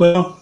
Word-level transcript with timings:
Bueno, 0.00 0.38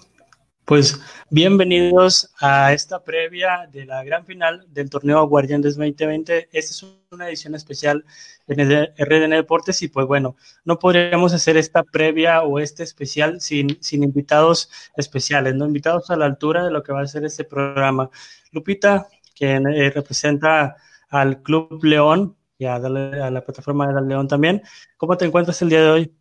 pues 0.64 1.00
bienvenidos 1.30 2.32
a 2.40 2.72
esta 2.72 3.02
previa 3.02 3.68
de 3.72 3.86
la 3.86 4.04
gran 4.04 4.24
final 4.24 4.64
del 4.68 4.88
torneo 4.88 5.26
Guardianes 5.26 5.74
2020. 5.74 6.48
Esta 6.52 6.70
es 6.70 6.86
una 7.10 7.26
edición 7.26 7.56
especial 7.56 8.04
de 8.46 8.92
RDN 8.96 9.30
Deportes 9.30 9.82
y 9.82 9.88
pues 9.88 10.06
bueno, 10.06 10.36
no 10.64 10.78
podríamos 10.78 11.34
hacer 11.34 11.56
esta 11.56 11.82
previa 11.82 12.42
o 12.42 12.60
este 12.60 12.84
especial 12.84 13.40
sin, 13.40 13.82
sin 13.82 14.04
invitados 14.04 14.70
especiales, 14.96 15.56
¿no? 15.56 15.66
Invitados 15.66 16.08
a 16.10 16.16
la 16.16 16.26
altura 16.26 16.62
de 16.62 16.70
lo 16.70 16.84
que 16.84 16.92
va 16.92 17.00
a 17.00 17.06
ser 17.08 17.24
este 17.24 17.42
programa. 17.42 18.10
Lupita, 18.52 19.08
quien 19.34 19.66
eh, 19.66 19.90
representa 19.90 20.76
al 21.08 21.42
Club 21.42 21.82
León 21.82 22.36
y 22.58 22.66
a, 22.66 22.76
a 22.76 22.78
la 22.78 23.44
plataforma 23.44 23.92
de 23.92 24.02
León 24.02 24.28
también. 24.28 24.62
¿Cómo 24.96 25.16
te 25.16 25.24
encuentras 25.24 25.60
el 25.62 25.68
día 25.68 25.82
de 25.82 25.90
hoy? 25.90 26.17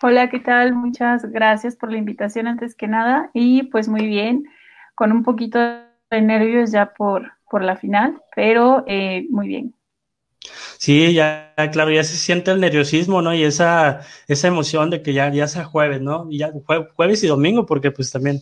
Hola, 0.00 0.30
¿qué 0.30 0.38
tal? 0.38 0.74
Muchas 0.74 1.24
gracias 1.28 1.74
por 1.74 1.90
la 1.90 1.98
invitación 1.98 2.46
antes 2.46 2.76
que 2.76 2.86
nada 2.86 3.30
y 3.34 3.64
pues 3.64 3.88
muy 3.88 4.06
bien, 4.06 4.44
con 4.94 5.10
un 5.10 5.24
poquito 5.24 5.58
de 5.58 6.22
nervios 6.22 6.70
ya 6.70 6.94
por, 6.94 7.32
por 7.50 7.64
la 7.64 7.74
final, 7.74 8.22
pero 8.36 8.84
eh, 8.86 9.26
muy 9.28 9.48
bien. 9.48 9.74
Sí, 10.78 11.12
ya, 11.14 11.52
claro, 11.72 11.90
ya 11.90 12.04
se 12.04 12.16
siente 12.16 12.52
el 12.52 12.60
nerviosismo, 12.60 13.22
¿no? 13.22 13.34
Y 13.34 13.42
esa, 13.42 14.02
esa 14.28 14.46
emoción 14.46 14.88
de 14.90 15.02
que 15.02 15.12
ya, 15.12 15.32
ya 15.32 15.48
sea 15.48 15.64
jueves, 15.64 16.00
¿no? 16.00 16.28
Y 16.30 16.38
ya 16.38 16.52
jueves 16.94 17.24
y 17.24 17.26
domingo, 17.26 17.66
porque 17.66 17.90
pues 17.90 18.12
también 18.12 18.40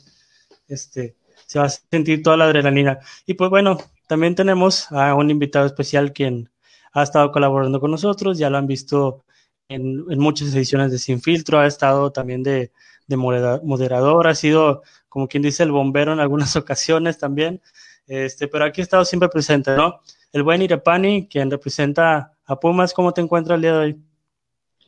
este, 0.69 1.17
se 1.47 1.59
va 1.59 1.65
a 1.65 1.71
sentir 1.71 2.23
toda 2.23 2.37
la 2.37 2.45
adrenalina. 2.45 2.99
Y 3.25 3.33
pues 3.33 3.49
bueno, 3.49 3.79
también 4.09 4.35
tenemos 4.35 4.93
a 4.93 5.15
un 5.15 5.31
invitado 5.31 5.65
especial 5.65 6.13
quien 6.13 6.51
ha 6.93 7.03
estado 7.03 7.33
colaborando 7.33 7.81
con 7.81 7.93
nosotros, 7.93 8.37
ya 8.37 8.51
lo 8.51 8.59
han 8.59 8.67
visto 8.67 9.25
en, 9.69 10.19
muchas 10.19 10.55
ediciones 10.55 10.93
de 10.93 10.99
Sin 10.99 11.21
Filtro, 11.21 11.59
ha 11.59 11.67
estado 11.67 12.13
también 12.13 12.43
de, 12.43 12.71
moderador, 13.09 14.27
ha 14.27 14.35
sido, 14.35 14.83
como 15.09 15.29
quien 15.29 15.43
dice, 15.43 15.63
el 15.63 15.73
bombero 15.73 16.13
en 16.13 16.21
algunas 16.21 16.57
ocasiones 16.57 17.19
también, 17.19 17.61
este, 18.07 18.49
pero 18.49 18.65
aquí 18.65 18.81
ha 18.81 18.85
estado 18.85 19.05
siempre 19.05 19.29
presente, 19.29 19.75
¿no? 19.77 20.01
El 20.33 20.43
buen 20.43 20.63
Irepani, 20.63 21.29
quien 21.29 21.51
representa 21.51 22.33
a 22.45 22.61
Pumas, 22.61 22.93
¿cómo 22.93 23.13
te 23.13 23.21
encuentras 23.21 23.57
el 23.57 23.63
día 23.63 23.73
de 23.73 23.79
hoy? 23.79 23.97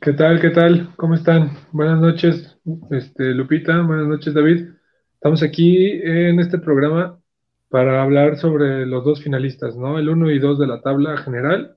¿Qué 0.00 0.12
tal? 0.12 0.40
¿Qué 0.40 0.50
tal? 0.50 0.94
¿Cómo 0.96 1.14
están? 1.14 1.50
Buenas 1.72 1.98
noches, 1.98 2.56
este, 2.90 3.34
Lupita, 3.34 3.80
buenas 3.82 4.06
noches, 4.06 4.32
David. 4.32 4.68
Estamos 5.14 5.42
aquí 5.42 6.00
en 6.04 6.38
este 6.38 6.58
programa 6.58 7.18
para 7.68 8.02
hablar 8.02 8.38
sobre 8.38 8.86
los 8.86 9.04
dos 9.04 9.22
finalistas, 9.22 9.76
¿no? 9.76 9.98
El 9.98 10.08
1 10.08 10.30
y 10.30 10.38
2 10.38 10.60
de 10.60 10.66
la 10.68 10.80
tabla 10.80 11.16
general 11.18 11.76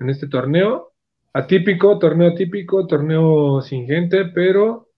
en 0.00 0.10
este 0.10 0.26
torneo 0.26 0.89
atípico, 1.32 1.98
torneo 1.98 2.34
típico, 2.34 2.86
torneo 2.86 3.60
sin 3.62 3.86
gente, 3.86 4.26
pero 4.26 4.88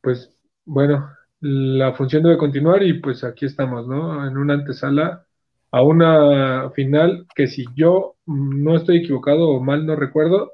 pues 0.00 0.34
bueno, 0.64 1.10
la 1.40 1.92
función 1.94 2.22
debe 2.22 2.38
continuar 2.38 2.82
y 2.82 2.94
pues 2.94 3.24
aquí 3.24 3.46
estamos, 3.46 3.86
¿no? 3.86 4.26
En 4.26 4.36
una 4.36 4.54
antesala 4.54 5.26
a 5.70 5.82
una 5.82 6.70
final 6.70 7.26
que 7.34 7.48
si 7.48 7.64
yo 7.74 8.16
no 8.26 8.76
estoy 8.76 8.98
equivocado 8.98 9.48
o 9.48 9.60
mal 9.60 9.86
no 9.86 9.96
recuerdo, 9.96 10.52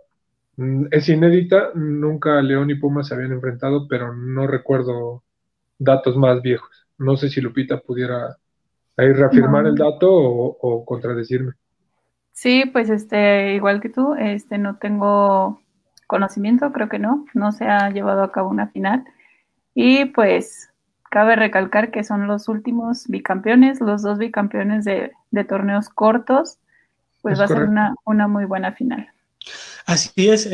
mm, 0.57 0.87
es 0.91 1.09
inédita, 1.09 1.71
nunca 1.75 2.41
León 2.43 2.71
y 2.71 2.77
Pumas 2.77 3.09
se 3.09 3.15
habían 3.15 3.33
enfrentado, 3.33 3.87
pero 3.89 4.15
no 4.15 4.47
recuerdo 4.47 5.23
datos 5.79 6.17
más 6.17 6.43
viejos. 6.43 6.87
No 6.99 7.17
sé 7.17 7.29
si 7.31 7.41
Lupita 7.41 7.81
pudiera 7.81 8.37
ahí 8.97 9.13
reafirmar 9.13 9.67
el 9.67 9.77
dato 9.77 10.11
o 10.13 10.85
contradecirme. 10.85 11.55
Sí, 12.41 12.65
pues 12.73 12.89
este, 12.89 13.53
igual 13.55 13.83
que 13.83 13.91
tú, 13.91 14.15
este, 14.15 14.57
no 14.57 14.77
tengo 14.77 15.61
conocimiento, 16.07 16.73
creo 16.73 16.89
que 16.89 16.99
no, 16.99 17.27
no 17.35 17.53
se 17.53 17.67
ha 17.67 17.91
llevado 17.91 18.23
a 18.23 18.33
cabo 18.33 18.49
una 18.49 18.69
final. 18.69 19.05
Y 19.75 20.07
pues 20.07 20.71
cabe 21.11 21.37
recalcar 21.37 21.91
que 21.91 22.03
son 22.03 22.27
los 22.27 22.49
últimos 22.49 23.09
bicampeones, 23.09 23.83
los 23.83 24.01
dos 24.01 24.17
bicampeones 24.17 24.87
de, 24.87 25.13
torneos 25.47 25.91
cortos, 25.91 26.57
pues 27.21 27.39
va 27.39 27.45
a 27.45 27.49
ser 27.49 27.65
una, 27.65 27.95
una 28.07 28.27
muy 28.27 28.47
buena 28.47 28.73
final. 28.73 29.07
Así 29.85 30.31
es, 30.31 30.49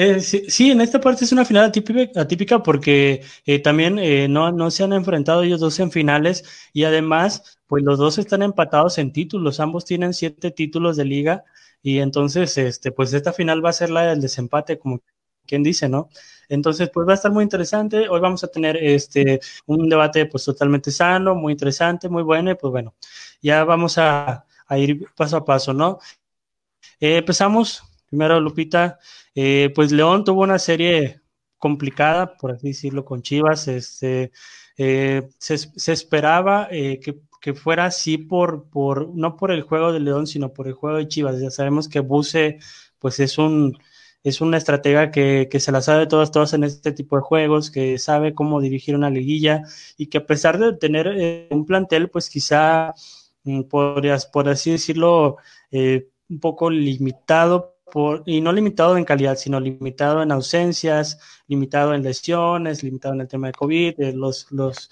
sí, 0.49 0.73
en 0.73 0.81
esta 0.81 1.01
parte 1.01 1.25
es 1.25 1.31
una 1.31 1.45
final 1.45 1.67
atípica, 1.67 2.21
atípica 2.21 2.65
porque 2.65 3.23
eh, 3.45 3.61
también 3.61 4.01
eh, 4.01 4.27
no, 4.27 4.51
no 4.51 4.73
se 4.73 4.83
han 4.83 4.93
enfrentado 4.93 5.45
ellos 5.45 5.61
dos 5.61 5.79
en 5.79 5.93
finales 5.93 6.69
y 6.73 6.83
además, 6.83 7.61
pues 7.69 7.85
los 7.85 7.97
dos 7.97 8.19
están 8.19 8.43
empatados 8.43 8.99
en 8.99 9.13
títulos, 9.13 9.61
ambos 9.61 9.85
tienen 9.85 10.15
siete 10.15 10.51
títulos 10.51 10.97
de 10.97 11.05
liga 11.05 11.45
y 11.83 11.99
entonces, 12.01 12.59
este, 12.59 12.93
pues 12.93 13.13
esta 13.13 13.33
final 13.33 13.65
va 13.65 13.71
a 13.71 13.73
ser 13.73 13.91
la 13.91 14.07
del 14.07 14.21
desempate, 14.21 14.79
como 14.79 15.03
quien 15.47 15.63
dice, 15.63 15.89
¿no? 15.89 16.09
Entonces, 16.49 16.91
pues 16.93 17.07
va 17.09 17.13
a 17.13 17.15
estar 17.15 17.33
muy 17.33 17.45
interesante. 17.45 18.09
Hoy 18.09 18.21
vamos 18.21 18.45
a 18.45 18.49
tener 18.49 18.77
este, 18.77 19.41
un 19.67 19.89
debate 19.89 20.27
pues 20.27 20.45
totalmente 20.45 20.91
sano, 20.91 21.35
muy 21.35 21.53
interesante, 21.53 22.09
muy 22.09 22.23
bueno, 22.23 22.51
y 22.51 22.55
pues 22.55 22.71
bueno, 22.71 22.95
ya 23.43 23.65
vamos 23.65 23.99
a, 23.99 24.45
ir 24.71 25.07
paso 25.17 25.37
a 25.39 25.45
paso, 25.45 25.73
¿no? 25.73 25.99
Eh, 27.01 27.19
empezamos, 27.19 27.83
primero 28.09 28.41
Lupita, 28.41 28.99
eh, 29.35 29.71
pues 29.75 29.93
León 29.93 30.25
tuvo 30.25 30.43
una 30.43 30.59
serie 30.59 31.21
complicada, 31.59 32.37
por 32.37 32.53
así 32.53 32.69
decirlo, 32.69 33.05
con 33.05 33.23
Chivas, 33.23 33.69
este, 33.69 34.33
eh, 34.77 35.29
se, 35.39 35.59
se, 35.59 35.93
esperaba 35.93 36.69
que 36.69 37.21
que 37.41 37.55
fuera 37.55 37.87
así 37.87 38.19
por, 38.19 38.69
por, 38.71 39.15
no 39.15 39.37
por 39.37 39.51
el 39.51 39.63
juego 39.63 39.93
de 39.93 40.01
León, 40.01 40.27
sino 40.27 40.53
por 40.53 40.69
el 40.69 40.75
juego 40.75 40.99
de 40.99 41.09
Chivas. 41.09 41.41
Ya 41.41 41.51
sabemos 41.51 41.89
que 41.89 42.01
Buse, 42.01 42.59
pues 42.99 43.21
es 43.21 43.39
un, 43.39 43.79
es 44.27 44.41
una 44.41 44.57
estratega 44.57 45.13
que, 45.13 45.49
que, 45.51 45.61
se 45.61 45.71
la 45.71 45.81
sabe 45.81 46.09
todas, 46.09 46.33
todas 46.33 46.53
en 46.53 46.65
este 46.65 46.91
tipo 46.93 47.17
de 47.17 47.23
juegos, 47.23 47.71
que 47.71 47.97
sabe 47.99 48.35
cómo 48.35 48.61
dirigir 48.61 48.97
una 48.97 49.09
liguilla 49.09 49.63
y 49.97 50.09
que 50.09 50.19
a 50.19 50.27
pesar 50.27 50.59
de 50.59 50.73
tener 50.77 51.07
eh, 51.17 51.49
un 51.53 51.65
plantel, 51.65 52.11
pues 52.11 52.29
quizá 52.29 52.93
mm, 53.45 53.63
podrías, 53.65 54.27
por 54.27 54.49
así 54.49 54.73
decirlo, 54.73 55.37
eh, 55.71 56.09
un 56.29 56.41
poco 56.41 56.71
limitado, 56.71 57.77
por, 57.93 58.25
y 58.27 58.41
no 58.41 58.53
limitado 58.53 58.97
en 58.97 59.05
calidad, 59.05 59.37
sino 59.37 59.61
limitado 59.61 60.23
en 60.23 60.33
ausencias, 60.33 61.21
limitado 61.47 61.95
en 61.95 62.03
lesiones, 62.03 62.83
limitado 62.83 63.15
en 63.15 63.21
el 63.21 63.29
tema 63.29 63.47
de 63.47 63.53
COVID, 63.53 64.01
eh, 64.01 64.13
los, 64.13 64.51
los 64.51 64.91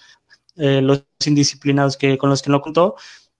eh, 0.56 0.80
los 0.80 1.04
indisciplinados 1.26 1.96
que, 1.96 2.18
con 2.18 2.30
los 2.30 2.42
que 2.42 2.50
no 2.50 2.60
contó. 2.60 2.96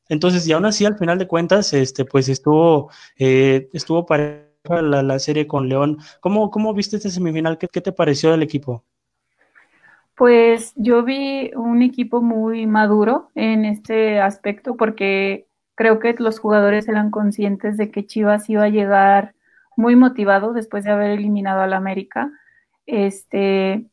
Entonces, 0.08 0.46
y 0.46 0.52
aún 0.52 0.66
así, 0.66 0.84
al 0.84 0.98
final 0.98 1.18
de 1.18 1.26
cuentas, 1.26 1.72
este, 1.72 2.04
pues 2.04 2.28
estuvo, 2.28 2.90
eh, 3.18 3.68
estuvo 3.72 4.04
pareja 4.04 4.48
la, 4.82 5.02
la, 5.02 5.18
serie 5.18 5.46
con 5.46 5.68
León. 5.68 5.98
¿Cómo, 6.20 6.50
cómo 6.50 6.74
viste 6.74 6.96
este 6.96 7.10
semifinal? 7.10 7.58
¿Qué, 7.58 7.68
¿Qué, 7.68 7.80
te 7.80 7.92
pareció 7.92 8.30
del 8.30 8.42
equipo? 8.42 8.84
Pues 10.16 10.72
yo 10.76 11.02
vi 11.02 11.50
un 11.54 11.82
equipo 11.82 12.22
muy 12.22 12.66
maduro 12.66 13.30
en 13.34 13.64
este 13.64 14.20
aspecto 14.20 14.76
porque 14.76 15.46
creo 15.74 15.98
que 15.98 16.14
los 16.18 16.38
jugadores 16.38 16.86
eran 16.88 17.10
conscientes 17.10 17.76
de 17.76 17.90
que 17.90 18.06
Chivas 18.06 18.48
iba 18.48 18.64
a 18.64 18.68
llegar 18.68 19.34
muy 19.76 19.96
motivado 19.96 20.52
después 20.52 20.84
de 20.84 20.92
haber 20.92 21.10
eliminado 21.10 21.62
al 21.62 21.72
América. 21.72 22.30
Este, 22.86 23.86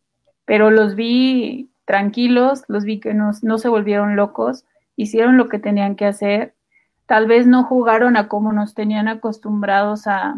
pero 0.45 0.69
los 0.69 0.95
vi 0.95 1.70
tranquilos, 1.85 2.63
los 2.67 2.83
vi 2.83 2.99
que 2.99 3.13
no, 3.13 3.33
se 3.33 3.69
volvieron 3.69 4.15
locos, 4.15 4.65
hicieron 4.95 5.37
lo 5.37 5.49
que 5.49 5.59
tenían 5.59 5.95
que 5.95 6.05
hacer, 6.05 6.55
tal 7.05 7.27
vez 7.27 7.47
no 7.47 7.63
jugaron 7.63 8.17
a 8.17 8.27
como 8.27 8.53
nos 8.53 8.73
tenían 8.73 9.07
acostumbrados 9.07 10.07
a, 10.07 10.35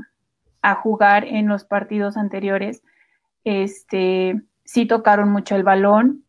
jugar 0.82 1.26
en 1.26 1.50
los 1.50 1.66
partidos 1.66 2.16
anteriores, 2.16 2.84
este, 3.44 4.42
sí 4.64 4.86
tocaron 4.86 5.30
mucho 5.30 5.58
el 5.58 5.64
balón, 5.64 6.24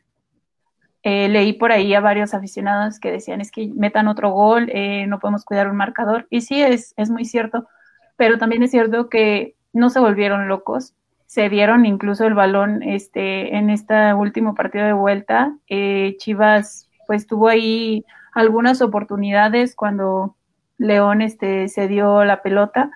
eh, 1.05 1.29
leí 1.29 1.53
por 1.53 1.71
ahí 1.71 1.95
a 1.95 2.01
varios 2.01 2.35
aficionados 2.35 2.99
que 2.99 3.13
decían 3.13 3.41
es 3.41 3.53
que 3.53 3.71
metan 3.77 4.09
otro 4.09 4.33
gol, 4.33 4.71
eh, 4.73 5.07
no 5.07 5.21
podemos 5.21 5.45
cuidar 5.45 5.71
un 5.71 5.77
marcador. 5.77 6.27
Y 6.31 6.41
sí, 6.41 6.63
es, 6.63 6.95
es 6.97 7.11
muy 7.11 7.25
cierto, 7.27 7.69
pero 8.17 8.39
también 8.39 8.65
es 8.65 8.73
cierto 8.73 9.09
que 9.09 9.55
no 9.73 9.89
se 9.89 10.01
volvieron 10.01 10.49
locos 10.49 10.95
se 11.35 11.49
dieron 11.49 11.85
incluso 11.85 12.27
el 12.27 12.35
balón 12.35 12.85
este, 12.85 13.57
en 13.57 13.69
este 13.69 14.15
último 14.15 14.55
partido 14.55 14.85
de 14.85 14.93
vuelta. 14.93 15.53
Eh, 15.67 16.15
Chivas 16.19 16.89
pues 17.09 17.27
tuvo 17.27 17.49
ahí 17.49 18.05
algunas 18.35 18.81
oportunidades 18.81 19.75
cuando 19.75 20.37
León 20.79 21.23
este, 21.23 21.67
se 21.67 21.89
dio 21.89 22.25
la 22.25 22.41
pelota. 22.41 22.93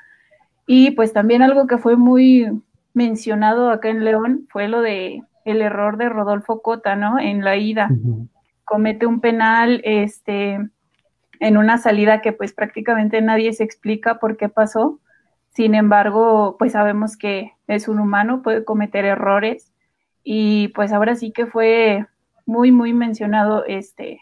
Y 0.68 0.92
pues 0.92 1.12
también 1.12 1.42
algo 1.42 1.66
que 1.66 1.78
fue 1.78 1.96
muy 1.96 2.46
mencionado 2.94 3.72
acá 3.72 3.88
en 3.88 4.04
León 4.04 4.46
fue 4.50 4.68
lo 4.68 4.82
de 4.82 5.20
el 5.44 5.60
error 5.60 5.96
de 5.96 6.08
Rodolfo 6.08 6.62
Cota, 6.62 6.94
¿no? 6.94 7.18
En 7.18 7.42
la 7.42 7.56
ida. 7.56 7.90
Comete 8.64 9.04
un 9.04 9.20
penal 9.20 9.80
este, 9.82 10.60
en 11.40 11.56
una 11.56 11.78
salida 11.78 12.20
que 12.20 12.32
pues 12.32 12.52
prácticamente 12.52 13.20
nadie 13.20 13.52
se 13.52 13.64
explica 13.64 14.20
por 14.20 14.36
qué 14.36 14.48
pasó. 14.48 15.00
Sin 15.58 15.74
embargo, 15.74 16.54
pues 16.56 16.70
sabemos 16.70 17.16
que 17.16 17.50
es 17.66 17.88
un 17.88 17.98
humano, 17.98 18.42
puede 18.42 18.64
cometer 18.64 19.04
errores 19.04 19.72
y 20.22 20.68
pues 20.68 20.92
ahora 20.92 21.16
sí 21.16 21.32
que 21.32 21.46
fue 21.46 22.06
muy, 22.46 22.70
muy 22.70 22.92
mencionado 22.92 23.64
este, 23.64 24.20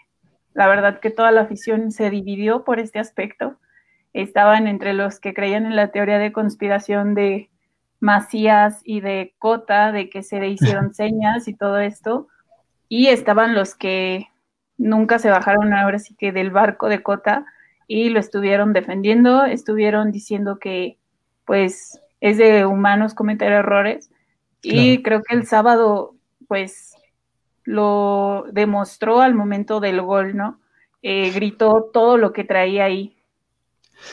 la 0.55 0.67
verdad 0.67 0.99
que 0.99 1.11
toda 1.11 1.33
la 1.33 1.43
afición 1.43 1.93
se 1.93 2.09
dividió 2.09 2.65
por 2.65 2.81
este 2.81 3.01
aspecto. 3.01 3.59
Estaban 4.15 4.67
entre 4.67 4.95
los 4.95 5.21
que 5.21 5.35
creían 5.35 5.67
en 5.67 5.77
la 5.77 5.89
teoría 5.89 6.19
de 6.19 6.33
conspiración 6.33 7.15
de 7.15 7.51
Macías 8.01 8.81
y 8.83 9.03
de 9.03 9.35
Cota, 9.39 9.93
de 9.93 10.09
que 10.09 10.23
se 10.23 10.41
le 10.41 10.49
hicieron 10.49 10.95
señas 10.95 11.49
y 11.49 11.53
todo 11.53 11.81
esto. 11.81 12.29
y 12.89 13.09
estaban 13.09 13.55
los 13.55 13.75
que 13.75 14.29
nunca 14.79 15.19
se 15.19 15.29
bajaron 15.29 15.75
ahora 15.75 15.99
sí 15.99 16.15
que 16.17 16.33
del 16.33 16.51
barco 16.51 16.89
de 16.89 17.03
Cota 17.03 17.45
y 17.87 18.09
lo 18.09 18.21
estuvieron 18.21 18.73
defendiendo, 18.73 19.45
estuvieron 19.45 20.13
diciendo 20.13 20.59
que 20.59 20.97
pues 21.47 22.01
es 22.21 22.37
de 22.37 22.67
humanos 22.67 23.15
cometer 23.15 23.53
errores 23.53 24.11
y 24.63 25.03
creo 25.03 25.23
que 25.23 25.35
el 25.35 25.47
sábado 25.47 26.15
pues 26.49 26.95
lo 27.65 28.45
demostró 28.53 29.21
al 29.21 29.35
momento 29.35 29.81
del 29.81 30.01
gol, 30.03 30.37
¿no? 30.37 30.61
Eh, 31.03 31.31
gritó 31.33 31.91
todo 31.93 32.17
lo 32.17 32.33
que 32.33 32.45
traía 32.45 32.85
ahí. 32.85 33.16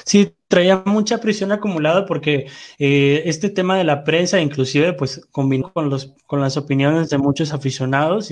Sí, 0.06 0.36
traía 0.48 0.84
mucha 0.86 1.20
presión 1.20 1.52
acumulada 1.52 2.06
porque 2.06 2.48
eh, 2.78 3.24
este 3.26 3.50
tema 3.50 3.78
de 3.78 3.84
la 3.84 4.04
prensa 4.04 4.40
inclusive 4.40 4.94
pues 4.94 5.22
combinó 5.32 5.72
con, 5.74 5.90
los, 5.90 6.14
con 6.26 6.42
las 6.42 6.58
opiniones 6.58 7.10
de 7.10 7.18
muchos 7.18 7.54
aficionados, 7.54 8.30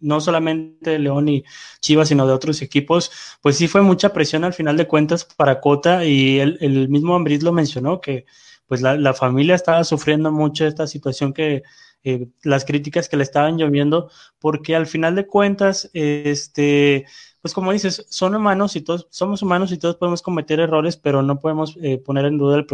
no 0.00 0.20
solamente 0.20 0.90
de 0.90 0.98
León 0.98 1.28
y 1.28 1.44
Chivas, 1.80 2.08
sino 2.08 2.26
de 2.26 2.32
otros 2.32 2.62
equipos, 2.62 3.10
pues 3.42 3.56
sí 3.56 3.68
fue 3.68 3.82
mucha 3.82 4.12
presión 4.12 4.44
al 4.44 4.54
final 4.54 4.76
de 4.76 4.86
cuentas 4.86 5.24
para 5.24 5.60
Cota 5.60 6.04
y 6.04 6.38
el, 6.38 6.88
mismo 6.88 7.14
Ambris 7.14 7.42
lo 7.42 7.52
mencionó 7.52 8.00
que 8.00 8.26
pues 8.66 8.80
la, 8.80 9.14
familia 9.14 9.54
estaba 9.54 9.84
sufriendo 9.84 10.32
mucho 10.32 10.66
esta 10.66 10.86
situación 10.86 11.32
que 11.32 11.62
eh, 12.04 12.28
las 12.42 12.64
críticas 12.64 13.08
que 13.08 13.16
le 13.16 13.22
estaban 13.22 13.56
lloviendo 13.56 14.10
porque 14.38 14.76
al 14.76 14.86
final 14.86 15.14
de 15.14 15.26
cuentas 15.26 15.90
este 15.94 17.06
pues 17.44 17.52
como 17.52 17.72
dices, 17.72 18.06
son 18.08 18.34
humanos 18.34 18.74
y 18.74 18.80
todos 18.80 19.06
somos 19.10 19.42
humanos 19.42 19.70
y 19.70 19.76
todos 19.76 19.96
podemos 19.96 20.22
cometer 20.22 20.60
errores, 20.60 20.96
pero 20.96 21.20
no 21.20 21.40
podemos 21.40 21.76
eh, 21.82 21.98
poner 21.98 22.24
en 22.24 22.38
duda 22.38 22.56
el, 22.56 22.64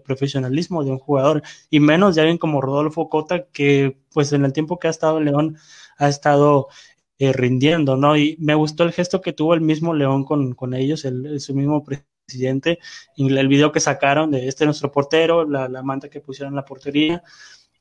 profesionalismo 0.00 0.84
de 0.84 0.92
un 0.92 1.00
jugador 1.00 1.42
y 1.70 1.80
menos 1.80 2.14
de 2.14 2.20
alguien 2.20 2.38
como 2.38 2.60
Rodolfo 2.60 3.08
Cota 3.08 3.46
que 3.48 3.98
pues 4.12 4.32
en 4.32 4.44
el 4.44 4.52
tiempo 4.52 4.78
que 4.78 4.86
ha 4.86 4.90
estado 4.92 5.18
en 5.18 5.24
León 5.24 5.56
ha 5.98 6.08
estado 6.08 6.68
eh, 7.18 7.32
rindiendo, 7.32 7.96
¿no? 7.96 8.16
Y 8.16 8.36
me 8.38 8.54
gustó 8.54 8.84
el 8.84 8.92
gesto 8.92 9.20
que 9.20 9.32
tuvo 9.32 9.54
el 9.54 9.60
mismo 9.60 9.92
León 9.92 10.24
con, 10.24 10.54
con 10.54 10.72
ellos, 10.72 11.04
el, 11.04 11.40
su 11.40 11.52
mismo 11.52 11.82
presidente, 11.82 12.78
el 13.16 13.48
video 13.48 13.72
que 13.72 13.80
sacaron 13.80 14.30
de 14.30 14.46
este 14.46 14.66
nuestro 14.66 14.92
portero, 14.92 15.44
la, 15.48 15.68
la 15.68 15.82
manta 15.82 16.08
que 16.08 16.20
pusieron 16.20 16.52
en 16.52 16.56
la 16.56 16.64
portería, 16.64 17.24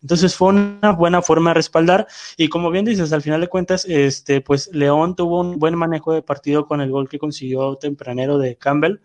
entonces 0.01 0.35
fue 0.35 0.49
una 0.49 0.91
buena 0.91 1.21
forma 1.21 1.51
de 1.51 1.55
respaldar 1.55 2.07
y 2.35 2.49
como 2.49 2.71
bien 2.71 2.85
dices, 2.85 3.13
al 3.13 3.21
final 3.21 3.41
de 3.41 3.47
cuentas, 3.47 3.85
este, 3.85 4.41
pues 4.41 4.69
León 4.73 5.15
tuvo 5.15 5.41
un 5.41 5.59
buen 5.59 5.75
manejo 5.75 6.13
de 6.13 6.23
partido 6.23 6.65
con 6.65 6.81
el 6.81 6.89
gol 6.89 7.07
que 7.07 7.19
consiguió 7.19 7.75
tempranero 7.75 8.37
de 8.39 8.55
Campbell. 8.57 9.01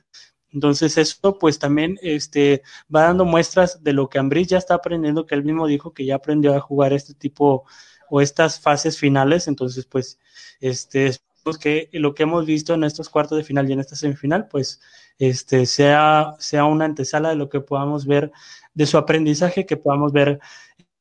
Entonces 0.53 0.97
eso 0.97 1.39
pues 1.39 1.59
también 1.59 1.99
este, 2.01 2.63
va 2.95 3.03
dando 3.03 3.27
muestras 3.27 3.83
de 3.85 3.93
lo 3.93 4.09
que 4.09 4.19
Ambris 4.19 4.49
ya 4.49 4.59
está 4.59 4.75
aprendiendo, 4.75 5.27
que 5.27 5.35
él 5.35 5.45
mismo 5.45 5.67
dijo 5.67 5.93
que 5.93 6.07
ya 6.07 6.15
aprendió 6.17 6.55
a 6.55 6.61
jugar 6.61 6.93
este 6.95 7.13
tipo 7.15 7.65
o 8.09 8.21
estas 8.23 8.59
fases 8.61 8.99
finales. 8.99 9.49
Entonces 9.49 9.85
pues 9.85 10.19
este, 10.61 11.13
que 11.61 11.91
lo 11.93 12.15
que 12.15 12.23
hemos 12.25 12.47
visto 12.47 12.75
en 12.75 12.85
estos 12.85 13.09
cuartos 13.11 13.39
de 13.39 13.45
final 13.45 13.69
y 13.69 13.75
en 13.75 13.81
esta 13.81 13.97
semifinal 13.97 14.49
pues 14.49 14.81
este, 15.19 15.67
sea, 15.67 16.35
sea 16.39 16.65
una 16.65 16.87
antesala 16.87 17.31
de 17.31 17.37
lo 17.37 17.49
que 17.49 17.61
podamos 17.61 18.07
ver 18.07 18.33
de 18.75 18.87
su 18.87 18.99
aprendizaje, 18.99 19.67
que 19.67 19.77
podamos 19.77 20.13
ver 20.13 20.41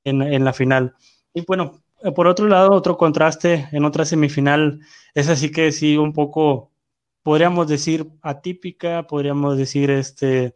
en, 0.06 0.46
la 0.46 0.54
final. 0.54 0.96
Y 1.34 1.44
bueno, 1.46 1.82
eh, 2.04 2.12
por 2.12 2.28
otro 2.28 2.48
lado, 2.48 2.72
otro 2.72 2.98
contraste 2.98 3.68
en 3.72 3.84
otra 3.86 4.06
semifinal 4.06 4.80
es 5.14 5.30
así 5.30 5.52
que 5.52 5.72
sí, 5.72 5.98
un 5.98 6.14
poco, 6.14 6.72
podríamos 7.24 7.68
decir 7.68 8.08
atípica, 8.22 9.08
podríamos 9.08 9.58
decir 9.58 9.90
este, 9.92 10.56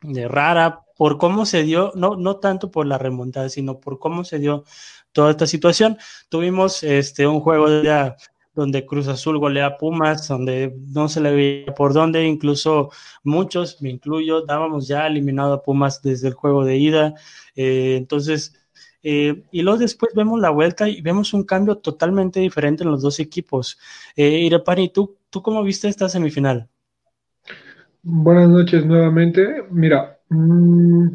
de 0.00 0.28
rara, 0.28 0.80
por 0.96 1.18
cómo 1.18 1.46
se 1.46 1.62
dio, 1.62 1.92
no, 1.94 2.16
no 2.16 2.36
tanto 2.36 2.70
por 2.70 2.86
la 2.86 2.98
remontada, 2.98 3.48
sino 3.48 3.80
por 3.80 3.98
cómo 3.98 4.24
se 4.24 4.38
dio 4.38 4.64
toda 5.12 5.30
esta 5.30 5.46
situación. 5.46 5.98
Tuvimos 6.28 6.82
este, 6.82 7.26
un 7.26 7.40
juego 7.40 7.68
de, 7.68 8.14
donde 8.54 8.84
Cruz 8.86 9.08
Azul 9.08 9.38
golea 9.38 9.66
a 9.66 9.78
Pumas, 9.78 10.28
donde 10.28 10.74
no 10.88 11.08
se 11.08 11.20
le 11.20 11.32
veía 11.32 11.74
por 11.74 11.92
dónde, 11.92 12.26
incluso 12.26 12.90
muchos, 13.22 13.80
me 13.80 13.90
incluyo, 13.90 14.42
dábamos 14.42 14.88
ya 14.88 15.06
eliminado 15.06 15.54
a 15.54 15.62
Pumas 15.62 16.02
desde 16.02 16.28
el 16.28 16.34
juego 16.34 16.64
de 16.64 16.76
ida. 16.76 17.14
Eh, 17.56 17.96
entonces, 17.96 18.54
eh, 19.02 19.42
y 19.50 19.62
luego 19.62 19.78
después 19.78 20.14
vemos 20.14 20.40
la 20.40 20.50
vuelta 20.50 20.88
y 20.88 21.00
vemos 21.00 21.34
un 21.34 21.44
cambio 21.44 21.78
totalmente 21.78 22.40
diferente 22.40 22.84
en 22.84 22.90
los 22.90 23.02
dos 23.02 23.20
equipos. 23.20 23.78
Eh, 24.16 24.40
Irepani, 24.40 24.90
¿tú, 24.90 25.16
¿tú 25.30 25.42
cómo 25.42 25.62
viste 25.62 25.88
esta 25.88 26.08
semifinal? 26.08 26.68
Buenas 28.02 28.48
noches 28.48 28.84
nuevamente. 28.84 29.64
Mira, 29.70 30.18
mm, 30.28 31.06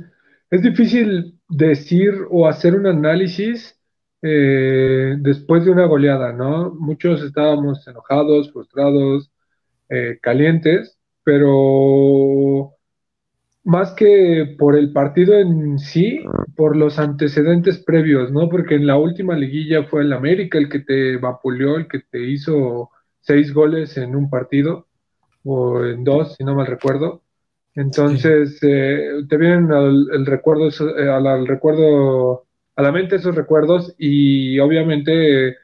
es 0.49 0.61
difícil 0.61 1.37
decir 1.49 2.13
o 2.29 2.47
hacer 2.47 2.75
un 2.75 2.87
análisis 2.87 3.77
eh, 4.21 5.15
después 5.19 5.65
de 5.65 5.71
una 5.71 5.85
goleada, 5.85 6.33
¿no? 6.33 6.73
Muchos 6.73 7.21
estábamos 7.23 7.87
enojados, 7.87 8.51
frustrados, 8.51 9.31
eh, 9.89 10.19
calientes, 10.21 10.97
pero 11.23 12.76
más 13.67 13.91
que 13.91 14.55
por 14.57 14.77
el 14.77 14.93
partido 14.93 15.37
en 15.37 15.77
sí, 15.77 16.23
por 16.55 16.77
los 16.77 16.99
antecedentes 16.99 17.77
previos, 17.79 18.31
¿no? 18.31 18.47
Porque 18.47 18.75
en 18.75 18.87
la 18.87 18.97
última 18.97 19.35
liguilla 19.35 19.83
fue 19.83 20.03
el 20.03 20.13
América 20.13 20.57
el 20.57 20.69
que 20.69 20.79
te 20.79 21.17
vapuleó, 21.17 21.75
el 21.75 21.89
que 21.89 21.99
te 21.99 22.23
hizo 22.23 22.91
seis 23.19 23.53
goles 23.53 23.97
en 23.97 24.15
un 24.15 24.29
partido, 24.29 24.87
o 25.43 25.83
en 25.83 26.05
dos, 26.05 26.35
si 26.35 26.45
no 26.45 26.55
mal 26.55 26.65
recuerdo. 26.65 27.23
Entonces, 27.75 28.57
eh, 28.61 29.25
te 29.27 29.37
vienen 29.37 29.69
al, 29.73 30.07
el 30.13 30.25
recuerdo, 30.25 30.69
eh, 30.69 31.09
al, 31.09 31.45
recuerdo, 31.45 32.45
a 32.73 32.81
la 32.81 32.91
mente 32.93 33.17
esos 33.17 33.35
recuerdos 33.35 33.93
y 33.97 34.59
obviamente, 34.59 35.57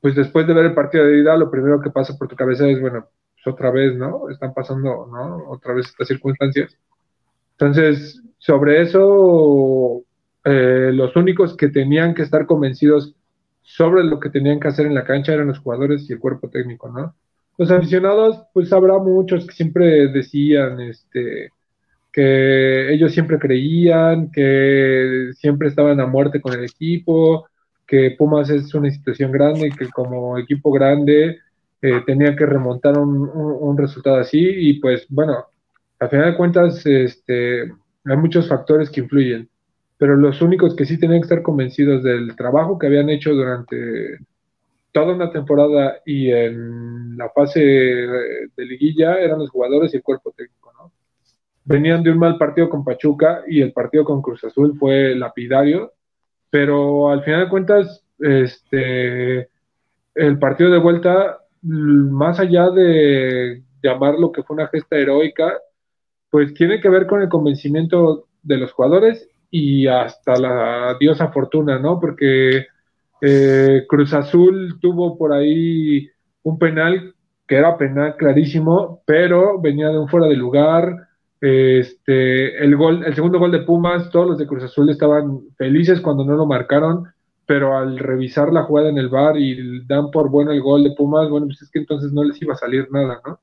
pues 0.00 0.14
después 0.14 0.46
de 0.46 0.54
ver 0.54 0.64
el 0.64 0.74
partido 0.74 1.04
de 1.04 1.18
ida, 1.20 1.36
lo 1.36 1.50
primero 1.50 1.82
que 1.82 1.90
pasa 1.90 2.16
por 2.16 2.26
tu 2.26 2.36
cabeza 2.36 2.66
es, 2.66 2.80
bueno, 2.80 3.06
pues 3.34 3.54
otra 3.54 3.70
vez, 3.70 3.94
¿no? 3.96 4.30
Están 4.30 4.54
pasando, 4.54 5.06
¿no? 5.12 5.50
Otra 5.50 5.74
vez 5.74 5.88
estas 5.88 6.08
circunstancias. 6.08 6.78
Entonces, 7.58 8.22
sobre 8.38 8.82
eso, 8.82 10.02
eh, 10.44 10.90
los 10.92 11.16
únicos 11.16 11.56
que 11.56 11.68
tenían 11.68 12.14
que 12.14 12.22
estar 12.22 12.46
convencidos 12.46 13.14
sobre 13.62 14.04
lo 14.04 14.20
que 14.20 14.30
tenían 14.30 14.60
que 14.60 14.68
hacer 14.68 14.86
en 14.86 14.94
la 14.94 15.04
cancha 15.04 15.32
eran 15.32 15.48
los 15.48 15.58
jugadores 15.58 16.08
y 16.08 16.12
el 16.12 16.18
cuerpo 16.18 16.48
técnico, 16.50 16.88
¿no? 16.90 17.14
Los 17.56 17.70
aficionados, 17.70 18.42
pues 18.52 18.72
habrá 18.72 18.98
muchos 18.98 19.46
que 19.46 19.54
siempre 19.54 20.08
decían, 20.08 20.80
este, 20.80 21.50
que 22.12 22.92
ellos 22.92 23.12
siempre 23.12 23.38
creían, 23.38 24.30
que 24.30 25.30
siempre 25.34 25.68
estaban 25.68 26.00
a 26.00 26.06
muerte 26.06 26.40
con 26.40 26.52
el 26.52 26.64
equipo, 26.64 27.46
que 27.86 28.14
Pumas 28.18 28.50
es 28.50 28.74
una 28.74 28.88
institución 28.88 29.32
grande 29.32 29.68
y 29.68 29.70
que 29.70 29.88
como 29.88 30.38
equipo 30.38 30.70
grande 30.72 31.38
eh, 31.82 32.02
tenía 32.06 32.34
que 32.36 32.46
remontar 32.46 32.96
un, 32.98 33.76
resultado 33.76 34.16
así 34.16 34.38
y 34.40 34.80
pues 34.80 35.06
bueno, 35.08 35.44
al 36.00 36.10
final 36.10 36.32
de 36.32 36.36
cuentas, 36.36 36.84
este, 36.86 37.62
hay 37.62 38.16
muchos 38.16 38.48
factores 38.48 38.90
que 38.90 39.00
influyen, 39.00 39.48
pero 39.96 40.16
los 40.16 40.42
únicos 40.42 40.74
que 40.74 40.84
sí 40.84 40.98
tenían 40.98 41.20
que 41.20 41.26
estar 41.26 41.42
convencidos 41.42 42.02
del 42.02 42.34
trabajo 42.36 42.78
que 42.78 42.86
habían 42.86 43.08
hecho 43.08 43.32
durante 43.32 44.18
toda 44.92 45.14
una 45.14 45.30
temporada 45.30 45.96
y 46.04 46.30
en 46.30 47.16
la 47.16 47.28
fase 47.30 47.60
de 47.60 48.64
liguilla 48.64 49.18
eran 49.18 49.40
los 49.40 49.50
jugadores 49.50 49.92
y 49.92 49.96
el 49.96 50.02
cuerpo 50.02 50.32
técnico, 50.36 50.72
¿no? 50.78 50.92
Venían 51.64 52.02
de 52.02 52.10
un 52.10 52.18
mal 52.18 52.38
partido 52.38 52.68
con 52.68 52.84
Pachuca 52.84 53.42
y 53.48 53.60
el 53.60 53.72
partido 53.72 54.04
con 54.04 54.22
Cruz 54.22 54.44
Azul 54.44 54.76
fue 54.78 55.14
lapidario, 55.16 55.92
pero 56.50 57.10
al 57.10 57.24
final 57.24 57.44
de 57.44 57.48
cuentas, 57.48 58.04
este, 58.20 59.48
el 60.14 60.38
partido 60.38 60.70
de 60.70 60.78
vuelta, 60.78 61.40
más 61.62 62.38
allá 62.38 62.70
de 62.70 63.62
llamar 63.82 64.14
lo 64.14 64.30
que 64.30 64.42
fue 64.42 64.54
una 64.54 64.68
gesta 64.68 64.96
heroica, 64.96 65.58
pues 66.34 66.52
tiene 66.52 66.80
que 66.80 66.88
ver 66.88 67.06
con 67.06 67.22
el 67.22 67.28
convencimiento 67.28 68.26
de 68.42 68.56
los 68.56 68.72
jugadores 68.72 69.28
y 69.52 69.86
hasta 69.86 70.34
la 70.34 70.96
diosa 70.98 71.28
fortuna, 71.28 71.78
¿no? 71.78 72.00
Porque 72.00 72.66
eh, 73.20 73.84
Cruz 73.88 74.12
Azul 74.14 74.80
tuvo 74.80 75.16
por 75.16 75.32
ahí 75.32 76.10
un 76.42 76.58
penal 76.58 77.14
que 77.46 77.54
era 77.54 77.78
penal 77.78 78.16
clarísimo, 78.16 79.00
pero 79.06 79.60
venía 79.60 79.90
de 79.90 79.98
un 80.00 80.08
fuera 80.08 80.26
de 80.26 80.34
lugar. 80.34 81.06
Este, 81.40 82.58
el 82.64 82.74
gol, 82.74 83.04
el 83.06 83.14
segundo 83.14 83.38
gol 83.38 83.52
de 83.52 83.60
Pumas, 83.60 84.10
todos 84.10 84.30
los 84.30 84.38
de 84.38 84.48
Cruz 84.48 84.64
Azul 84.64 84.90
estaban 84.90 85.40
felices 85.56 86.00
cuando 86.00 86.24
no 86.24 86.34
lo 86.34 86.46
marcaron, 86.46 87.04
pero 87.46 87.78
al 87.78 87.96
revisar 87.96 88.52
la 88.52 88.64
jugada 88.64 88.88
en 88.88 88.98
el 88.98 89.08
bar 89.08 89.36
y 89.36 89.86
dan 89.86 90.10
por 90.10 90.30
bueno 90.30 90.50
el 90.50 90.62
gol 90.62 90.82
de 90.82 90.96
Pumas, 90.96 91.30
bueno, 91.30 91.46
pues 91.46 91.62
es 91.62 91.70
que 91.70 91.78
entonces 91.78 92.12
no 92.12 92.24
les 92.24 92.42
iba 92.42 92.54
a 92.54 92.56
salir 92.56 92.88
nada, 92.90 93.20
¿no? 93.24 93.38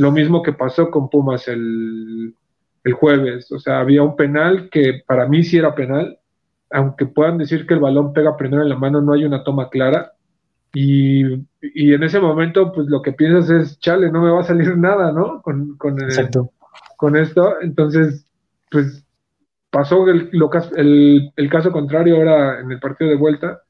Lo 0.00 0.12
mismo 0.12 0.42
que 0.42 0.54
pasó 0.54 0.90
con 0.90 1.10
Pumas 1.10 1.46
el, 1.46 2.34
jueves. 2.94 3.52
O 3.52 3.58
sea, 3.58 3.80
había 3.80 4.02
un 4.02 4.16
penal 4.16 4.70
que 4.70 5.02
para 5.06 5.28
mí 5.28 5.42
sí 5.42 5.58
era 5.58 5.74
penal, 5.74 6.18
aunque 6.70 7.04
puedan 7.04 7.36
decir 7.36 7.66
que 7.66 7.74
el 7.74 7.80
balón 7.80 8.14
pega 8.14 8.34
primero 8.34 8.62
en 8.62 8.70
la 8.70 8.78
mano, 8.78 9.02
no 9.02 9.12
hay 9.12 9.26
una 9.26 9.44
toma 9.44 9.68
clara. 9.68 10.12
Y, 10.72 11.22
en 11.60 12.02
ese 12.02 12.18
momento, 12.18 12.72
pues 12.72 12.86
lo 12.86 13.02
que 13.02 13.12
piensas 13.12 13.50
es, 13.50 13.78
chale, 13.78 14.10
no 14.10 14.22
me 14.22 14.30
va 14.30 14.40
a 14.40 14.44
salir 14.44 14.74
nada, 14.78 15.12
¿no? 15.12 15.42
Con, 15.42 15.76
con, 15.76 15.98
con 16.96 17.16
esto. 17.16 17.56
Entonces, 17.60 18.26
pues 18.70 19.04
pasó 19.68 20.08
el, 20.08 20.30
el, 20.76 21.32
el, 21.36 21.50
caso 21.50 21.72
contrario 21.72 22.16
ahora 22.16 22.60
en 22.60 22.72
el 22.72 22.80
partido 22.80 23.10
de 23.10 23.16
vuelta. 23.18 23.60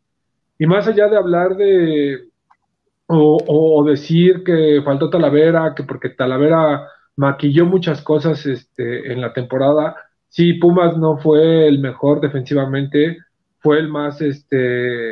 Y 0.61 0.67
más 0.67 0.87
allá 0.87 1.09
de 1.09 1.17
hablar 1.17 1.57
de, 1.57 2.30
o, 3.13 3.85
decir 3.85 4.45
que 4.45 4.83
faltó 4.85 5.11
Talavera, 5.11 5.75
que 5.75 5.83
porque 5.83 6.11
Talavera 6.11 6.87
maquilló 7.17 7.67
muchas 7.67 8.03
cosas 8.03 8.47
este, 8.47 9.13
en 9.13 9.21
la 9.21 9.33
temporada, 9.33 9.97
sí, 10.29 10.55
Pumas 10.55 10.97
no 10.97 11.19
fue 11.19 11.67
el 11.67 11.81
mejor 11.81 12.21
defensivamente, 12.21 13.19
fue 13.59 13.79
el 13.79 13.89
más, 13.89 14.21
este, 14.21 15.11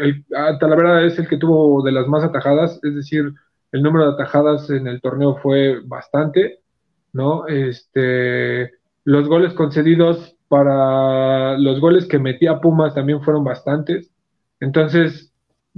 el, 0.00 0.24
ah, 0.36 0.56
Talavera 0.58 1.04
es 1.04 1.18
el 1.18 1.28
que 1.28 1.36
tuvo 1.36 1.82
de 1.82 1.92
las 1.92 2.06
más 2.08 2.24
atajadas, 2.24 2.80
es 2.82 2.94
decir, 2.94 3.32
el 3.72 3.82
número 3.82 4.06
de 4.06 4.14
atajadas 4.14 4.70
en 4.70 4.86
el 4.86 5.00
torneo 5.00 5.36
fue 5.36 5.80
bastante, 5.84 6.60
¿no? 7.12 7.46
Este, 7.46 8.72
los 9.04 9.28
goles 9.28 9.52
concedidos 9.52 10.36
para 10.48 11.56
los 11.58 11.80
goles 11.80 12.06
que 12.06 12.18
metía 12.18 12.60
Pumas 12.60 12.94
también 12.94 13.22
fueron 13.22 13.44
bastantes. 13.44 14.10
Entonces, 14.58 15.29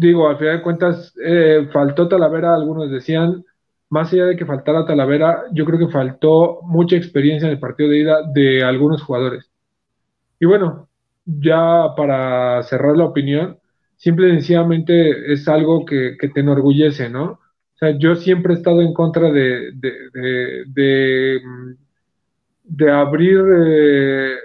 digo, 0.03 0.29
al 0.29 0.39
final 0.39 0.59
de 0.59 0.63
cuentas, 0.63 1.15
eh, 1.25 1.69
faltó 1.73 2.09
Talavera, 2.09 2.55
algunos 2.55 2.91
decían, 2.91 3.45
más 3.89 4.13
allá 4.13 4.27
de 4.27 4.37
que 4.37 4.47
faltara 4.47 4.87
Talavera, 4.87 5.45
yo 5.53 5.65
creo 5.65 5.79
que 5.79 5.93
faltó 5.93 6.61
mucha 6.63 6.97
experiencia 6.97 7.47
en 7.47 7.53
el 7.53 7.61
partido 7.61 7.91
de 7.91 7.99
ida 7.99 8.23
de 8.33 8.65
algunos 8.65 9.03
jugadores. 9.03 9.51
Y 10.41 10.47
bueno, 10.47 10.89
ya 11.25 11.95
para 11.97 12.63
cerrar 12.65 12.97
la 12.97 13.05
opinión, 13.05 13.59
simple 13.97 14.29
y 14.29 14.33
sencillamente 14.33 15.33
es 15.33 15.47
algo 15.49 15.85
que, 15.85 16.17
te 16.35 16.41
enorgullece, 16.41 17.09
¿no? 17.09 17.25
O 17.25 17.79
sea, 17.79 17.97
yo 17.99 18.15
siempre 18.17 18.55
he 18.55 18.57
estado 18.57 18.83
en 18.83 18.95
contra 18.95 19.31
de, 19.31 19.73
de, 19.75 21.41
de, 22.65 22.91
abrir 22.91 23.41
eh, 23.55 24.37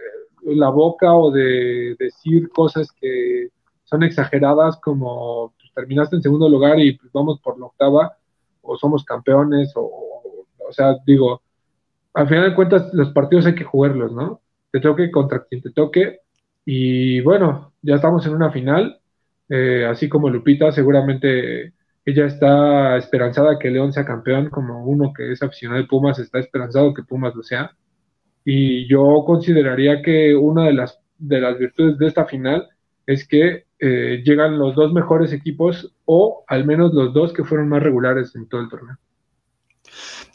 la 0.44 0.70
boca 0.70 1.14
o 1.16 1.32
de 1.32 1.96
decir 1.98 2.50
cosas 2.50 2.92
que 2.92 3.50
son 3.88 4.04
exageradas 4.04 4.78
como 4.78 5.54
terminaste 5.74 6.16
en 6.16 6.22
segundo 6.22 6.50
lugar 6.50 6.80
y 6.80 6.98
pues, 6.98 7.12
vamos 7.14 7.40
por 7.40 7.60
la 7.60 7.68
octava 7.68 8.18
o 8.62 8.78
somos 8.78 9.06
campeones 9.06 9.72
o, 9.76 10.46
o 10.68 10.72
sea, 10.72 10.98
digo, 11.06 11.42
al 12.14 12.28
final 12.28 12.50
de 12.50 12.56
cuentas 12.56 12.94
los 12.94 13.12
partidos 13.12 13.46
hay 13.46 13.56
que 13.56 13.64
jugarlos, 13.64 14.12
¿no? 14.12 14.42
Te 14.72 14.80
toque 14.80 15.10
contra 15.12 15.46
quien 15.46 15.62
te 15.62 15.72
toque 15.72 16.20
y 16.66 17.22
bueno, 17.22 17.74
ya 17.82 17.96
estamos 17.96 18.26
en 18.26 18.34
una 18.34 18.52
final, 18.52 19.00
eh, 19.50 19.88
así 19.90 20.10
como 20.10 20.30
Lupita, 20.30 20.72
seguramente 20.72 21.74
ella 22.06 22.26
está 22.26 22.98
esperanzada 22.98 23.60
que 23.60 23.70
León 23.70 23.94
sea 23.94 24.04
campeón, 24.04 24.50
como 24.50 24.84
uno 24.86 25.14
que 25.14 25.32
es 25.32 25.44
aficionado 25.44 25.82
de 25.82 25.88
Pumas 25.88 26.20
está 26.20 26.40
esperanzado 26.40 26.94
que 26.94 27.04
Pumas 27.04 27.36
lo 27.36 27.44
sea. 27.44 27.72
Y 28.44 28.88
yo 28.90 29.24
consideraría 29.26 30.02
que 30.02 30.36
una 30.36 30.66
de 30.66 30.74
las, 30.74 31.00
de 31.18 31.40
las 31.40 31.58
virtudes 31.58 31.98
de 31.98 32.08
esta 32.08 32.26
final 32.26 32.68
es 33.06 33.28
que 33.28 33.67
eh, 33.80 34.22
llegan 34.26 34.58
los 34.58 34.76
dos 34.76 34.92
mejores 34.94 35.34
equipos 35.34 35.94
o 36.06 36.44
al 36.48 36.66
menos 36.66 36.94
los 36.94 37.14
dos 37.14 37.34
que 37.34 37.44
fueron 37.44 37.70
más 37.70 37.84
regulares 37.84 38.36
en 38.36 38.48
todo 38.48 38.62
el 38.62 38.70
torneo. 38.70 38.98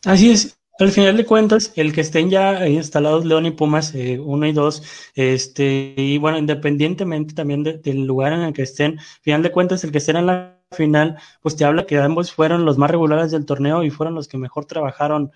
Así 0.05 0.31
es. 0.31 0.59
Al 0.79 0.91
final 0.91 1.17
de 1.17 1.27
cuentas, 1.27 1.73
el 1.77 1.93
que 1.93 2.01
estén 2.01 2.31
ya 2.31 2.67
instalados 2.67 3.25
León 3.25 3.47
y 3.47 3.51
Pumas, 3.51 3.95
eh, 3.95 4.19
uno 4.19 4.47
y 4.47 4.53
dos, 4.53 4.83
este, 5.15 5.95
y 5.97 6.19
bueno, 6.19 6.39
independientemente 6.39 7.35
también 7.35 7.63
del 7.63 8.05
lugar 8.05 8.33
en 8.33 8.41
el 8.41 8.53
que 8.53 8.63
estén, 8.63 8.99
al 8.99 9.21
final 9.21 9.43
de 9.43 9.53
cuentas, 9.53 9.85
el 9.85 9.93
que 9.93 9.99
estén 9.99 10.17
en 10.17 10.27
la 10.27 10.59
final, 10.73 11.19
pues 11.43 11.57
te 11.57 11.65
habla 11.65 11.87
que 11.87 11.99
ambos 11.99 12.33
fueron 12.33 12.65
los 12.65 12.79
más 12.79 12.91
regulares 12.91 13.31
del 13.31 13.45
torneo 13.45 13.85
y 13.85 13.91
fueron 13.91 14.15
los 14.15 14.29
que 14.29 14.39
mejor 14.39 14.65
trabajaron 14.65 15.31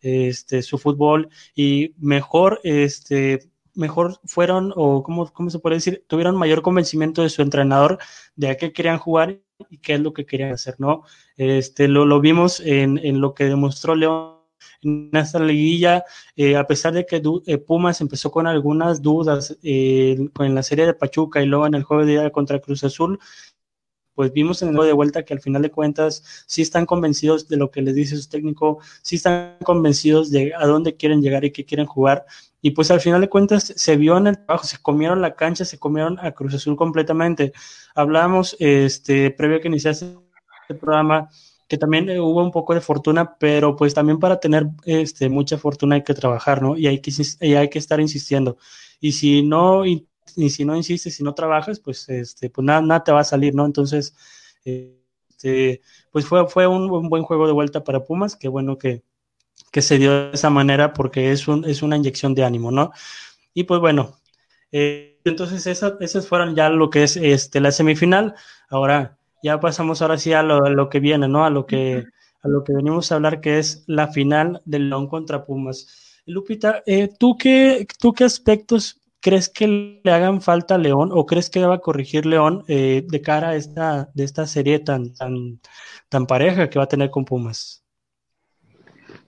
este, 0.00 0.62
su 0.62 0.76
fútbol 0.76 1.28
y 1.54 1.94
mejor, 1.98 2.60
este, 2.64 3.48
mejor 3.78 4.18
fueron, 4.24 4.72
o 4.76 5.02
cómo, 5.02 5.32
cómo 5.32 5.50
se 5.50 5.58
puede 5.58 5.76
decir, 5.76 6.04
tuvieron 6.08 6.36
mayor 6.36 6.62
convencimiento 6.62 7.22
de 7.22 7.30
su 7.30 7.42
entrenador 7.42 7.98
de 8.36 8.50
a 8.50 8.56
qué 8.56 8.72
querían 8.72 8.98
jugar 8.98 9.40
y 9.70 9.78
qué 9.78 9.94
es 9.94 10.00
lo 10.00 10.12
que 10.12 10.26
querían 10.26 10.52
hacer, 10.52 10.74
¿no? 10.78 11.02
Este, 11.36 11.88
lo, 11.88 12.04
lo 12.06 12.20
vimos 12.20 12.60
en, 12.60 12.98
en 12.98 13.20
lo 13.20 13.34
que 13.34 13.44
demostró 13.44 13.94
León 13.94 14.38
en 14.82 15.10
esta 15.14 15.40
liguilla, 15.40 16.04
eh, 16.36 16.56
a 16.56 16.66
pesar 16.66 16.92
de 16.92 17.06
que 17.06 17.22
eh, 17.46 17.58
Pumas 17.58 18.00
empezó 18.00 18.30
con 18.30 18.46
algunas 18.46 19.02
dudas 19.02 19.56
eh, 19.62 20.16
en 20.38 20.54
la 20.54 20.62
serie 20.62 20.86
de 20.86 20.94
Pachuca 20.94 21.42
y 21.42 21.46
luego 21.46 21.66
en 21.66 21.74
el 21.74 21.82
juego 21.84 22.04
de 22.04 22.12
día 22.12 22.30
contra 22.30 22.60
Cruz 22.60 22.84
Azul, 22.84 23.18
pues 24.18 24.32
vimos 24.32 24.62
en 24.62 24.70
el 24.70 24.74
de 24.74 24.92
vuelta 24.92 25.22
que 25.22 25.32
al 25.32 25.40
final 25.40 25.62
de 25.62 25.70
cuentas 25.70 26.24
sí 26.44 26.60
están 26.60 26.86
convencidos 26.86 27.46
de 27.46 27.56
lo 27.56 27.70
que 27.70 27.82
les 27.82 27.94
dice 27.94 28.16
su 28.16 28.28
técnico, 28.28 28.80
sí 29.00 29.14
están 29.14 29.54
convencidos 29.62 30.32
de 30.32 30.52
a 30.58 30.66
dónde 30.66 30.96
quieren 30.96 31.22
llegar 31.22 31.44
y 31.44 31.52
qué 31.52 31.64
quieren 31.64 31.86
jugar. 31.86 32.26
Y 32.60 32.72
pues 32.72 32.90
al 32.90 33.00
final 33.00 33.20
de 33.20 33.28
cuentas 33.28 33.72
se 33.76 33.96
vio 33.96 34.18
en 34.18 34.26
el 34.26 34.44
trabajo, 34.44 34.64
se 34.66 34.78
comieron 34.78 35.20
la 35.22 35.36
cancha, 35.36 35.64
se 35.64 35.78
comieron 35.78 36.18
a 36.18 36.32
Cruz 36.32 36.52
Azul 36.52 36.74
completamente. 36.74 37.52
Hablamos, 37.94 38.56
este, 38.58 39.30
previo 39.30 39.58
a 39.58 39.60
que 39.60 39.68
iniciase 39.68 40.16
el 40.68 40.76
programa, 40.78 41.28
que 41.68 41.78
también 41.78 42.10
eh, 42.10 42.18
hubo 42.18 42.42
un 42.42 42.50
poco 42.50 42.74
de 42.74 42.80
fortuna, 42.80 43.36
pero 43.38 43.76
pues 43.76 43.94
también 43.94 44.18
para 44.18 44.40
tener 44.40 44.66
este, 44.84 45.28
mucha 45.28 45.58
fortuna 45.58 45.94
hay 45.94 46.02
que 46.02 46.14
trabajar, 46.14 46.60
¿no? 46.60 46.76
Y 46.76 46.88
hay 46.88 46.98
que, 47.00 47.12
y 47.40 47.54
hay 47.54 47.70
que 47.70 47.78
estar 47.78 48.00
insistiendo. 48.00 48.58
Y 48.98 49.12
si 49.12 49.44
no 49.44 49.84
y 50.38 50.50
si 50.50 50.64
no 50.64 50.76
insistes, 50.76 51.16
si 51.16 51.24
no 51.24 51.34
trabajas, 51.34 51.80
pues, 51.80 52.08
este, 52.08 52.48
pues 52.48 52.64
nada, 52.64 52.80
nada 52.80 53.02
te 53.02 53.10
va 53.10 53.20
a 53.20 53.24
salir, 53.24 53.56
¿no? 53.56 53.66
Entonces, 53.66 54.14
este, 54.64 55.82
pues 56.12 56.26
fue, 56.26 56.46
fue 56.48 56.68
un, 56.68 56.88
buen 57.08 57.24
juego 57.24 57.46
de 57.48 57.52
vuelta 57.52 57.82
para 57.82 58.04
Pumas, 58.04 58.36
qué 58.36 58.46
bueno 58.46 58.78
que, 58.78 59.02
que 59.72 59.82
se 59.82 59.98
dio 59.98 60.28
de 60.28 60.34
esa 60.34 60.48
manera 60.48 60.92
porque 60.92 61.32
es, 61.32 61.48
un, 61.48 61.64
es 61.64 61.82
una 61.82 61.96
inyección 61.96 62.34
de 62.34 62.44
ánimo, 62.44 62.70
¿no? 62.70 62.92
Y 63.52 63.64
pues 63.64 63.80
bueno, 63.80 64.16
eh, 64.70 65.18
entonces 65.24 65.66
esas 65.66 66.28
fueron 66.28 66.54
ya 66.54 66.70
lo 66.70 66.88
que 66.88 67.02
es 67.02 67.16
este, 67.16 67.60
la 67.60 67.72
semifinal. 67.72 68.36
Ahora 68.68 69.18
ya 69.42 69.58
pasamos 69.58 70.02
ahora 70.02 70.18
sí 70.18 70.32
a 70.34 70.44
lo, 70.44 70.88
que 70.88 71.00
viene, 71.00 71.26
¿no? 71.26 71.44
A 71.44 71.50
lo 71.50 71.66
que, 71.66 72.04
a 72.42 72.48
lo 72.48 72.62
que 72.62 72.74
venimos 72.74 73.10
a 73.10 73.16
hablar, 73.16 73.40
que 73.40 73.58
es 73.58 73.82
la 73.88 74.06
final 74.06 74.62
del 74.66 74.88
León 74.88 75.08
contra 75.08 75.44
Pumas. 75.44 76.22
Lupita, 76.26 76.84
eh, 76.86 77.08
¿tú, 77.18 77.36
qué, 77.36 77.88
¿tú 77.98 78.12
qué 78.12 78.22
aspectos 78.22 78.97
¿crees 79.20 79.48
que 79.48 80.00
le 80.02 80.10
hagan 80.12 80.40
falta 80.40 80.76
a 80.76 80.78
León 80.78 81.10
o 81.12 81.26
crees 81.26 81.50
que 81.50 81.64
va 81.64 81.76
a 81.76 81.80
corregir 81.80 82.26
León 82.26 82.64
eh, 82.68 83.04
de 83.06 83.22
cara 83.22 83.50
a 83.50 83.56
esta, 83.56 84.10
de 84.14 84.24
esta 84.24 84.46
serie 84.46 84.78
tan, 84.78 85.14
tan, 85.14 85.60
tan 86.08 86.26
pareja 86.26 86.68
que 86.68 86.78
va 86.78 86.84
a 86.84 86.88
tener 86.88 87.10
con 87.10 87.24
Pumas? 87.24 87.84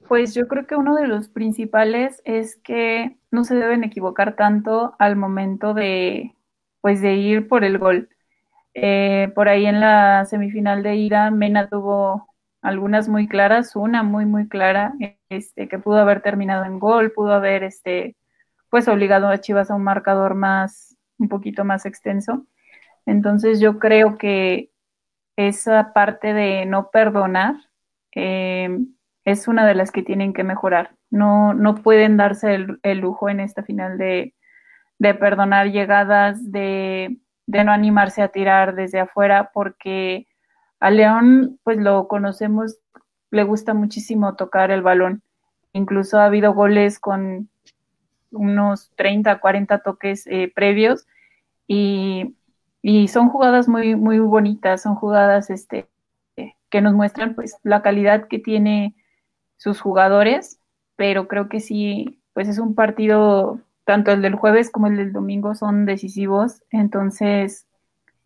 Pues 0.09 0.35
yo 0.35 0.49
creo 0.49 0.67
que 0.67 0.75
uno 0.75 0.97
de 0.97 1.07
los 1.07 1.29
principales 1.29 2.21
es 2.25 2.57
que 2.57 3.17
no 3.31 3.45
se 3.45 3.55
deben 3.55 3.85
equivocar 3.85 4.35
tanto 4.35 4.95
al 4.99 5.15
momento 5.15 5.73
de, 5.73 6.35
pues 6.81 7.01
de 7.01 7.15
ir 7.15 7.47
por 7.47 7.63
el 7.63 7.79
gol. 7.79 8.09
Eh, 8.75 9.31
por 9.35 9.49
ahí 9.49 9.67
en 9.67 9.81
la 9.81 10.25
semifinal 10.25 10.83
de 10.83 10.97
ida, 10.97 11.31
Mena 11.31 11.69
tuvo 11.69 12.27
algunas 12.63 13.09
muy 13.09 13.29
claras, 13.29 13.77
una 13.77 14.03
muy, 14.03 14.27
muy 14.27 14.49
clara, 14.49 14.95
este, 15.29 15.69
que 15.69 15.79
pudo 15.79 15.99
haber 15.99 16.23
terminado 16.23 16.65
en 16.65 16.79
gol, 16.79 17.13
pudo 17.13 17.33
haber 17.33 17.63
este, 17.63 18.17
pues 18.71 18.89
obligado 18.89 19.29
a 19.29 19.39
Chivas 19.39 19.71
a 19.71 19.75
un 19.75 19.83
marcador 19.83 20.35
más, 20.35 20.97
un 21.19 21.29
poquito 21.29 21.65
más 21.65 21.87
extenso. 21.87 22.47
Entonces 23.07 23.61
yo 23.61 23.79
creo 23.79 24.17
que 24.19 24.71
esa 25.37 25.93
parte 25.93 26.33
de 26.33 26.67
no 26.67 26.91
perdonar 26.91 27.57
eh, 28.15 28.79
es 29.25 29.49
una 29.49 29.67
de 29.67 29.75
las 29.75 29.91
que 29.91 30.03
tienen 30.03 30.33
que 30.33 30.45
mejorar. 30.45 30.95
No, 31.11 31.55
no 31.55 31.77
pueden 31.77 32.17
darse 32.17 32.55
el, 32.83 32.99
lujo 32.99 33.29
en 33.29 33.41
esta 33.41 33.63
final 33.63 33.99
de, 33.99 34.35
perdonar 34.99 35.71
llegadas, 35.71 36.53
de, 36.53 37.19
de, 37.47 37.65
no 37.65 37.73
animarse 37.73 38.23
a 38.23 38.29
tirar 38.29 38.75
desde 38.75 39.01
afuera, 39.01 39.51
porque 39.53 40.27
a 40.79 40.91
León, 40.91 41.59
pues 41.65 41.79
lo 41.79 42.07
conocemos, 42.09 42.79
le 43.31 43.43
gusta 43.45 43.75
muchísimo 43.75 44.37
tocar 44.37 44.71
el 44.71 44.83
balón. 44.83 45.23
Incluso 45.73 46.19
ha 46.19 46.27
habido 46.27 46.55
goles 46.55 46.99
con 46.99 47.50
unos 48.33 48.91
30, 48.97 49.41
40 49.41 49.79
toques 49.79 50.27
eh, 50.27 50.53
previos 50.55 51.07
y, 51.67 52.35
son 53.09 53.29
jugadas 53.29 53.69
muy, 53.69 53.95
muy 53.95 54.19
bonitas, 54.19 54.83
son 54.83 54.95
jugadas 54.95 55.51
este, 55.51 55.89
que 56.71 56.81
nos 56.81 56.95
muestran 56.95 57.35
pues 57.35 57.59
la 57.63 57.83
calidad 57.83 58.29
que 58.29 58.39
tiene 58.39 58.95
sus 59.59 59.81
jugadores, 59.81 60.61
pero 60.97 61.29
creo 61.29 61.49
que 61.49 61.61
sí, 61.61 62.23
pues 62.33 62.49
es 62.49 62.59
un 62.59 62.75
partido, 62.75 63.61
tanto 63.85 64.13
el 64.13 64.23
del 64.23 64.35
jueves 64.35 64.71
como 64.71 64.87
el 64.87 64.97
del 64.97 65.13
domingo 65.13 65.55
son 65.55 65.85
decisivos, 65.85 66.63
entonces 66.71 67.67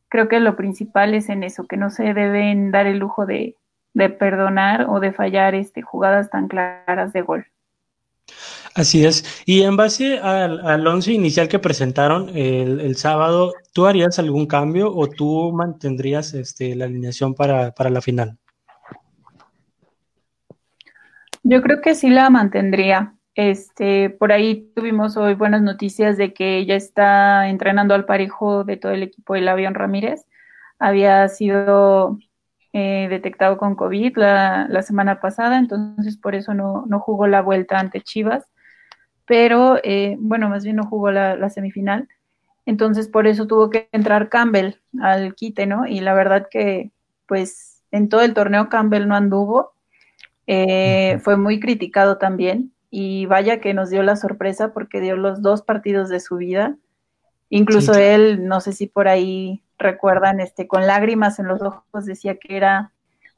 creo 0.09 0.29
que 0.29 0.39
lo 0.39 0.55
principal 0.55 1.15
es 1.15 1.29
en 1.29 1.43
eso, 1.43 1.67
que 1.67 1.77
no 1.77 1.91
se 1.91 2.15
deben 2.15 2.71
dar 2.71 2.87
el 2.87 2.99
lujo 2.99 3.27
de, 3.27 3.57
de 3.95 4.11
perdonar 4.11 4.87
o 4.89 5.01
de 5.01 5.13
fallar 5.13 5.55
este, 5.55 5.83
jugadas 5.83 6.31
tan 6.31 6.49
claras 6.49 7.13
de 7.13 7.23
gol. 7.23 7.47
Así 8.75 9.07
es. 9.07 9.43
Y 9.47 9.63
en 9.63 9.77
base 9.77 10.19
al, 10.19 10.87
once 10.87 11.13
inicial 11.13 11.49
que 11.49 11.61
presentaron 11.61 12.31
el, 12.35 12.97
sábado, 12.97 13.53
¿tú 13.73 13.87
harías 13.87 14.19
algún 14.19 14.47
cambio 14.47 14.93
o 14.93 15.09
tú 15.09 15.53
mantendrías 15.53 16.35
este, 16.35 16.75
la 16.75 16.87
alineación 16.87 17.35
para, 17.35 17.73
la 17.79 18.01
final? 18.01 18.37
Yo 21.45 21.63
creo 21.63 21.81
que 21.81 21.95
sí 21.95 22.11
la 22.11 22.31
mantendría. 22.31 23.15
Este, 23.37 24.11
por 24.11 24.33
ahí 24.33 24.73
tuvimos 24.75 25.17
hoy 25.17 25.35
buenas 25.35 25.63
noticias 25.63 26.17
de 26.17 26.33
que 26.33 26.59
ella 26.59 26.75
está 26.75 27.49
entrenando 27.49 27.95
al 27.95 28.07
parejo 28.07 28.65
de 28.65 28.77
todo 28.77 28.93
el 28.93 29.03
equipo 29.05 29.35
del 29.35 29.49
avión 29.49 29.75
Ramírez. 29.75 30.27
había 30.79 31.29
sido 31.29 32.19
eh, 32.73 33.07
detectado 33.09 33.57
con 33.57 33.77
COVID 33.77 34.17
la, 34.17 34.83
semana 34.83 35.21
pasada, 35.21 35.59
entonces 35.59 36.17
por 36.17 36.35
eso 36.35 36.55
no, 36.55 36.85
jugó 36.99 37.29
la 37.29 37.41
vuelta 37.41 37.79
ante 37.79 38.01
Chivas, 38.01 38.45
pero 39.27 39.79
eh, 39.83 40.17
bueno, 40.19 40.49
más 40.49 40.65
bien 40.65 40.77
no 40.77 40.87
jugó 40.87 41.11
la, 41.11 41.51
semifinal, 41.51 42.09
entonces 42.67 43.09
por 43.09 43.27
eso 43.27 43.47
tuvo 43.47 43.71
que 43.71 43.89
entrar 43.93 44.29
Campbell 44.29 44.77
al 45.01 45.35
quite, 45.35 45.67
¿no? 45.67 45.87
Y 45.87 46.01
la 46.01 46.15
verdad 46.15 46.49
que 46.51 46.91
pues 47.27 47.83
en 47.91 48.09
todo 48.09 48.23
el 48.23 48.35
torneo 48.35 48.69
Campbell 48.69 49.07
no 49.09 49.15
anduvo, 49.15 49.73
eh, 50.47 51.19
fue 51.23 51.37
muy 51.37 51.61
criticado 51.61 52.19
también. 52.19 52.73
Y 52.91 53.27
vaya 53.27 53.61
que 53.61 53.75
nos 53.75 53.91
dio 53.91 54.03
la 54.03 54.17
sorpresa 54.17 54.73
porque 54.73 55.01
dio 55.01 55.17
los 55.17 55.43
dos 55.43 55.63
partidos 55.63 56.09
de 56.09 56.21
su 56.21 56.37
vida. 56.37 56.77
Incluso 57.51 57.95
él, 57.95 58.47
no 58.47 58.61
sé 58.61 58.73
si 58.73 58.87
por 58.87 59.09
ahí 59.09 59.63
recuerdan, 59.79 60.41
este, 60.41 60.69
con 60.69 60.87
lágrimas 60.87 61.39
en 61.39 61.49
los 61.49 61.61
ojos 61.63 62.05
decía 62.05 62.37
que 62.37 62.57
era 62.57 62.93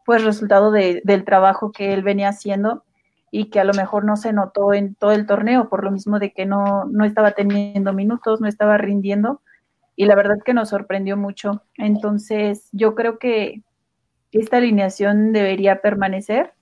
pues 0.05 0.23
resultado 0.23 0.71
del 0.71 1.25
trabajo 1.25 1.73
que 1.73 1.93
él 1.93 2.03
venía 2.03 2.29
haciendo 2.29 2.85
y 3.31 3.51
que 3.51 3.61
a 3.61 3.65
lo 3.65 3.75
mejor 3.75 4.05
no 4.05 4.17
se 4.17 4.33
notó 4.33 4.73
en 4.73 4.95
todo 4.95 5.13
el 5.13 5.27
torneo, 5.27 5.69
por 5.69 5.85
lo 5.85 5.91
mismo 5.91 6.19
de 6.19 6.33
que 6.33 6.47
no, 6.47 6.85
no 6.87 7.05
estaba 7.05 7.33
teniendo 7.33 7.93
minutos, 7.93 8.41
no 8.41 8.49
estaba 8.49 8.79
rindiendo, 8.79 9.41
y 9.97 10.07
la 10.07 10.15
verdad 10.15 10.39
que 10.45 10.55
nos 10.55 10.69
sorprendió 10.69 11.17
mucho. 11.17 11.63
Entonces, 11.77 12.69
yo 12.73 12.95
creo 12.95 13.19
que 13.19 13.63
esta 14.31 14.59
alineación 14.59 15.33
debería 15.33 15.81
permanecer 15.81 16.53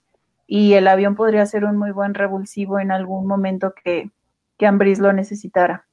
y 0.46 0.74
el 0.74 0.86
avión 0.86 1.16
podría 1.16 1.44
ser 1.46 1.64
un 1.64 1.76
muy 1.76 1.90
buen 1.90 2.14
revulsivo 2.14 2.78
en 2.78 2.92
algún 2.92 3.26
momento 3.26 3.74
que, 3.74 4.10
que 4.58 4.66
Ambris 4.66 5.00
lo 5.00 5.12
necesitara. 5.12 5.86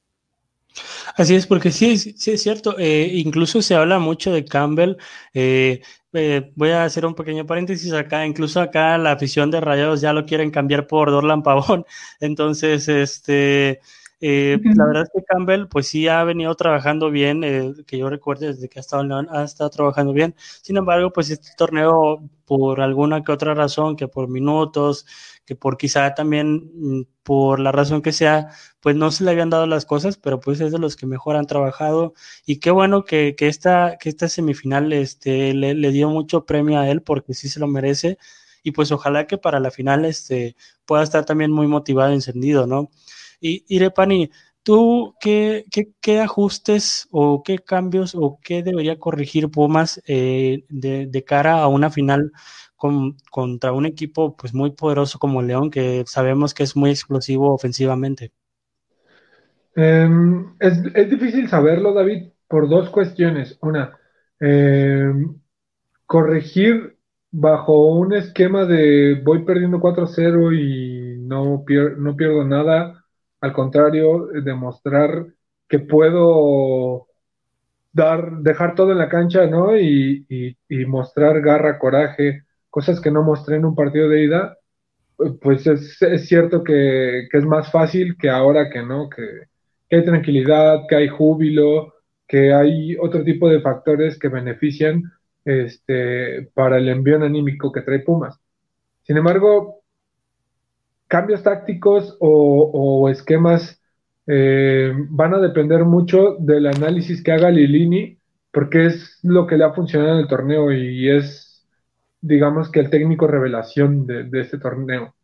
Así 1.16 1.34
es, 1.34 1.46
porque 1.46 1.70
sí, 1.70 1.96
sí 1.96 2.30
es 2.30 2.42
cierto. 2.42 2.76
Eh, 2.78 3.10
incluso 3.14 3.62
se 3.62 3.74
habla 3.74 3.98
mucho 3.98 4.32
de 4.32 4.44
Campbell. 4.44 4.96
Eh, 5.34 5.82
eh, 6.14 6.52
voy 6.54 6.70
a 6.70 6.84
hacer 6.84 7.06
un 7.06 7.14
pequeño 7.14 7.46
paréntesis 7.46 7.92
acá. 7.92 8.26
Incluso 8.26 8.60
acá 8.60 8.96
la 8.98 9.12
afición 9.12 9.50
de 9.50 9.60
Rayados 9.60 10.00
ya 10.00 10.12
lo 10.12 10.24
quieren 10.24 10.50
cambiar 10.50 10.86
por 10.86 11.10
Dorlan 11.10 11.42
Pavón. 11.42 11.84
Entonces, 12.20 12.88
este, 12.88 13.80
la 14.20 14.86
verdad 14.86 15.02
es 15.02 15.10
que 15.14 15.24
Campbell, 15.24 15.66
pues 15.66 15.88
sí 15.88 16.08
ha 16.08 16.22
venido 16.24 16.54
trabajando 16.54 17.10
bien, 17.10 17.42
que 17.86 17.98
yo 17.98 18.08
recuerde 18.08 18.48
desde 18.48 18.68
que 18.68 18.78
ha 18.78 18.82
estado 18.82 19.02
en 19.02 19.08
León, 19.08 19.28
ha 19.30 19.44
estado 19.44 19.70
trabajando 19.70 20.12
bien. 20.12 20.34
Sin 20.62 20.76
embargo, 20.76 21.12
pues 21.12 21.30
este 21.30 21.50
torneo, 21.56 22.22
por 22.44 22.80
alguna 22.80 23.22
que 23.24 23.32
otra 23.32 23.54
razón, 23.54 23.96
que 23.96 24.08
por 24.08 24.28
minutos, 24.28 25.06
que 25.44 25.56
por 25.56 25.76
quizá 25.76 26.14
también 26.14 26.70
mm, 26.74 27.02
por 27.22 27.60
la 27.60 27.72
razón 27.72 28.02
que 28.02 28.12
sea, 28.12 28.48
pues 28.80 28.96
no 28.96 29.10
se 29.10 29.24
le 29.24 29.30
habían 29.30 29.50
dado 29.50 29.66
las 29.66 29.86
cosas, 29.86 30.16
pero 30.16 30.40
pues 30.40 30.60
es 30.60 30.72
de 30.72 30.78
los 30.78 30.96
que 30.96 31.06
mejor 31.06 31.36
han 31.36 31.46
trabajado 31.46 32.14
y 32.46 32.58
qué 32.58 32.70
bueno 32.70 33.04
que, 33.04 33.34
que 33.36 33.48
esta, 33.48 33.96
que 33.98 34.08
esta 34.08 34.28
semifinal 34.28 34.92
este, 34.92 35.54
le, 35.54 35.74
dio 35.92 36.08
mucho 36.10 36.44
premio 36.46 36.78
a 36.78 36.88
él 36.88 37.02
porque 37.02 37.34
sí 37.34 37.48
se 37.48 37.60
lo 37.60 37.66
merece 37.66 38.18
y 38.62 38.72
pues 38.72 38.92
ojalá 38.92 39.26
que 39.26 39.38
para 39.38 39.60
la 39.60 39.70
final 39.70 40.04
este, 40.04 40.56
pueda 40.84 41.02
estar 41.02 41.24
también 41.24 41.50
muy 41.52 41.66
motivado 41.66 42.12
y 42.12 42.14
encendido, 42.14 42.66
¿no? 42.66 42.90
Y 43.40 43.64
Irepani, 43.68 44.30
¿tú 44.62 45.14
qué, 45.20 45.64
qué, 45.70 45.92
qué, 46.00 46.20
ajustes 46.20 47.08
o 47.10 47.42
qué 47.42 47.58
cambios 47.58 48.14
o 48.14 48.38
qué 48.42 48.62
debería 48.62 48.98
corregir 48.98 49.50
Pumas 49.50 50.00
eh, 50.06 50.64
de, 50.68 51.06
de 51.06 51.24
cara 51.24 51.60
a 51.60 51.68
una 51.68 51.90
final 51.90 52.32
contra 53.30 53.72
un 53.72 53.86
equipo 53.86 54.36
pues 54.36 54.54
muy 54.54 54.72
poderoso 54.72 55.18
como 55.18 55.42
León, 55.42 55.70
que 55.70 56.04
sabemos 56.06 56.54
que 56.54 56.64
es 56.64 56.76
muy 56.76 56.90
explosivo 56.90 57.52
ofensivamente? 57.52 58.32
Em, 59.74 60.54
es, 60.58 60.82
difícil 61.10 61.48
saberlo, 61.48 61.94
David, 61.94 62.30
por 62.48 62.68
dos 62.68 62.90
cuestiones. 62.90 63.58
Una, 63.62 63.98
em, 64.40 65.34
corregir 66.06 66.96
bajo 67.30 67.86
un 67.96 68.12
esquema 68.14 68.66
de 68.66 69.20
voy 69.24 69.44
perdiendo 69.44 69.80
4-0 69.80 70.52
y 70.52 71.18
no, 71.20 71.64
no 71.98 72.16
pierdo 72.16 72.44
nada. 72.44 73.04
Al 73.40 73.52
contrario, 73.52 74.28
demostrar 74.44 75.26
que 75.68 75.78
puedo 75.80 77.08
dar, 77.92 78.38
dejar 78.38 78.74
todo 78.74 78.92
en 78.92 78.98
la 78.98 79.08
cancha, 79.08 79.46
¿no? 79.46 79.76
Y, 79.76 80.26
y 80.68 80.86
mostrar 80.86 81.40
garra, 81.40 81.78
coraje, 81.78 82.44
cosas 82.72 83.02
que 83.02 83.10
no 83.10 83.22
mostré 83.22 83.56
en 83.56 83.66
un 83.66 83.74
partido 83.74 84.08
de 84.08 84.24
ida, 84.24 84.56
pues 85.42 85.66
es, 85.66 85.98
cierto 86.26 86.64
que, 86.64 87.28
es 87.30 87.44
más 87.44 87.70
fácil 87.70 88.16
que 88.18 88.30
ahora 88.30 88.70
que 88.70 88.82
no, 88.82 89.10
que, 89.10 89.22
hay 89.94 90.04
tranquilidad, 90.06 90.86
que 90.88 90.96
hay 90.96 91.08
júbilo, 91.08 91.92
que 92.26 92.54
hay 92.54 92.96
otro 92.96 93.22
tipo 93.24 93.46
de 93.50 93.60
factores 93.60 94.18
que 94.18 94.28
benefician 94.28 95.02
este, 95.44 96.50
para 96.54 96.78
el 96.78 96.88
envío 96.88 97.22
anímico 97.22 97.70
que 97.70 97.82
trae 97.82 97.98
Pumas. 97.98 98.40
Sin 99.02 99.18
embargo, 99.18 99.82
cambios 101.08 101.42
tácticos 101.42 102.16
o, 102.20 103.06
esquemas 103.10 103.82
eh, 104.26 104.94
van 105.10 105.34
a 105.34 105.40
depender 105.40 105.84
mucho 105.84 106.36
del 106.38 106.68
análisis 106.68 107.22
que 107.22 107.32
haga 107.32 107.50
Lilini, 107.50 108.16
porque 108.50 108.86
es 108.86 109.18
lo 109.22 109.46
que 109.46 109.58
le 109.58 109.64
ha 109.64 109.74
funcionado 109.74 110.14
en 110.14 110.20
el 110.20 110.28
torneo 110.28 110.72
y 110.72 111.10
es 111.10 111.51
digamos 112.22 112.70
que 112.70 112.80
el 112.80 112.88
técnico 112.88 113.26
revelación 113.26 114.06
de, 114.06 114.40
este 114.40 114.58
torneo. 114.58 115.14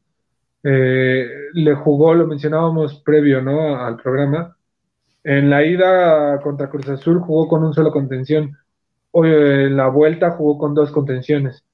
Eh, 0.62 1.26
le 1.54 1.74
jugó, 1.74 2.12
lo 2.14 2.26
mencionábamos 2.26 3.00
previo 3.02 3.40
¿no? 3.40 3.76
al 3.76 3.96
programa, 3.96 4.56
en 5.24 5.48
la 5.48 5.64
ida 5.64 6.40
contra 6.40 6.68
Cruz 6.68 6.88
Azul 6.88 7.20
jugó 7.20 7.48
con 7.48 7.64
un 7.64 7.72
solo 7.72 7.92
contención, 7.92 8.56
Hoy, 9.10 9.30
en 9.30 9.76
la 9.76 9.88
vuelta 9.88 10.32
jugó 10.32 10.58
con 10.58 10.74
dos 10.74 10.90
contenciones. 10.90 11.64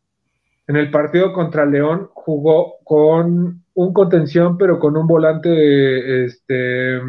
En 0.67 0.77
el 0.77 0.91
partido 0.91 1.33
contra 1.33 1.67
León 1.67 2.09
jugó 2.15 2.77
con 2.85 3.65
un 3.75 3.93
contención, 3.93 4.57
pero 4.57 4.79
con 4.79 4.97
un 4.97 5.07
volante, 5.07 6.25
este, 6.25 7.01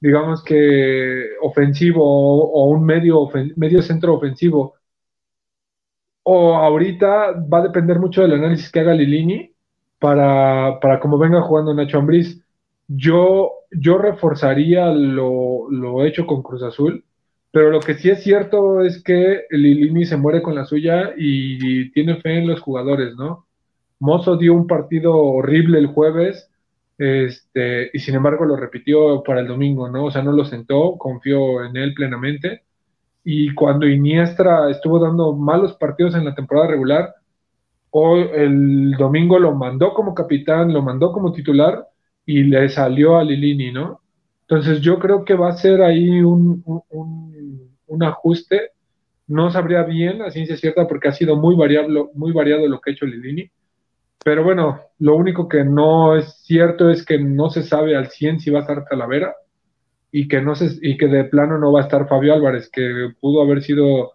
digamos 0.00 0.42
que 0.44 1.30
ofensivo 1.42 2.04
o, 2.04 2.68
un 2.70 2.84
medio, 2.84 3.28
medio 3.56 3.82
centro 3.82 4.14
ofensivo 4.14 4.75
o 6.28 6.56
ahorita 6.56 7.34
va 7.52 7.58
a 7.58 7.62
depender 7.62 8.00
mucho 8.00 8.20
del 8.20 8.32
análisis 8.32 8.72
que 8.72 8.80
haga 8.80 8.92
Lilini 8.92 9.52
para, 10.00 10.80
para 10.80 10.98
cómo 10.98 11.18
venga 11.18 11.40
jugando 11.40 11.72
Nacho 11.72 11.98
Ambriz. 11.98 12.44
Yo, 12.88 13.52
yo 13.70 13.96
reforzaría 13.96 14.86
lo, 14.86 15.70
lo, 15.70 16.04
hecho 16.04 16.26
con 16.26 16.42
Cruz 16.42 16.64
Azul, 16.64 17.04
pero 17.52 17.70
lo 17.70 17.78
que 17.78 17.94
sí 17.94 18.10
es 18.10 18.24
cierto 18.24 18.82
es 18.82 19.04
que 19.04 19.42
Lilini 19.50 20.04
se 20.04 20.16
muere 20.16 20.42
con 20.42 20.56
la 20.56 20.64
suya 20.64 21.12
y 21.16 21.92
tiene 21.92 22.16
fe 22.16 22.38
en 22.38 22.48
los 22.48 22.60
jugadores, 22.60 23.14
¿no? 23.14 23.46
Mozo 24.00 24.36
dio 24.36 24.52
un 24.52 24.66
partido 24.66 25.14
horrible 25.14 25.78
el 25.78 25.86
jueves, 25.86 26.50
este, 26.98 27.90
y 27.92 28.00
sin 28.00 28.16
embargo 28.16 28.44
lo 28.46 28.56
repitió 28.56 29.22
para 29.22 29.42
el 29.42 29.46
domingo, 29.46 29.88
¿no? 29.88 30.06
O 30.06 30.10
sea, 30.10 30.22
no 30.22 30.32
lo 30.32 30.44
sentó, 30.44 30.98
confió 30.98 31.64
en 31.64 31.76
él 31.76 31.94
plenamente 31.94 32.62
y 33.28 33.52
cuando 33.54 33.88
Iniestra 33.88 34.70
estuvo 34.70 35.00
dando 35.00 35.34
malos 35.34 35.72
partidos 35.72 36.14
en 36.14 36.24
la 36.24 36.32
temporada 36.36 36.68
regular, 36.68 37.12
hoy 37.90 38.24
el 38.32 38.92
domingo 38.92 39.40
lo 39.40 39.52
mandó 39.52 39.94
como 39.94 40.14
capitán, 40.14 40.72
lo 40.72 40.80
mandó 40.80 41.10
como 41.10 41.32
titular 41.32 41.88
y 42.24 42.44
le 42.44 42.68
salió 42.68 43.16
a 43.16 43.24
Lilini, 43.24 43.72
¿no? 43.72 44.00
Entonces 44.42 44.80
yo 44.80 45.00
creo 45.00 45.24
que 45.24 45.34
va 45.34 45.48
a 45.48 45.56
ser 45.56 45.82
ahí 45.82 46.22
un, 46.22 46.62
un, 46.88 48.02
ajuste. 48.04 48.70
No 49.26 49.50
sabría 49.50 49.82
bien 49.82 50.20
la 50.20 50.30
ciencia 50.30 50.56
cierta 50.56 50.86
porque 50.86 51.08
ha 51.08 51.12
sido 51.12 51.34
muy 51.34 51.56
variable, 51.56 52.04
muy 52.14 52.30
variado 52.30 52.68
lo 52.68 52.80
que 52.80 52.90
ha 52.90 52.94
hecho 52.94 53.06
Lilini. 53.06 53.50
Pero 54.24 54.44
bueno, 54.44 54.82
lo 55.00 55.16
único 55.16 55.48
que 55.48 55.64
no 55.64 56.14
es 56.14 56.32
cierto 56.44 56.90
es 56.90 57.04
que 57.04 57.18
no 57.18 57.50
se 57.50 57.64
sabe 57.64 57.96
al 57.96 58.06
100 58.06 58.38
si 58.38 58.50
va 58.50 58.60
a 58.60 58.62
estar 58.62 58.84
Talavera 58.84 59.34
y 60.10 60.28
que 60.28 60.40
no 60.40 60.54
se, 60.54 60.78
y 60.82 60.96
que 60.96 61.08
de 61.08 61.24
plano 61.24 61.58
no 61.58 61.72
va 61.72 61.80
a 61.80 61.84
estar 61.84 62.08
Fabio 62.08 62.34
Álvarez, 62.34 62.70
que 62.70 63.10
pudo 63.20 63.42
haber 63.42 63.62
sido 63.62 64.12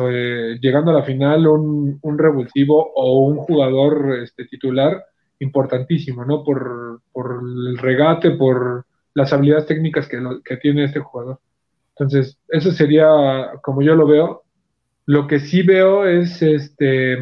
eh, 0.00 0.58
llegando 0.60 0.90
a 0.90 0.94
la 0.94 1.02
final 1.02 1.46
un, 1.46 1.98
un, 2.02 2.18
revulsivo 2.18 2.92
o 2.94 3.26
un 3.26 3.38
jugador 3.38 4.18
este, 4.22 4.44
titular 4.44 5.04
importantísimo, 5.38 6.24
¿no? 6.24 6.42
Por, 6.44 7.00
por 7.12 7.40
el 7.42 7.78
regate, 7.78 8.32
por 8.32 8.84
las 9.14 9.32
habilidades 9.32 9.66
técnicas 9.66 10.08
que, 10.08 10.56
tiene 10.58 10.84
este 10.84 11.00
jugador. 11.00 11.40
Entonces, 11.90 12.38
eso 12.48 12.70
sería 12.72 13.08
como 13.62 13.80
yo 13.80 13.94
lo 13.94 14.06
veo. 14.06 14.42
Lo 15.06 15.26
que 15.26 15.40
sí 15.40 15.62
veo 15.62 16.06
es 16.06 16.42
este 16.42 17.18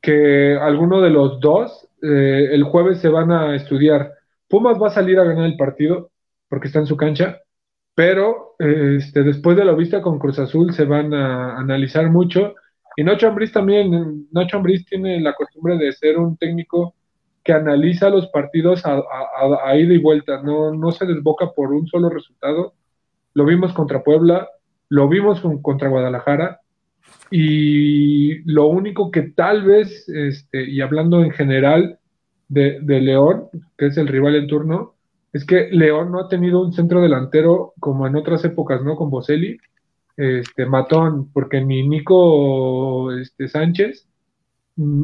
que 0.00 0.56
alguno 0.56 1.02
de 1.02 1.10
los 1.10 1.40
dos 1.40 1.88
eh, 2.02 2.48
el 2.52 2.64
jueves 2.64 3.00
se 3.00 3.08
van 3.08 3.30
a 3.30 3.54
estudiar. 3.54 4.12
Pumas 4.48 4.80
va 4.80 4.88
a 4.88 4.90
salir 4.94 5.18
a 5.18 5.24
ganar 5.24 5.44
el 5.44 5.56
partido, 5.56 6.10
porque 6.48 6.68
está 6.68 6.80
en 6.80 6.86
su 6.86 6.96
cancha, 6.96 7.40
pero 7.94 8.54
este, 8.58 9.22
después 9.22 9.56
de 9.56 9.64
la 9.64 9.72
vista 9.72 10.02
con 10.02 10.18
Cruz 10.18 10.38
Azul 10.38 10.74
se 10.74 10.84
van 10.84 11.14
a 11.14 11.56
analizar 11.58 12.10
mucho. 12.10 12.54
Y 12.96 13.04
Nacho 13.04 13.28
Ambriz 13.28 13.52
también, 13.52 14.26
Nacho 14.32 14.58
Ambriz 14.58 14.84
tiene 14.84 15.20
la 15.20 15.34
costumbre 15.34 15.76
de 15.78 15.92
ser 15.92 16.18
un 16.18 16.36
técnico 16.36 16.94
que 17.42 17.52
analiza 17.52 18.10
los 18.10 18.26
partidos 18.28 18.82
a, 18.84 19.76
ida 19.76 19.94
y 19.94 19.98
vuelta, 19.98 20.42
no, 20.42 20.74
no 20.74 20.90
se 20.90 21.06
desboca 21.06 21.52
por 21.52 21.72
un 21.72 21.86
solo 21.86 22.10
resultado. 22.10 22.74
Lo 23.34 23.44
vimos 23.44 23.72
contra 23.72 24.02
Puebla, 24.02 24.48
lo 24.88 25.08
vimos 25.08 25.40
contra 25.62 25.88
Guadalajara 25.88 26.60
y 27.30 28.42
lo 28.50 28.66
único 28.66 29.10
que 29.10 29.22
tal 29.22 29.62
vez, 29.64 30.08
este, 30.08 30.68
y 30.68 30.80
hablando 30.80 31.22
en 31.22 31.30
general 31.30 31.98
de, 32.48 32.80
de 32.82 33.00
León, 33.00 33.48
que 33.78 33.86
es 33.86 33.96
el 33.96 34.08
rival 34.08 34.34
en 34.34 34.48
turno, 34.48 34.95
es 35.36 35.44
que 35.44 35.68
León 35.70 36.10
no 36.12 36.20
ha 36.20 36.28
tenido 36.28 36.62
un 36.62 36.72
centro 36.72 37.02
delantero 37.02 37.74
como 37.78 38.06
en 38.06 38.16
otras 38.16 38.42
épocas, 38.46 38.82
¿no? 38.82 38.96
Con 38.96 39.10
Boselli, 39.10 39.58
este, 40.16 40.64
matón, 40.64 41.30
porque 41.30 41.62
ni 41.62 41.86
Nico 41.86 43.12
este, 43.12 43.46
Sánchez, 43.46 44.08
mm, 44.76 45.02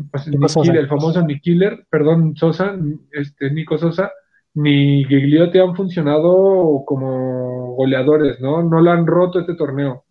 el 0.72 0.88
famoso 0.88 1.20
Nikiller, 1.22 1.84
perdón, 1.90 2.34
Sosa, 2.34 2.74
este, 3.10 3.50
Nico 3.50 3.76
Sosa, 3.76 4.10
ni 4.54 5.04
Gigliotti 5.04 5.58
han 5.58 5.76
funcionado 5.76 6.82
como 6.86 7.74
goleadores, 7.74 8.40
¿no? 8.40 8.62
No 8.62 8.80
lo 8.80 8.90
han 8.90 9.06
roto 9.06 9.38
este 9.38 9.54
torneo. 9.54 10.04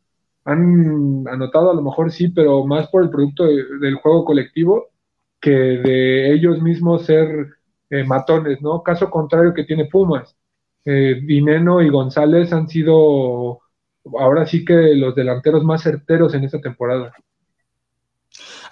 Han 0.46 1.28
anotado 1.30 1.72
a 1.72 1.74
lo 1.74 1.82
mejor 1.82 2.12
sí, 2.12 2.28
pero 2.30 2.64
más 2.68 2.90
por 2.90 3.02
el 3.04 3.10
producto 3.10 3.46
del 3.48 3.96
juego 3.96 4.24
colectivo 4.24 4.90
que 5.40 5.50
de 5.50 6.32
ellos 6.32 6.62
mismos 6.62 7.08
ser 7.08 7.48
eh, 7.92 8.04
matones, 8.06 8.62
¿no? 8.62 8.82
Caso 8.84 9.10
contrario 9.12 9.54
que 9.54 9.66
tiene 9.66 9.86
Pumas. 9.86 10.36
Eh, 10.86 11.22
Dineno 11.24 11.82
y 11.82 11.90
González 11.90 12.52
han 12.54 12.68
sido 12.70 13.62
ahora 14.20 14.46
sí 14.48 14.66
que 14.66 14.96
los 14.96 15.14
delanteros 15.16 15.64
más 15.64 15.84
certeros 15.84 16.34
en 16.34 16.46
esta 16.46 16.60
temporada. 16.62 17.14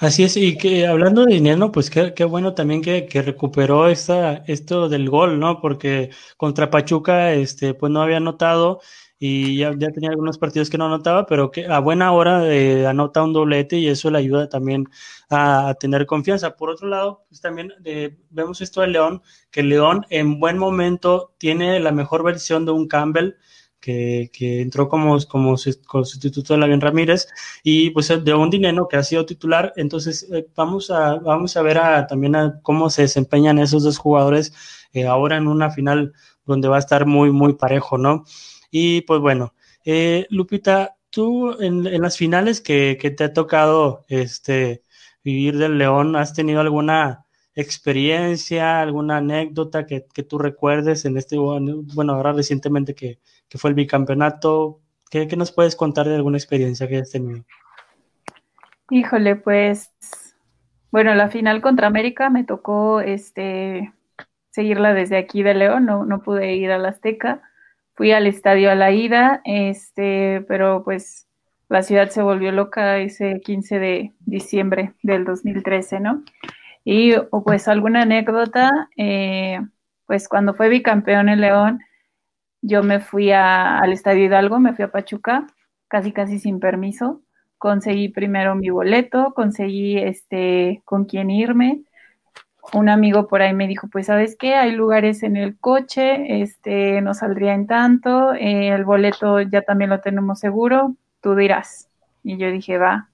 Así 0.01 0.23
es, 0.23 0.37
y 0.37 0.57
que 0.57 0.87
hablando 0.87 1.25
de 1.25 1.33
Dineno, 1.33 1.73
pues 1.73 1.89
qué, 1.89 2.23
bueno 2.23 2.53
también 2.53 2.81
que, 2.81 3.05
recuperó 3.21 3.89
esta, 3.89 4.45
esto 4.47 4.87
del 4.87 5.09
gol, 5.09 5.39
¿no? 5.41 5.59
Porque 5.59 6.11
contra 6.37 6.69
Pachuca, 6.69 7.33
este, 7.33 7.73
pues 7.73 7.91
no 7.91 8.01
había 8.01 8.21
notado 8.21 8.79
y 9.19 9.57
ya, 9.57 9.73
ya, 9.77 9.91
tenía 9.91 10.11
algunos 10.11 10.37
partidos 10.37 10.69
que 10.69 10.77
no 10.77 10.85
anotaba, 10.85 11.25
pero 11.25 11.51
que 11.51 11.65
a 11.67 11.79
buena 11.79 12.13
hora 12.13 12.47
eh, 12.47 12.87
anota 12.87 13.23
un 13.23 13.33
doblete 13.33 13.77
y 13.77 13.89
eso 13.89 14.09
le 14.09 14.19
ayuda 14.19 14.47
también 14.47 14.85
a, 15.29 15.75
tener 15.77 16.05
confianza. 16.05 16.55
Por 16.55 16.69
otro 16.69 16.87
lado, 16.87 17.25
pues 17.27 17.41
también 17.41 17.73
eh, 17.83 18.17
vemos 18.29 18.61
esto 18.61 18.79
de 18.79 18.87
León, 18.87 19.21
que 19.51 19.63
León 19.63 20.05
en 20.09 20.39
buen 20.39 20.57
momento 20.57 21.35
tiene 21.37 21.77
la 21.81 21.91
mejor 21.91 22.23
versión 22.23 22.65
de 22.65 22.71
un 22.71 22.87
Campbell. 22.87 23.35
Que, 23.79 24.29
que 24.33 24.61
entró 24.61 24.89
como, 24.89 25.17
como, 25.27 25.55
sustituto 25.55 26.53
de 26.53 26.59
Lavian 26.59 26.81
Ramírez 26.81 27.27
y 27.63 27.91
pues 27.91 28.09
de 28.09 28.33
un 28.33 28.49
dinero 28.49 28.89
que 28.89 28.97
ha 28.97 29.03
sido 29.03 29.25
titular. 29.25 29.71
Entonces 29.77 30.27
eh, 30.33 30.47
vamos, 30.53 30.91
a, 30.91 31.15
vamos 31.15 31.55
a 31.55 31.61
ver 31.61 31.79
también 32.09 32.35
a 32.35 32.59
cómo 32.61 32.89
se 32.89 33.03
desempeñan 33.03 33.57
esos 33.57 33.83
dos 33.83 33.97
jugadores 33.97 34.53
ahora 35.07 35.37
en 35.37 35.47
una 35.47 35.69
final 35.69 36.13
donde 36.45 36.67
va 36.67 36.77
a 36.77 36.79
estar 36.79 37.05
muy, 37.05 37.31
muy 37.31 37.53
parejo, 37.53 37.97
¿no? 37.97 38.25
Y 38.71 39.01
pues 39.01 39.21
bueno, 39.21 39.53
eh, 39.85 40.25
Lupita, 40.29 40.97
tú 41.09 41.59
en, 41.61 41.83
las 42.01 42.17
finales 42.17 42.61
que, 42.61 42.95
te 42.95 43.23
ha 43.23 43.33
tocado 43.33 44.05
este, 44.09 44.83
vivir 45.23 45.57
del 45.57 45.77
León, 45.77 46.15
¿has 46.15 46.33
tenido 46.33 46.59
alguna 46.61 47.25
experiencia, 47.55 48.81
alguna 48.81 49.17
anécdota 49.17 49.85
que, 49.85 50.01
tú 50.01 50.37
recuerdes 50.37 51.05
en 51.05 51.17
este, 51.17 51.37
bueno, 51.37 52.13
ahora 52.13 52.33
recientemente 52.33 52.95
que, 52.95 53.19
fue 53.57 53.71
el 53.71 53.75
bicampeonato? 53.75 54.79
¿Qué, 55.09 55.27
¿Qué, 55.27 55.35
nos 55.35 55.51
puedes 55.51 55.75
contar 55.75 56.07
de 56.07 56.15
alguna 56.15 56.37
experiencia 56.37 56.87
que 56.87 56.97
has 56.97 57.11
tenido? 57.11 57.43
Híjole, 58.91 59.35
pues, 59.35 59.91
bueno, 60.91 61.15
la 61.15 61.29
final 61.29 61.61
contra 61.61 61.87
América 61.87 62.29
me 62.29 62.43
tocó 62.43 63.01
este 63.01 63.93
seguirla 64.51 64.93
desde 64.93 65.17
aquí 65.17 65.43
de 65.43 65.53
León, 65.53 65.85
no, 65.85 66.05
no 66.05 66.21
pude 66.21 66.55
ir 66.55 66.71
a 66.71 66.77
la 66.77 66.89
Azteca 66.89 67.41
fui 67.99 68.13
al 68.13 68.27
estadio 68.27 68.71
a 68.71 68.75
la 68.75 68.91
ida, 68.91 69.41
este, 69.43 70.45
pero 70.47 70.85
pues 70.85 71.27
la 71.67 71.83
ciudad 71.83 72.07
se 72.07 72.21
volvió 72.21 72.53
loca 72.53 72.97
ese 72.97 73.41
15 73.41 73.77
de 73.77 74.13
diciembre 74.21 74.93
del 75.03 75.25
2013, 75.25 75.99
¿no? 75.99 76.23
Y 76.85 77.11
pues 77.43 77.67
alguna 77.67 78.03
anécdota, 78.03 78.87
eh, 78.95 79.59
pues 80.05 80.29
cuando 80.29 80.53
fue 80.53 80.69
bicampeón 80.69 81.27
en 81.27 81.41
León, 81.41 81.81
yo 82.61 82.83
me 82.83 82.99
fui 82.99 83.31
al 83.31 83.91
Estadio 83.91 84.25
Hidalgo, 84.25 84.59
me 84.59 84.73
fui 84.73 84.85
a 84.85 84.91
Pachuca, 84.91 85.47
casi 85.87 86.11
casi 86.11 86.39
sin 86.39 86.59
permiso. 86.59 87.21
Conseguí 87.57 88.09
primero 88.09 88.55
mi 88.55 88.69
boleto, 88.69 89.33
conseguí 89.33 89.97
este 89.97 90.81
con 90.85 91.05
quién 91.05 91.29
irme, 91.29 91.83
un 92.73 92.89
amigo 92.89 93.27
por 93.27 93.41
ahí 93.41 93.53
me 93.53 93.67
dijo, 93.67 93.87
pues 93.87 94.07
sabes 94.07 94.35
qué, 94.37 94.55
hay 94.55 94.71
lugares 94.71 95.23
en 95.23 95.37
el 95.37 95.57
coche, 95.57 96.41
este, 96.41 97.01
no 97.01 97.13
saldría 97.13 97.53
en 97.53 97.67
tanto, 97.67 98.33
eh, 98.33 98.69
el 98.69 98.85
boleto 98.85 99.41
ya 99.41 99.61
también 99.61 99.89
lo 99.89 100.01
tenemos 100.01 100.39
seguro, 100.39 100.95
tú 101.21 101.35
dirás. 101.35 101.89
Y 102.23 102.37
yo 102.37 102.51
dije, 102.51 102.77
va, 102.77 103.09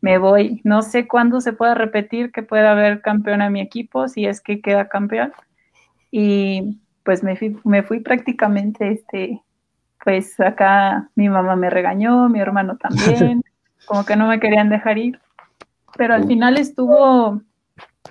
me 0.00 0.18
voy. 0.18 0.60
No 0.64 0.82
sé 0.82 1.08
cuándo 1.08 1.40
se 1.40 1.52
pueda 1.52 1.74
repetir 1.74 2.32
que 2.32 2.42
pueda 2.42 2.72
haber 2.72 3.00
campeón 3.00 3.42
a 3.42 3.50
mi 3.50 3.60
equipo, 3.60 4.08
si 4.08 4.26
es 4.26 4.40
que 4.40 4.60
queda 4.60 4.88
campeón. 4.88 5.32
Y 6.10 6.78
pues 7.08 7.22
me 7.22 7.36
fui, 7.36 7.56
me 7.64 7.82
fui 7.82 8.00
prácticamente, 8.00 8.90
este, 8.90 9.42
pues 10.04 10.38
acá 10.40 11.08
mi 11.14 11.30
mamá 11.30 11.56
me 11.56 11.70
regañó, 11.70 12.28
mi 12.28 12.38
hermano 12.38 12.76
también, 12.82 13.42
como 13.86 14.04
que 14.04 14.14
no 14.14 14.26
me 14.26 14.38
querían 14.38 14.68
dejar 14.68 14.98
ir. 14.98 15.18
Pero 15.96 16.12
al 16.12 16.26
final 16.26 16.58
estuvo 16.58 17.40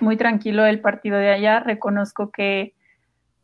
muy 0.00 0.16
tranquilo 0.16 0.66
el 0.66 0.80
partido 0.80 1.16
de 1.16 1.30
allá. 1.30 1.60
Reconozco 1.60 2.32
que 2.32 2.74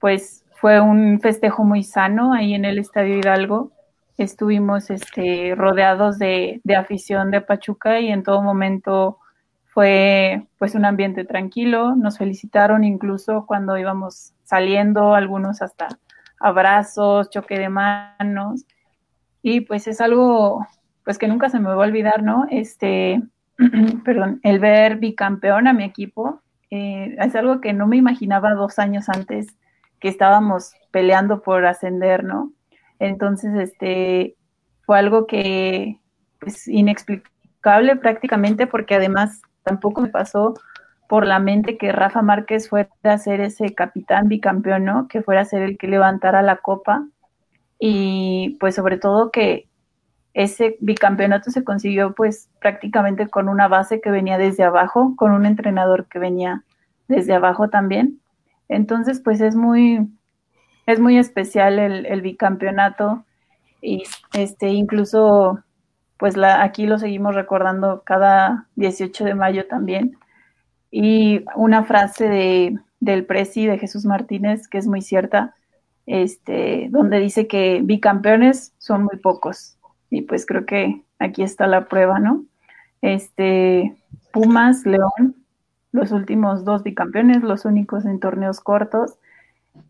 pues 0.01 0.45
fue 0.57 0.81
un 0.81 1.21
festejo 1.21 1.63
muy 1.63 1.85
sano 1.85 2.33
ahí 2.33 2.55
en 2.55 2.65
el 2.65 2.81
Estadio 2.81 3.17
Hidalgo. 3.17 3.71
Estuvimos 4.19 4.91
este, 4.91 5.55
rodeados 5.55 6.19
de, 6.19 6.63
afición 6.77 7.31
de 7.31 7.43
Pachuca 7.43 8.01
y 8.01 8.09
en 8.09 8.25
todo 8.25 8.43
momento 8.43 9.19
fue 9.75 10.47
pues 10.59 10.77
un 10.77 10.85
ambiente 10.85 11.25
tranquilo. 11.25 11.97
Nos 11.97 12.17
felicitaron 12.17 12.85
incluso 12.85 13.45
cuando 13.47 13.77
íbamos 13.77 14.33
saliendo, 14.45 15.15
algunos 15.15 15.61
hasta 15.63 15.89
abrazos, 16.39 17.29
choque 17.29 17.59
de 17.59 17.69
manos. 17.69 18.65
Y 19.43 19.63
pues 19.63 19.89
es 19.89 20.01
algo 20.01 20.65
pues 21.05 21.19
que 21.19 21.29
nunca 21.29 21.51
se 21.51 21.59
me 21.59 21.69
va 21.69 21.75
a 21.75 21.87
olvidar, 21.87 22.23
¿no? 22.23 22.47
Este, 22.51 23.21
perdón, 24.05 24.41
el 24.43 24.61
ver 24.61 24.97
bicampeón 24.97 25.67
a 25.67 25.73
mi 25.73 25.85
equipo 25.85 26.41
eh, 26.71 27.17
es 27.19 27.35
algo 27.35 27.61
que 27.61 27.73
no 27.73 27.87
me 27.87 27.97
imaginaba 27.97 28.55
dos 28.55 28.79
años 28.79 29.09
antes 29.09 29.49
que 30.01 30.09
estábamos 30.09 30.73
peleando 30.93 31.43
por 31.43 31.67
ascender, 31.67 32.25
¿no? 32.25 32.53
Entonces, 33.01 33.55
este, 33.57 34.37
fue 34.87 34.99
algo 34.99 35.27
que, 35.27 35.99
pues, 36.39 36.69
inexplicable 36.69 37.97
prácticamente, 37.97 38.67
porque 38.67 38.95
además 38.95 39.43
tampoco 39.65 40.03
me 40.03 40.09
pasó 40.09 40.55
por 41.09 41.27
la 41.27 41.39
mente 41.39 41.77
que 41.77 41.93
Rafa 41.93 42.23
Márquez 42.23 42.69
fuera 42.69 42.91
a 43.03 43.19
ser 43.19 43.41
ese 43.41 43.75
capitán 43.75 44.29
bicampeón, 44.29 44.85
¿no? 44.85 45.09
Que 45.09 45.23
fuera 45.23 45.43
a 45.43 45.45
ser 45.45 45.63
el 45.63 45.77
que 45.77 45.89
levantara 45.89 46.43
la 46.43 46.57
copa. 46.57 47.07
Y 47.79 48.57
pues 48.61 48.75
sobre 48.75 48.99
todo 48.99 49.31
que 49.31 49.69
ese 50.35 50.77
bicampeonato 50.81 51.51
se 51.51 51.65
consiguió 51.65 52.15
pues 52.15 52.51
prácticamente 52.61 53.29
con 53.29 53.49
una 53.49 53.69
base 53.69 54.01
que 54.01 54.11
venía 54.11 54.39
desde 54.39 54.65
abajo, 54.65 55.15
con 55.17 55.33
un 55.33 55.47
entrenador 55.47 56.07
que 56.07 56.19
venía 56.19 56.65
desde 57.09 57.35
abajo 57.35 57.69
también. 57.69 58.21
Entonces 58.69 59.21
pues 59.21 59.41
es 59.41 59.55
muy, 59.55 60.09
es 60.87 60.99
muy 60.99 61.19
especial 61.19 61.79
el, 61.79 62.21
bicampeonato 62.23 63.25
y 63.81 64.03
este 64.33 64.71
incluso 64.71 65.63
pues 66.19 66.37
la, 66.37 66.63
aquí 66.63 66.87
lo 66.87 66.99
seguimos 66.99 67.35
recordando 67.35 68.03
cada 68.05 68.67
18 68.77 69.25
de 69.25 69.35
mayo 69.35 69.67
también. 69.67 70.17
Y 70.91 71.45
una 71.57 71.85
frase 71.85 72.29
de, 72.29 72.79
del 73.01 73.27
presi 73.27 73.67
de 73.67 73.79
Jesús 73.79 74.05
Martínez 74.05 74.69
que 74.69 74.79
es 74.79 74.87
muy 74.87 75.03
cierta, 75.03 75.55
este, 76.07 76.89
donde 76.91 77.19
dice 77.19 77.47
que 77.47 77.81
bicampeones 77.83 78.75
son 78.79 79.05
muy 79.05 79.17
pocos, 79.17 79.77
y 80.11 80.23
pues 80.23 80.47
creo 80.47 80.67
que 80.67 81.03
aquí 81.19 81.43
está 81.43 81.67
la 81.67 81.89
prueba, 81.89 82.19
¿no? 82.19 82.45
Este, 83.03 83.97
Pumas, 84.33 84.87
León, 84.87 85.37
los 85.93 86.13
últimos 86.13 86.65
dos 86.65 86.83
bicampeones, 86.83 87.43
los 87.43 87.65
únicos 87.65 88.05
en 88.05 88.21
torneos 88.21 88.61
cortos, 88.61 89.19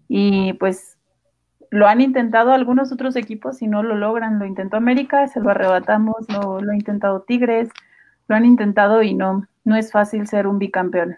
y 0.09 0.55
pues 0.55 0.93
lo 1.75 1.89
han 1.89 2.01
intentado 2.01 2.53
algunos 2.53 2.93
otros 2.93 3.17
equipos 3.17 3.61
y 3.61 3.67
no 3.67 3.83
lo 3.83 3.97
logran. 3.97 4.39
Lo 4.39 4.47
intentó 4.47 4.77
América, 4.77 5.27
se 5.27 5.41
lo 5.41 5.51
arrebatamos, 5.51 6.15
lo, 6.29 6.61
lo 6.61 6.71
ha 6.71 6.77
intentado 6.77 7.23
Tigres, 7.23 7.69
lo 8.29 8.37
han 8.37 8.45
intentado 8.45 9.03
y 9.03 9.13
no, 9.13 9.49
no 9.65 9.75
es 9.75 9.91
fácil 9.91 10.29
ser 10.29 10.47
un 10.47 10.61
bicampeón. 10.61 11.17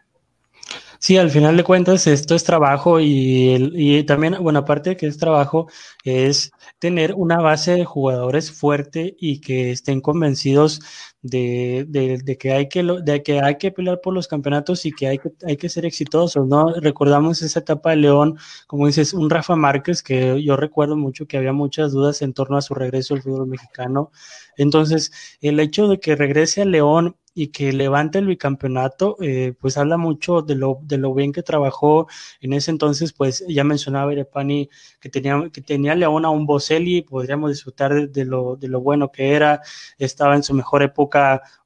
Sí, 0.98 1.18
al 1.18 1.28
final 1.28 1.58
de 1.58 1.62
cuentas 1.62 2.06
esto 2.06 2.34
es 2.34 2.42
trabajo 2.42 3.00
y, 3.00 3.70
y 3.74 4.02
también, 4.04 4.36
bueno, 4.40 4.60
aparte 4.60 4.90
de 4.90 4.96
que 4.96 5.06
es 5.06 5.18
trabajo, 5.18 5.68
es 6.04 6.50
tener 6.78 7.12
una 7.14 7.36
base 7.42 7.72
de 7.72 7.84
jugadores 7.84 8.50
fuerte 8.50 9.14
y 9.20 9.42
que 9.42 9.72
estén 9.72 10.00
convencidos 10.00 10.80
de, 11.28 12.36
que 12.38 12.52
hay 12.52 12.68
que, 12.68 12.82
de 12.82 13.22
que 13.22 13.40
hay 13.40 13.56
que 13.56 13.70
pelear 13.70 14.00
por 14.00 14.14
los 14.14 14.28
campeonatos 14.28 14.86
y 14.86 14.92
que 14.92 15.06
hay 15.08 15.18
que, 15.18 15.32
hay 15.46 15.56
que 15.56 15.68
ser 15.68 15.84
exitosos, 15.84 16.46
¿no? 16.46 16.72
Recordamos 16.80 17.42
esa 17.42 17.60
etapa 17.60 17.90
de 17.90 17.96
León, 17.96 18.38
como 18.66 18.86
dices, 18.86 19.14
un 19.14 19.30
Rafa 19.30 19.56
Márquez, 19.56 20.02
que 20.02 20.42
yo 20.42 20.56
recuerdo 20.56 20.96
mucho 20.96 21.26
que 21.26 21.36
había 21.36 21.52
muchas 21.52 21.92
dudas 21.92 22.22
en 22.22 22.32
torno 22.32 22.56
a 22.56 22.62
su 22.62 22.74
regreso 22.74 23.14
al 23.14 23.22
fútbol 23.22 23.46
mexicano. 23.48 24.10
Entonces, 24.56 25.12
el 25.40 25.60
hecho 25.60 25.88
de 25.88 26.00
que 26.00 26.16
regrese 26.16 26.62
a 26.62 26.64
León 26.64 27.16
y 27.38 27.48
que 27.48 27.70
levante 27.70 28.18
el 28.18 28.26
bicampeonato, 28.26 29.18
eh, 29.20 29.52
pues 29.60 29.76
habla 29.76 29.98
mucho 29.98 30.40
de 30.40 30.54
lo, 30.54 30.78
de 30.82 30.96
lo 30.96 31.12
bien 31.12 31.32
que 31.34 31.42
trabajó 31.42 32.06
en 32.40 32.54
ese 32.54 32.70
entonces, 32.70 33.12
pues 33.12 33.44
ya 33.46 33.62
mencionaba 33.62 34.10
Irepani 34.10 34.70
que 35.00 35.10
tenía, 35.10 35.50
que 35.52 35.60
tenía 35.60 35.94
León 35.94 36.24
a 36.24 36.30
un 36.30 36.46
Boselli, 36.46 37.02
podríamos 37.02 37.50
disfrutar 37.50 38.08
de, 38.08 38.24
lo, 38.24 38.56
de 38.56 38.68
lo 38.68 38.80
bueno 38.80 39.12
que 39.12 39.34
era, 39.34 39.60
estaba 39.98 40.34
en 40.34 40.42
su 40.44 40.54
mejor 40.54 40.82
época 40.82 41.15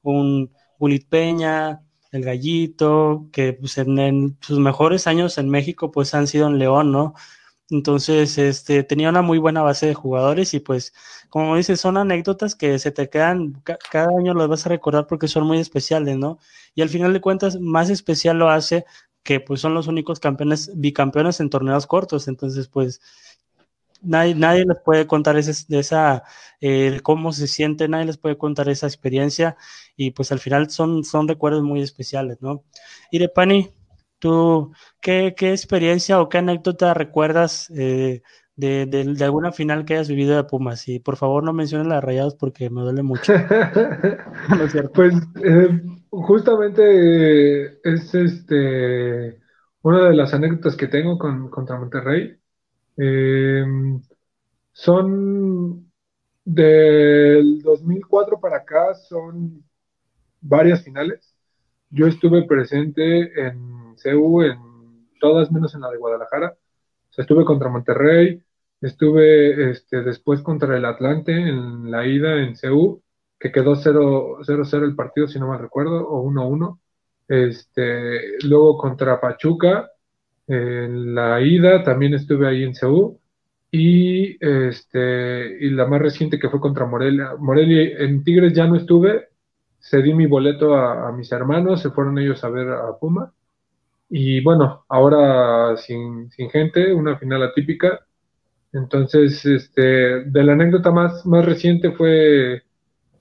un 0.01 0.51
Bulit 0.79 1.07
Peña, 1.09 1.81
el 2.11 2.23
Gallito, 2.23 3.29
que 3.31 3.53
pues 3.53 3.77
en, 3.77 3.99
en, 3.99 4.37
sus 4.41 4.59
mejores 4.59 5.07
años 5.07 5.37
en 5.37 5.49
México 5.49 5.91
pues 5.91 6.13
han 6.13 6.27
sido 6.27 6.47
en 6.47 6.59
León, 6.59 6.91
¿no? 6.91 7.13
Entonces, 7.71 8.37
este, 8.37 8.83
tenía 8.83 9.09
una 9.09 9.21
muy 9.21 9.37
buena 9.37 9.61
base 9.61 9.87
de 9.87 9.93
jugadores 9.93 10.53
y 10.53 10.59
pues, 10.59 10.93
como 11.29 11.55
dices, 11.55 11.79
son 11.79 11.95
anécdotas 11.97 12.53
que 12.55 12.77
se 12.79 12.91
te 12.91 13.09
quedan, 13.09 13.63
cada 13.89 14.09
año 14.19 14.33
las 14.33 14.49
vas 14.49 14.65
a 14.65 14.69
recordar 14.69 15.07
porque 15.07 15.29
son 15.29 15.47
muy 15.47 15.57
especiales, 15.57 16.17
¿no? 16.17 16.37
Y 16.75 16.81
al 16.81 16.89
final 16.89 17.13
de 17.13 17.21
cuentas, 17.21 17.59
más 17.61 17.89
especial 17.89 18.37
lo 18.37 18.49
hace 18.49 18.85
que 19.23 19.39
pues 19.39 19.61
son 19.61 19.73
los 19.73 19.87
únicos 19.87 20.19
campeones, 20.19 20.71
bicampeones 20.75 21.39
en 21.39 21.49
torneos 21.49 21.87
cortos. 21.87 22.27
Entonces, 22.27 22.67
pues, 22.67 23.01
nadie, 24.01 24.35
nadie 24.35 24.65
les 24.65 24.77
puede 24.83 25.07
contar 25.07 25.37
ese, 25.37 25.53
esa, 25.77 26.23
eh, 26.59 26.99
cómo 27.03 27.31
se 27.33 27.47
siente, 27.47 27.87
nadie 27.87 28.05
les 28.05 28.17
puede 28.17 28.37
contar 28.37 28.69
esa 28.69 28.87
experiencia 28.87 29.57
y 29.95 30.11
pues 30.11 30.31
al 30.31 30.39
final 30.39 30.69
son, 30.69 31.03
son 31.03 31.27
recuerdos 31.27 31.63
muy 31.63 31.81
especiales, 31.81 32.41
¿no? 32.41 32.63
Irepani, 33.11 33.71
¿Tú 34.21 34.71
qué, 35.01 35.33
qué 35.35 35.49
experiencia 35.49 36.21
o 36.21 36.29
qué 36.29 36.37
anécdota 36.37 36.93
recuerdas 36.93 37.71
eh, 37.75 38.21
de, 38.55 38.85
de, 38.85 39.25
alguna 39.25 39.51
final 39.51 39.83
que 39.83 39.95
hayas 39.95 40.09
vivido 40.09 40.35
de 40.35 40.43
Pumas? 40.43 40.87
Y 40.87 40.99
por 40.99 41.17
favor 41.17 41.43
no 41.43 41.53
menciones 41.53 41.87
las 41.87 42.03
rayados 42.03 42.35
porque 42.35 42.69
me 42.69 42.81
duele 42.81 43.01
mucho. 43.01 43.33
Pues 44.93 45.15
eh, 45.43 45.81
justamente 46.11 47.79
es 47.83 48.13
este 48.13 49.39
una 49.81 50.09
de 50.09 50.15
las 50.15 50.35
anécdotas 50.35 50.75
que 50.75 50.87
tengo 50.87 51.17
con, 51.17 51.49
contra 51.49 51.79
Monterrey. 51.79 52.37
Eh, 52.97 53.63
son 54.73 55.91
del 56.43 57.61
2004 57.61 58.39
para 58.39 58.57
acá, 58.57 58.93
son 58.95 59.63
varias 60.41 60.83
finales. 60.83 61.35
Yo 61.89 62.07
estuve 62.07 62.43
presente 62.43 63.47
en 63.47 63.95
CEU, 63.97 64.41
en 64.43 64.59
todas 65.19 65.51
menos 65.51 65.75
en 65.75 65.81
la 65.81 65.91
de 65.91 65.97
Guadalajara. 65.97 66.57
estuve 67.17 67.45
contra 67.45 67.69
Monterrey, 67.69 68.41
estuve 68.81 69.71
este, 69.71 70.01
después 70.01 70.41
contra 70.41 70.77
el 70.77 70.85
Atlante 70.85 71.33
en 71.33 71.91
la 71.91 72.05
ida 72.07 72.41
en 72.41 72.55
CEU, 72.55 73.01
que 73.39 73.51
quedó 73.51 73.75
0-0 73.75 74.83
el 74.83 74.95
partido, 74.95 75.27
si 75.27 75.39
no 75.39 75.47
mal 75.47 75.59
recuerdo, 75.59 76.07
o 76.07 76.23
1-1. 76.23 76.79
Este, 77.27 78.37
luego 78.43 78.77
contra 78.77 79.21
Pachuca, 79.21 79.90
en 80.51 81.15
la 81.15 81.41
ida 81.41 81.83
también 81.83 82.13
estuve 82.13 82.47
ahí 82.47 82.63
en 82.63 82.75
CEU. 82.75 83.19
Y, 83.73 84.37
este, 84.45 85.65
y 85.65 85.69
la 85.69 85.85
más 85.85 86.01
reciente 86.01 86.37
que 86.39 86.49
fue 86.49 86.59
contra 86.59 86.85
Morelia. 86.85 87.35
Morelia 87.39 87.99
en 87.99 88.23
Tigres 88.23 88.53
ya 88.53 88.67
no 88.67 88.75
estuve, 88.75 89.29
cedí 89.79 90.13
mi 90.13 90.27
boleto 90.27 90.75
a, 90.75 91.11
mis 91.13 91.31
hermanos, 91.31 91.81
se 91.81 91.91
fueron 91.91 92.19
ellos 92.19 92.43
a 92.43 92.49
ver 92.49 92.69
a 92.69 92.97
Puma 92.99 93.33
y 94.09 94.41
bueno, 94.43 94.83
ahora 94.89 95.77
sin, 95.77 96.29
sin 96.31 96.49
gente, 96.49 96.93
una 96.93 97.17
final 97.17 97.43
atípica. 97.43 98.05
Entonces, 98.73 99.45
este, 99.45 100.25
de 100.25 100.43
la 100.43 100.53
anécdota 100.53 100.91
más, 100.91 101.25
más 101.25 101.45
reciente 101.45 101.91
fue 101.91 102.63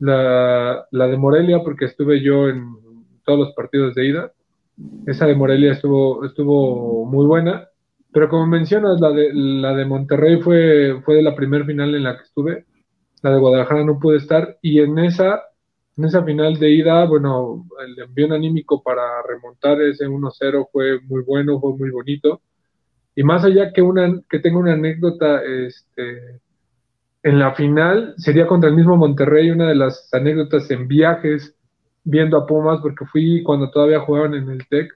la 0.00 0.86
de 0.90 1.16
Morelia, 1.16 1.60
porque 1.62 1.84
estuve 1.84 2.20
yo 2.22 2.48
en 2.48 2.74
todos 3.24 3.38
los 3.38 3.54
partidos 3.54 3.94
de 3.94 4.06
ida. 4.06 4.32
Esa 5.06 5.26
de 5.26 5.34
Morelia 5.34 5.72
estuvo, 5.72 6.24
estuvo 6.24 7.04
muy 7.06 7.26
buena. 7.26 7.68
Pero 8.12 8.28
como 8.28 8.46
mencionas, 8.46 9.00
la 9.00 9.10
de, 9.10 9.32
la 9.32 9.74
de 9.74 9.84
Monterrey 9.84 10.40
fue, 10.42 11.00
fue 11.04 11.16
de 11.16 11.22
la 11.22 11.34
primera 11.34 11.64
final 11.64 11.94
en 11.94 12.02
la 12.04 12.16
que 12.16 12.24
estuve. 12.24 12.66
La 13.22 13.30
de 13.30 13.38
Guadalajara 13.38 13.84
no 13.84 13.98
pude 13.98 14.18
estar. 14.18 14.58
Y 14.62 14.80
en 14.80 14.98
esa 14.98 15.42
en 16.00 16.06
esa 16.06 16.24
final 16.24 16.58
de 16.58 16.70
ida, 16.70 17.04
bueno, 17.04 17.66
el 17.86 17.98
envío 17.98 18.32
anímico 18.32 18.82
para 18.82 19.02
remontar 19.28 19.82
ese 19.82 20.08
1-0 20.08 20.68
fue 20.72 20.98
muy 21.02 21.22
bueno, 21.22 21.60
fue 21.60 21.76
muy 21.76 21.90
bonito. 21.90 22.40
Y 23.14 23.22
más 23.22 23.44
allá 23.44 23.70
que, 23.70 23.82
una, 23.82 24.18
que 24.30 24.38
tenga 24.38 24.58
una 24.58 24.72
anécdota, 24.72 25.42
este, 25.42 26.40
en 27.22 27.38
la 27.38 27.54
final 27.54 28.14
sería 28.16 28.46
contra 28.46 28.70
el 28.70 28.76
mismo 28.76 28.96
Monterrey, 28.96 29.50
una 29.50 29.68
de 29.68 29.74
las 29.74 30.08
anécdotas 30.14 30.70
en 30.70 30.88
viajes, 30.88 31.54
viendo 32.04 32.36
a 32.36 32.46
Pumas, 32.46 32.80
porque 32.80 33.04
fui 33.06 33.42
cuando 33.42 33.70
todavía 33.70 34.00
jugaban 34.00 34.34
en 34.34 34.50
el 34.50 34.66
TEC, 34.68 34.92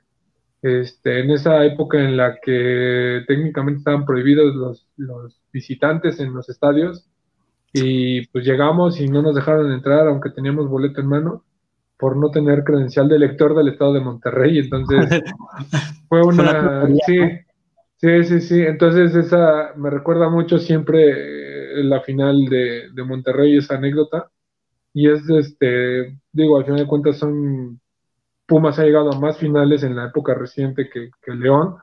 este, 0.62 1.20
en 1.20 1.30
esa 1.30 1.64
época 1.64 1.98
en 1.98 2.16
la 2.16 2.38
que 2.40 3.22
técnicamente 3.26 3.78
estaban 3.78 4.06
prohibidos 4.06 4.54
los, 4.54 4.88
los 4.96 5.40
visitantes 5.52 6.20
en 6.20 6.32
los 6.32 6.48
estadios, 6.48 7.06
y 7.72 8.26
pues 8.28 8.44
llegamos 8.44 9.00
y 9.00 9.08
no 9.08 9.20
nos 9.20 9.34
dejaron 9.34 9.72
entrar, 9.72 10.06
aunque 10.06 10.30
teníamos 10.30 10.68
boleto 10.68 11.00
en 11.00 11.08
mano, 11.08 11.44
por 11.98 12.16
no 12.16 12.30
tener 12.30 12.64
credencial 12.64 13.08
de 13.08 13.16
elector 13.16 13.54
del 13.54 13.68
estado 13.68 13.94
de 13.94 14.00
Monterrey. 14.00 14.58
Entonces, 14.58 15.06
fue 16.08 16.22
una... 16.22 16.86
Sí, 17.06 17.18
sí, 17.96 18.24
sí, 18.24 18.40
sí. 18.40 18.60
Entonces, 18.62 19.14
esa 19.14 19.72
me 19.76 19.90
recuerda 19.90 20.28
mucho 20.28 20.58
siempre 20.58 21.80
eh, 21.80 21.84
la 21.84 22.00
final 22.00 22.44
de, 22.46 22.90
de 22.92 23.02
Monterrey, 23.02 23.56
esa 23.56 23.74
anécdota. 23.74 24.30
Y 24.94 25.10
es, 25.10 25.28
este, 25.28 26.18
digo, 26.32 26.56
al 26.56 26.64
final 26.64 26.80
de 26.80 26.86
cuentas 26.86 27.18
son... 27.18 27.80
Pumas 28.46 28.78
ha 28.78 28.84
llegado 28.84 29.10
a 29.10 29.18
más 29.20 29.38
finales 29.38 29.82
en 29.82 29.96
la 29.96 30.06
época 30.06 30.34
reciente 30.34 30.90
que, 30.90 31.10
León, 31.32 31.76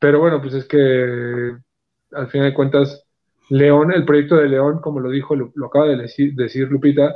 pero 0.00 0.18
bueno, 0.20 0.40
pues 0.42 0.54
es 0.54 0.64
que 0.66 1.56
al 2.12 2.28
final 2.28 2.48
de 2.50 2.54
cuentas 2.54 3.04
León, 3.50 3.92
el 3.92 4.04
proyecto 4.04 4.36
de 4.36 4.48
León, 4.48 4.80
como 4.80 4.98
lo 4.98 5.10
dijo, 5.10 5.36
lo, 5.36 5.52
acaba 5.66 5.86
de 5.86 5.96
decir, 5.96 6.68
Lupita, 6.68 7.14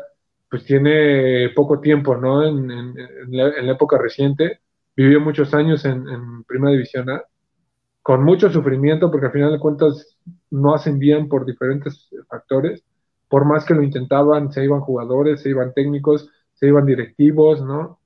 pues 0.48 0.64
tiene 0.64 1.50
poco 1.54 1.80
tiempo, 1.80 2.16
¿no? 2.16 2.46
En, 2.46 2.94
la, 3.28 3.72
época 3.72 3.98
reciente, 3.98 4.60
vivió 4.94 5.20
muchos 5.20 5.52
años 5.54 5.84
en, 5.84 6.44
Primera 6.44 6.72
División 6.72 7.10
A, 7.10 7.24
con 8.02 8.22
mucho 8.22 8.50
sufrimiento, 8.50 9.10
porque 9.10 9.26
al 9.26 9.32
final 9.32 9.52
de 9.52 9.58
cuentas 9.58 10.16
no 10.50 10.74
ascendían 10.74 11.28
por 11.28 11.44
diferentes 11.44 12.08
factores, 12.28 12.84
por 13.28 13.44
más 13.44 13.64
que 13.64 13.74
lo 13.74 13.82
intentaban, 13.82 14.52
se 14.52 14.64
iban 14.64 14.80
jugadores, 14.80 15.42
se 15.42 15.50
iban 15.50 15.72
técnicos, 15.74 16.30
se 16.54 16.68
iban 16.68 16.86
directivos, 16.86 17.62
¿no? 17.62 17.98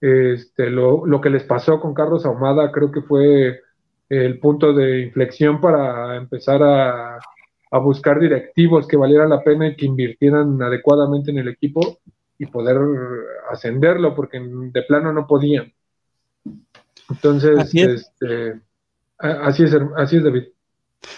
Este, 0.00 0.70
lo, 0.70 1.06
lo 1.06 1.20
que 1.20 1.30
les 1.30 1.44
pasó 1.44 1.80
con 1.80 1.94
Carlos 1.94 2.26
Ahumada 2.26 2.70
creo 2.72 2.90
que 2.90 3.02
fue 3.02 3.60
el 4.08 4.38
punto 4.38 4.72
de 4.72 5.00
inflexión 5.00 5.60
para 5.60 6.16
empezar 6.16 6.62
a 6.62 7.18
a 7.74 7.78
buscar 7.78 8.20
directivos 8.20 8.86
que 8.86 8.96
valieran 8.96 9.30
la 9.30 9.42
pena 9.42 9.66
y 9.66 9.74
que 9.74 9.84
invirtieran 9.84 10.62
adecuadamente 10.62 11.32
en 11.32 11.38
el 11.38 11.48
equipo 11.48 11.98
y 12.38 12.46
poder 12.46 12.78
ascenderlo, 13.50 14.14
porque 14.14 14.40
de 14.40 14.82
plano 14.82 15.12
no 15.12 15.26
podían. 15.26 15.72
Entonces, 17.10 17.58
así 17.58 17.80
es, 17.80 18.02
este, 18.02 18.60
así 19.18 19.64
es, 19.64 19.76
así 19.96 20.18
es 20.18 20.22
David. 20.22 20.44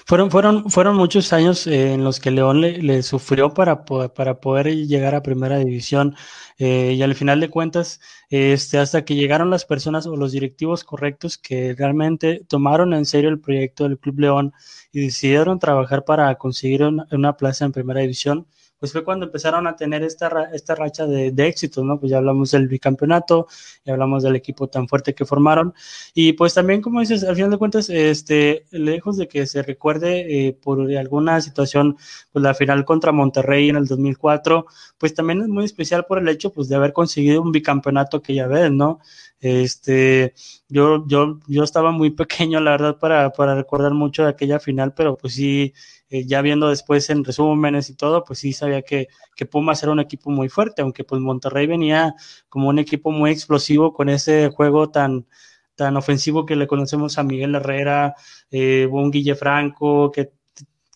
Fueron, 0.07 0.31
fueron, 0.31 0.71
fueron 0.71 0.97
muchos 0.97 1.33
años 1.33 1.67
eh, 1.67 1.93
en 1.93 2.05
los 2.05 2.21
que 2.21 2.31
León 2.31 2.61
le, 2.61 3.03
sufrió 3.03 3.55
para, 3.55 3.85
para 3.85 4.41
poder 4.41 4.69
llegar 4.87 5.15
a 5.15 5.23
primera 5.23 5.59
división 5.59 6.15
eh, 6.59 6.95
y 6.97 7.03
al 7.03 7.15
final 7.15 7.41
de 7.41 7.51
cuentas, 7.51 8.01
este, 8.31 8.79
hasta 8.79 9.05
que 9.05 9.15
llegaron 9.15 9.51
las 9.51 9.65
personas 9.65 10.07
o 10.07 10.17
los 10.17 10.33
directivos 10.33 10.85
correctos 10.85 11.39
que 11.39 11.75
realmente 11.75 12.45
tomaron 12.49 12.95
en 12.95 13.05
serio 13.05 13.31
el 13.31 13.41
proyecto 13.41 13.85
del 13.85 13.99
Club 13.99 14.21
León 14.21 14.53
y 14.93 15.01
decidieron 15.03 15.59
trabajar 15.59 16.05
para 16.05 16.35
conseguir 16.37 16.83
una 16.85 17.37
plaza 17.37 17.65
en 17.65 17.73
primera 17.73 18.01
división, 18.01 18.47
pues 18.79 18.93
fue 18.93 19.05
cuando 19.05 19.27
empezaron 19.27 19.67
a 19.67 19.77
tener 19.77 20.03
esta, 20.03 20.51
esta 20.53 20.75
racha 20.75 21.07
de, 21.07 21.31
de 21.33 21.47
éxitos, 21.47 21.85
¿no? 21.85 21.99
Pues 21.99 22.11
ya 22.11 22.19
hablamos 22.19 22.51
del 22.51 22.69
bicampeonato, 22.69 23.47
ya 23.85 23.93
hablamos 23.95 24.23
del 24.23 24.37
equipo 24.37 24.69
tan 24.69 24.89
fuerte 24.89 25.15
que 25.15 25.25
formaron, 25.25 25.75
y 26.15 26.33
pues 26.35 26.55
también, 26.55 26.81
como 26.83 27.01
dices, 27.01 27.25
al 27.25 27.35
final 27.35 27.51
de 27.51 27.59
cuentas, 27.59 27.91
este, 27.91 28.67
lejos 28.71 29.17
de 29.17 29.29
que 29.29 29.47
se 29.47 29.63
recuerde 29.63 30.47
eh, 30.49 30.53
por 30.53 30.91
alguna 30.97 31.41
situación, 31.41 31.97
pues 32.33 32.43
la 32.43 32.55
final 32.55 32.85
contra 32.85 33.13
Monterrey 33.13 33.69
en 33.69 33.77
el 33.77 33.87
2004, 33.87 34.67
pues 34.99 35.15
también 35.15 35.43
es 35.43 35.49
muy 35.49 35.65
especial 35.65 36.05
por 36.07 36.19
el 36.19 36.29
hecho, 36.29 36.53
pues, 36.53 36.69
de 36.69 36.77
haber 36.77 36.93
conseguido 36.93 37.43
un 37.43 37.53
bicampeonato 37.53 38.23
que 38.23 38.35
ya 38.35 38.47
ves, 38.47 38.71
¿no? 38.71 39.01
Este, 39.41 40.35
yo, 40.69 41.07
yo, 41.07 41.41
yo 41.47 41.63
estaba 41.65 41.91
muy 41.93 42.11
pequeño, 42.17 42.61
la 42.61 42.73
verdad, 42.73 42.99
para, 42.99 43.31
para 43.31 43.55
recordar 43.55 43.93
mucho 43.95 44.23
de 44.25 44.31
aquella 44.31 44.59
final, 44.61 44.95
pero 44.95 45.17
pues 45.17 45.35
sí, 45.35 45.73
eh, 46.11 46.25
ya 46.27 46.43
viendo 46.43 46.69
después 46.69 47.11
en 47.11 47.25
resúmenes 47.25 47.91
y 47.91 47.95
todo, 47.97 48.25
pues 48.25 48.39
sí 48.41 48.53
sabía 48.53 48.83
que, 48.83 49.09
que 49.35 49.47
Pumas 49.47 49.83
era 49.83 49.93
un 49.93 50.01
equipo 50.01 50.31
muy 50.31 50.49
fuerte, 50.49 50.83
aunque 50.83 51.05
pues 51.05 51.21
Monterrey 51.21 51.67
venía 51.67 52.15
como 52.49 52.69
un 52.69 52.79
equipo 52.79 53.11
muy 53.11 53.31
explosivo 53.31 53.93
con 53.93 54.09
ese 54.09 54.49
juego 54.51 54.91
tan, 54.91 55.27
tan 55.75 55.97
ofensivo 55.97 56.47
que 56.47 56.57
le 56.57 56.67
conocemos 56.67 57.19
a 57.19 57.23
Miguel 57.23 57.55
Herrera, 57.55 58.15
eh, 58.51 58.89
un 58.91 59.11
Guille 59.11 59.35
Franco, 59.35 60.11
que, 60.13 60.33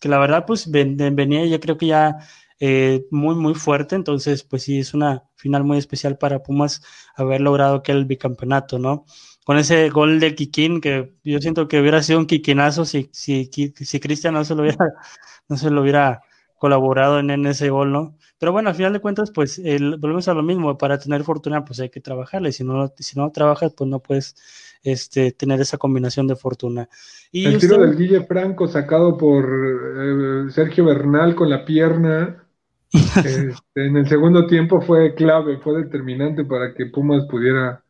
que 0.01 0.09
la 0.09 0.19
verdad 0.19 0.45
pues 0.47 0.71
venía 0.71 1.45
yo 1.47 1.61
creo 1.61 1.77
que 1.77 1.87
ya 1.87 2.17
eh, 2.61 3.07
muy, 3.11 3.35
muy 3.35 3.55
fuerte. 3.55 3.97
Entonces, 3.97 4.45
pues 4.45 4.63
sí, 4.65 4.79
es 4.79 4.95
una 4.95 5.25
final 5.35 5.65
muy 5.65 5.79
especial 5.79 6.19
para 6.19 6.43
Pumas 6.43 6.83
haber 7.17 7.41
logrado 7.41 7.77
aquel 7.77 8.05
bicampeonato, 8.05 8.79
¿no? 8.79 9.07
Con 9.45 9.59
ese 9.59 9.89
gol 9.91 10.21
de 10.21 10.35
Kikín, 10.35 10.81
que 10.81 11.15
yo 11.25 11.39
siento 11.41 11.67
que 11.67 11.81
hubiera 11.81 12.03
sido 12.03 12.19
un 12.19 12.27
Kikinazo 12.27 12.85
si, 12.85 13.09
si, 13.13 13.51
si 13.51 14.01
Cristian 14.01 14.35
no 14.35 14.45
se 14.45 14.55
lo 14.55 14.63
hubiera, 14.63 14.79
no 15.49 15.57
se 15.57 15.71
lo 15.71 15.83
hubiera 15.83 16.23
colaborado 16.61 17.19
en, 17.19 17.31
en, 17.31 17.47
ese 17.47 17.71
gol, 17.71 17.91
¿no? 17.91 18.17
Pero 18.39 18.53
bueno, 18.53 18.69
al 18.69 18.75
final 18.75 18.93
de 18.93 19.01
cuentas, 19.01 19.31
pues 19.31 19.59
el, 19.59 19.97
volvemos 19.97 20.29
a 20.29 20.35
lo 20.35 20.43
mismo, 20.43 20.77
para 20.77 20.99
tener 20.99 21.25
fortuna, 21.25 21.65
pues 21.65 21.81
hay 21.81 21.89
que 21.89 22.01
trabajarle, 22.01 22.53
si 22.53 22.65
no, 22.65 22.93
si 22.99 23.19
no 23.19 23.31
trabajas, 23.33 23.73
pues 23.75 23.89
no 23.89 24.01
puedes 24.01 24.37
este, 24.83 25.33
tener 25.33 25.61
esa 25.61 25.79
combinación 25.79 26.27
de 26.27 26.37
fortuna. 26.37 26.89
Y 27.33 27.47
el 27.47 27.59
tiro 27.59 27.79
del 27.79 27.97
Guille 27.97 28.25
Franco 28.25 28.67
sacado 28.67 29.17
por 29.17 29.45
eh, 29.47 30.51
Sergio 30.51 30.85
Bernal 30.85 31.35
con 31.35 31.51
la 31.51 31.65
pierna, 31.65 32.45
este, 32.93 33.55
en 33.77 33.97
el 33.97 34.09
segundo 34.09 34.47
tiempo 34.47 34.81
fue 34.81 35.15
clave, 35.15 35.59
fue 35.59 35.83
determinante 35.83 36.45
para 36.45 36.75
que 36.75 36.87
Pumas 36.87 37.27
pudiera 37.27 37.83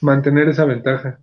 mantener 0.00 0.48
esa 0.48 0.64
ventaja. 0.64 1.20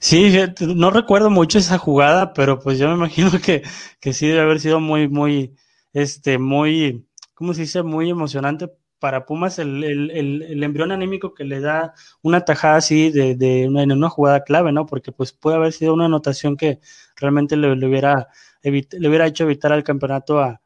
Sí, 0.00 0.32
no 0.60 0.90
recuerdo 0.90 1.30
mucho 1.30 1.58
esa 1.58 1.78
jugada, 1.78 2.34
pero 2.34 2.58
pues 2.58 2.78
yo 2.78 2.88
me 2.88 2.94
imagino 2.94 3.30
que, 3.44 3.62
que 4.00 4.12
sí 4.12 4.26
debe 4.26 4.40
haber 4.40 4.60
sido 4.60 4.80
muy, 4.80 5.08
muy, 5.08 5.56
este, 5.92 6.38
muy, 6.38 7.06
¿cómo 7.34 7.54
se 7.54 7.62
dice? 7.62 7.82
Muy 7.82 8.10
emocionante 8.10 8.68
para 8.98 9.26
Pumas 9.26 9.58
el, 9.58 9.82
el, 9.82 10.10
el, 10.12 10.62
embrión 10.62 10.92
anímico 10.92 11.34
que 11.34 11.42
le 11.44 11.60
da 11.60 11.92
una 12.22 12.44
tajada 12.44 12.76
así 12.76 13.10
de, 13.10 13.34
de 13.34 13.66
una, 13.66 13.82
en 13.82 13.90
una 13.90 14.08
jugada 14.08 14.44
clave, 14.44 14.70
¿no? 14.70 14.86
Porque 14.86 15.10
pues 15.10 15.32
puede 15.32 15.56
haber 15.56 15.72
sido 15.72 15.92
una 15.92 16.04
anotación 16.04 16.56
que 16.56 16.78
realmente 17.16 17.56
le, 17.56 17.74
le 17.74 17.86
hubiera, 17.88 18.28
le 18.62 19.08
hubiera 19.08 19.26
hecho 19.26 19.42
evitar 19.42 19.72
al 19.72 19.82
campeonato 19.82 20.38
a, 20.40 20.60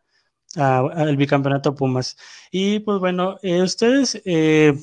al 0.56 1.16
bicampeonato 1.16 1.74
Pumas. 1.74 2.16
Y 2.50 2.80
pues 2.80 2.98
bueno, 2.98 3.38
eh, 3.42 3.62
ustedes, 3.62 4.20
eh, 4.24 4.74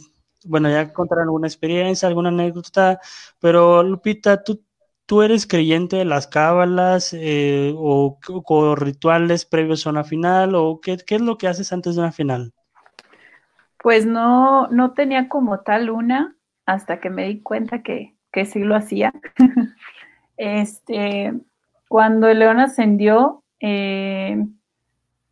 bueno, 0.45 0.69
ya 0.69 0.93
contarán 0.93 1.25
alguna 1.25 1.47
experiencia, 1.47 2.08
alguna 2.08 2.29
anécdota, 2.29 2.99
pero 3.39 3.84
Lupita, 3.84 4.43
¿tú, 4.43 4.63
tú 5.06 5.21
eres 5.21 5.45
creyente 5.47 5.97
de 5.97 6.06
las 6.06 6.27
cábalas 6.27 7.13
eh, 7.13 7.73
o, 7.75 8.17
rituales 8.75 9.45
previos 9.45 9.86
a 9.86 9.91
una 9.91 10.03
final 10.03 10.56
o 10.56 10.79
qué, 10.82 10.97
qué, 10.97 11.15
es 11.15 11.21
lo 11.21 11.38
que 11.38 11.47
haces 11.47 11.71
antes 11.73 11.95
de 11.95 12.01
una 12.01 12.12
final? 12.12 12.53
Pues 13.82 14.06
no, 14.06 14.67
no 14.67 14.93
tenía 14.93 15.27
como 15.27 15.60
tal 15.60 15.89
una 15.89 16.36
hasta 16.65 16.99
que 16.99 17.10
me 17.10 17.27
di 17.27 17.41
cuenta 17.41 17.84
que, 17.84 18.15
que 18.32 18.45
sí 18.45 18.60
lo 18.60 18.75
hacía. 18.75 19.13
este, 20.38 21.34
cuando 21.89 22.27
el 22.27 22.39
León 22.39 22.60
ascendió, 22.60 23.43
eh, 23.60 24.45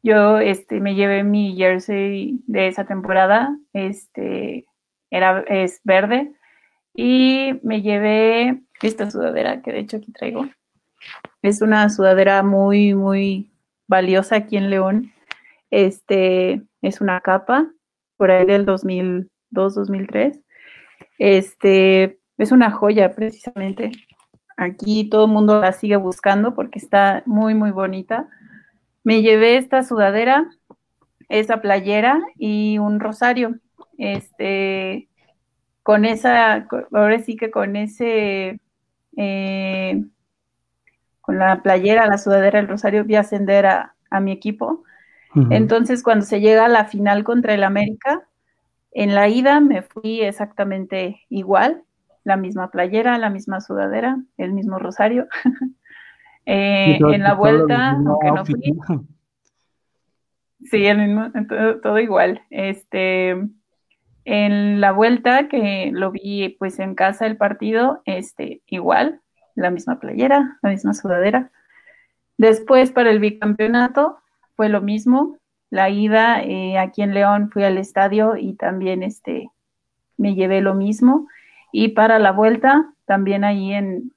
yo 0.04 0.40
este, 0.40 0.80
me 0.80 0.96
llevé 0.96 1.24
mi 1.24 1.56
jersey 1.56 2.42
de 2.48 2.68
esa 2.68 2.86
temporada, 2.86 3.58
este, 3.74 4.66
era, 5.12 5.44
es 5.48 5.82
verde, 5.84 6.32
y 6.96 7.60
me 7.64 7.84
llevé 7.84 8.62
esta 8.82 9.12
sudadera 9.12 9.62
que 9.62 9.72
de 9.72 9.80
hecho 9.80 9.98
aquí 9.98 10.12
traigo. 10.12 10.50
Es 11.44 11.62
una 11.62 11.90
sudadera 11.90 12.42
muy, 12.42 12.96
muy 12.96 13.52
valiosa 13.88 14.38
aquí 14.38 14.58
en 14.58 14.70
León. 14.72 15.12
Este, 15.70 16.64
es 16.82 17.02
una 17.02 17.22
capa, 17.22 17.72
por 18.18 18.32
ahí 18.32 18.46
del 18.46 18.66
2002, 18.66 19.76
2003. 19.76 20.40
Este, 21.20 22.20
es 22.40 22.52
una 22.52 22.72
joya 22.72 23.14
precisamente. 23.14 23.92
Aquí 24.58 25.10
todo 25.10 25.26
el 25.26 25.32
mundo 25.32 25.62
la 25.62 25.74
sigue 25.74 25.98
buscando 25.98 26.56
porque 26.56 26.80
está 26.80 27.22
muy, 27.26 27.54
muy 27.54 27.72
bonita 27.72 28.28
me 29.04 29.22
llevé 29.22 29.58
esta 29.58 29.84
sudadera, 29.84 30.50
esa 31.30 31.62
playera 31.62 32.22
y 32.38 32.78
un 32.78 33.00
rosario. 33.00 33.60
Este, 34.02 35.10
con 35.84 36.06
esa, 36.06 36.68
ahora 36.92 37.20
sí 37.20 37.36
que 37.36 37.52
con 37.52 37.76
ese, 37.76 38.60
eh, 39.16 40.04
con 41.22 41.38
la 41.38 41.62
playera, 41.62 42.08
la 42.08 42.18
sudadera, 42.18 42.58
el 42.58 42.68
rosario, 42.68 43.04
voy 43.04 43.14
a 43.14 43.20
ascender 43.20 43.68
a, 43.68 43.96
mi 44.20 44.32
equipo. 44.32 44.84
Entonces, 45.52 46.04
cuando 46.04 46.26
se 46.26 46.42
llega 46.42 46.66
a 46.66 46.68
la 46.68 46.86
final 46.86 47.24
contra 47.24 47.54
el 47.54 47.64
América, 47.64 48.28
en 48.92 49.14
la 49.16 49.30
ida 49.30 49.62
me 49.62 49.84
fui 49.84 50.22
exactamente 50.22 51.22
igual, 51.30 51.84
la 52.24 52.36
misma 52.38 52.72
playera, 52.72 53.20
la 53.20 53.30
misma 53.30 53.62
sudadera, 53.62 54.18
el 54.38 54.52
mismo 54.52 54.80
rosario. 54.80 55.28
Eh, 56.48 56.98
en 57.00 57.22
la 57.22 57.36
vuelta, 57.36 57.92
aunque 57.92 58.32
no 58.32 58.44
fui. 58.44 58.74
Sí, 60.64 60.88
el 60.88 60.98
mismo, 60.98 61.32
todo, 61.84 62.00
igual. 62.00 62.42
Este, 62.50 63.38
en 64.26 64.82
la 64.82 64.92
vuelta 64.92 65.48
que 65.48 65.92
lo 65.94 66.12
vi 66.12 66.56
pues 66.60 66.80
en 66.80 66.96
casa 66.96 67.26
el 67.26 67.38
partido, 67.38 68.02
este, 68.06 68.62
igual, 68.68 69.22
la 69.56 69.72
misma 69.72 70.00
playera, 70.00 70.58
la 70.62 70.70
misma 70.70 70.94
sudadera. 70.94 71.52
Después 72.38 72.92
para 72.92 73.12
el 73.12 73.20
bicampeonato 73.20 74.18
fue 74.56 74.70
lo 74.70 74.82
mismo. 74.82 75.38
La 75.70 75.90
ida 75.90 76.42
eh, 76.44 76.78
aquí 76.78 77.02
en 77.02 77.14
León 77.14 77.50
fui 77.52 77.64
al 77.64 77.78
estadio 77.78 78.36
y 78.36 78.54
también 78.54 79.04
este, 79.04 79.50
me 80.18 80.36
llevé 80.36 80.62
lo 80.62 80.74
mismo. 80.74 81.28
Y 81.72 81.90
para 81.90 82.20
la 82.20 82.32
vuelta, 82.32 82.94
también 83.06 83.44
ahí 83.44 83.74
en, 83.74 84.12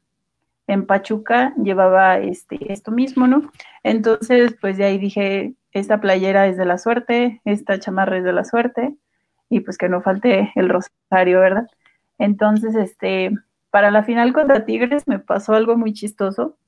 en 0.67 0.87
Pachuca 0.87 1.55
llevaba 1.62 2.19
este, 2.19 2.73
esto 2.73 2.90
mismo, 2.90 3.27
¿no? 3.27 3.51
Entonces, 3.83 4.57
pues 4.61 4.77
de 4.77 4.85
ahí 4.85 4.99
dije, 4.99 5.55
esta 5.73 6.01
playera 6.01 6.47
es 6.47 6.57
de 6.57 6.64
la 6.64 6.79
suerte, 6.79 7.40
esta 7.45 7.79
chamarra 7.79 8.19
es 8.19 8.25
de 8.25 8.33
la 8.33 8.45
suerte, 8.45 8.97
y 9.55 9.61
pues 9.61 9.79
que 9.79 9.88
no 9.88 10.03
falte 10.03 10.51
el 10.57 10.69
rosario, 10.69 11.38
¿verdad? 11.38 11.69
Entonces, 12.19 12.75
este, 12.75 13.31
para 13.71 13.93
la 13.93 14.03
final 14.03 14.33
contra 14.33 14.64
Tigres 14.64 15.07
me 15.07 15.21
pasó 15.21 15.55
algo 15.55 15.77
muy 15.77 15.93
chistoso, 15.93 16.59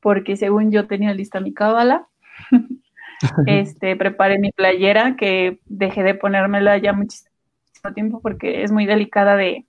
porque 0.00 0.36
según 0.36 0.70
yo 0.70 0.86
tenía 0.86 1.12
lista 1.12 1.40
mi 1.40 1.52
cábala, 1.52 2.06
este, 3.46 3.96
preparé 3.96 4.38
mi 4.38 4.52
playera, 4.52 5.16
que 5.16 5.58
dejé 5.64 6.04
de 6.04 6.14
ponérmela 6.14 6.78
ya 6.78 6.92
muchísimo 6.92 7.30
tiempo 7.94 8.20
porque 8.20 8.62
es 8.62 8.70
muy 8.70 8.86
delicada 8.86 9.34
de, 9.34 9.66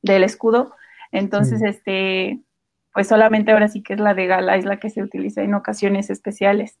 del 0.00 0.24
escudo. 0.24 0.72
Entonces, 1.12 1.60
este, 1.62 2.40
pues 2.94 3.08
solamente 3.08 3.52
ahora 3.52 3.68
sí 3.68 3.82
que 3.82 3.92
es 3.92 4.00
la 4.00 4.14
de 4.14 4.26
gala, 4.26 4.56
es 4.56 4.64
la 4.64 4.78
que 4.78 4.88
se 4.88 5.02
utiliza 5.02 5.42
en 5.42 5.52
ocasiones 5.52 6.08
especiales. 6.08 6.78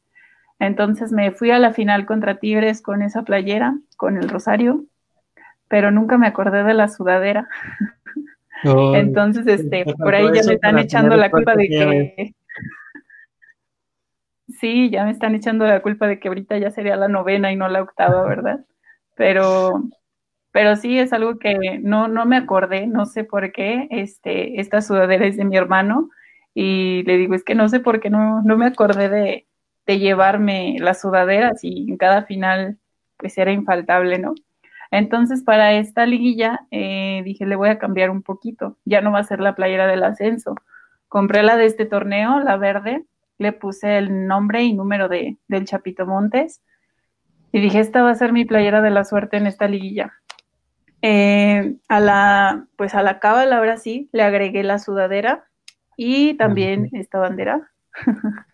Entonces 0.58 1.12
me 1.12 1.30
fui 1.30 1.50
a 1.50 1.58
la 1.58 1.74
final 1.74 2.06
contra 2.06 2.38
Tigres 2.38 2.80
con 2.80 3.02
esa 3.02 3.22
playera, 3.22 3.76
con 3.98 4.16
el 4.16 4.30
rosario, 4.30 4.86
pero 5.70 5.92
nunca 5.92 6.18
me 6.18 6.26
acordé 6.26 6.64
de 6.64 6.74
la 6.74 6.88
sudadera. 6.88 7.48
Entonces, 8.64 9.46
este, 9.46 9.84
por 9.84 10.14
ahí 10.14 10.26
ya 10.34 10.42
me 10.42 10.54
están 10.54 10.78
echando 10.78 11.16
la 11.16 11.30
culpa 11.30 11.54
de 11.54 11.68
que... 11.68 12.34
Sí, 14.58 14.90
ya 14.90 15.04
me 15.04 15.12
están 15.12 15.34
echando 15.34 15.64
la 15.64 15.80
culpa 15.80 16.06
de 16.06 16.18
que 16.18 16.28
ahorita 16.28 16.58
ya 16.58 16.70
sería 16.70 16.96
la 16.96 17.08
novena 17.08 17.50
y 17.50 17.56
no 17.56 17.68
la 17.68 17.80
octava, 17.80 18.24
¿verdad? 18.24 18.60
Pero 19.14 19.84
pero 20.52 20.76
sí 20.76 20.98
es 20.98 21.12
algo 21.12 21.38
que 21.38 21.78
no, 21.80 22.08
no 22.08 22.26
me 22.26 22.36
acordé, 22.36 22.86
no 22.86 23.06
sé 23.06 23.24
por 23.24 23.52
qué, 23.52 23.86
este, 23.90 24.60
esta 24.60 24.82
sudadera 24.82 25.24
es 25.24 25.36
de 25.36 25.44
mi 25.44 25.56
hermano 25.56 26.10
y 26.52 27.04
le 27.04 27.16
digo, 27.16 27.34
es 27.34 27.44
que 27.44 27.54
no 27.54 27.68
sé 27.68 27.80
por 27.80 28.00
qué 28.00 28.10
no, 28.10 28.42
no 28.42 28.58
me 28.58 28.66
acordé 28.66 29.08
de, 29.08 29.46
de 29.86 29.98
llevarme 29.98 30.76
las 30.80 31.00
sudaderas 31.00 31.62
y 31.62 31.88
en 31.90 31.96
cada 31.96 32.24
final 32.24 32.78
pues 33.16 33.38
era 33.38 33.52
infaltable, 33.52 34.18
¿no? 34.18 34.34
Entonces 34.90 35.42
para 35.42 35.72
esta 35.74 36.04
liguilla 36.06 36.60
eh, 36.70 37.22
dije, 37.24 37.46
le 37.46 37.56
voy 37.56 37.68
a 37.68 37.78
cambiar 37.78 38.10
un 38.10 38.22
poquito, 38.22 38.76
ya 38.84 39.00
no 39.00 39.12
va 39.12 39.20
a 39.20 39.24
ser 39.24 39.40
la 39.40 39.54
playera 39.54 39.86
del 39.86 40.02
ascenso. 40.02 40.54
Compré 41.08 41.42
la 41.42 41.56
de 41.56 41.66
este 41.66 41.86
torneo, 41.86 42.40
la 42.40 42.56
verde, 42.56 43.04
le 43.38 43.52
puse 43.52 43.98
el 43.98 44.26
nombre 44.26 44.62
y 44.62 44.74
número 44.74 45.08
de, 45.08 45.38
del 45.48 45.64
Chapito 45.64 46.06
Montes 46.06 46.62
y 47.52 47.60
dije, 47.60 47.80
esta 47.80 48.02
va 48.02 48.10
a 48.10 48.14
ser 48.14 48.32
mi 48.32 48.44
playera 48.44 48.80
de 48.80 48.90
la 48.90 49.04
suerte 49.04 49.36
en 49.36 49.46
esta 49.46 49.66
liguilla. 49.66 50.12
Eh, 51.02 51.76
a 51.88 52.00
la, 52.00 52.66
pues 52.76 52.94
a 52.94 53.02
la 53.02 53.18
cábala 53.18 53.56
ahora 53.56 53.76
sí, 53.76 54.08
le 54.12 54.22
agregué 54.22 54.62
la 54.62 54.78
sudadera 54.78 55.46
y 55.96 56.34
también 56.34 56.90
esta 56.92 57.18
bandera. 57.18 57.70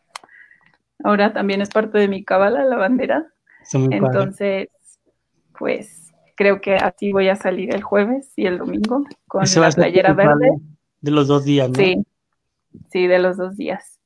ahora 1.05 1.33
también 1.33 1.61
es 1.61 1.71
parte 1.71 1.99
de 1.99 2.09
mi 2.09 2.25
cábala 2.25 2.65
la 2.65 2.77
bandera. 2.77 3.27
Entonces, 3.73 4.69
pues 5.59 6.06
creo 6.37 6.61
que 6.61 6.77
así 6.77 7.13
voy 7.13 7.29
a 7.29 7.37
salir 7.37 7.75
el 7.75 7.83
jueves 7.83 8.33
y 8.37 8.47
el 8.47 8.59
domingo 8.59 9.05
con 9.27 9.43
la 9.45 9.71
playera 9.71 10.13
verde. 10.13 10.51
De 11.01 11.11
los 11.11 11.27
dos 11.27 11.45
días, 11.45 11.69
¿no? 11.69 11.75
Sí, 11.75 12.05
sí, 12.91 13.07
de 13.07 13.19
los 13.19 13.37
dos 13.37 13.57
días. 13.57 13.99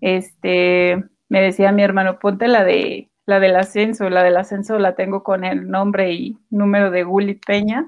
Este, 0.00 1.04
me 1.28 1.40
decía 1.40 1.72
mi 1.72 1.82
hermano, 1.82 2.18
ponte 2.18 2.48
la 2.48 2.64
de 2.64 3.10
la 3.26 3.40
del 3.40 3.56
ascenso, 3.56 4.08
la 4.08 4.22
del 4.22 4.36
ascenso 4.36 4.78
la 4.78 4.94
tengo 4.94 5.22
con 5.22 5.44
el 5.44 5.68
nombre 5.68 6.12
y 6.12 6.38
número 6.48 6.90
de 6.90 7.02
Gullit 7.02 7.44
Peña. 7.44 7.86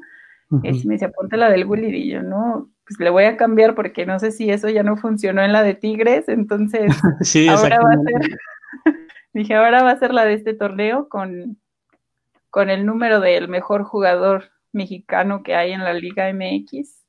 Y 0.62 0.86
me 0.86 0.94
decía, 0.94 1.10
ponte 1.10 1.36
la 1.36 1.50
del 1.50 1.66
Gullit 1.66 1.94
y 1.94 2.08
yo, 2.08 2.22
no, 2.22 2.70
pues 2.86 2.98
le 3.00 3.10
voy 3.10 3.24
a 3.24 3.36
cambiar 3.36 3.74
porque 3.74 4.06
no 4.06 4.18
sé 4.18 4.30
si 4.30 4.50
eso 4.50 4.68
ya 4.68 4.82
no 4.82 4.96
funcionó 4.96 5.42
en 5.42 5.52
la 5.52 5.62
de 5.62 5.74
Tigres, 5.74 6.26
entonces 6.28 6.90
ahora 7.50 7.80
va 7.80 7.92
a 7.92 8.02
ser, 8.02 8.38
dije, 9.34 9.54
ahora 9.54 9.82
va 9.82 9.90
a 9.90 9.98
ser 9.98 10.14
la 10.14 10.24
de 10.24 10.32
este 10.32 10.54
torneo 10.54 11.08
con, 11.10 11.58
con 12.50 12.70
el 12.70 12.86
número 12.86 13.20
del 13.20 13.48
mejor 13.48 13.84
jugador 13.84 14.50
mexicano 14.72 15.42
que 15.42 15.54
hay 15.54 15.72
en 15.72 15.84
la 15.84 15.94
Liga 15.94 16.32
MX 16.32 17.04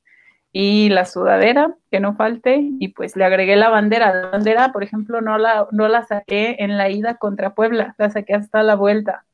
y 0.52 0.88
la 0.88 1.04
sudadera, 1.04 1.76
que 1.90 2.00
no 2.00 2.16
falte, 2.16 2.60
y 2.80 2.88
pues 2.88 3.16
le 3.16 3.24
agregué 3.24 3.56
la 3.56 3.68
bandera. 3.68 4.12
La 4.12 4.30
bandera, 4.30 4.72
por 4.72 4.82
ejemplo, 4.82 5.20
no 5.20 5.38
la, 5.38 5.68
no 5.70 5.86
la 5.86 6.04
saqué 6.04 6.56
en 6.58 6.76
la 6.76 6.90
ida 6.90 7.16
contra 7.16 7.54
Puebla, 7.54 7.94
la 7.98 8.10
saqué 8.10 8.34
hasta 8.34 8.62
la 8.62 8.74
vuelta. 8.74 9.24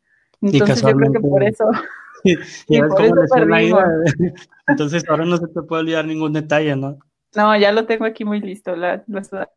Entonces 0.43 0.83
yo 0.83 0.95
creo 0.95 1.13
que 1.13 1.21
por 1.21 1.43
eso... 1.43 1.71
Entonces 4.69 5.05
ahora 5.09 5.25
no 5.25 5.37
se 5.37 5.47
te 5.47 5.63
puede 5.63 5.83
olvidar 5.83 6.05
ningún 6.05 6.33
detalle, 6.33 6.77
¿no? 6.77 6.99
No, 7.35 7.57
ya 7.57 7.73
lo 7.73 7.87
tengo 7.87 8.05
aquí 8.05 8.25
muy 8.25 8.41
listo, 8.41 8.75
la, 8.75 9.05
la 9.07 9.23
sudadera, 9.23 9.51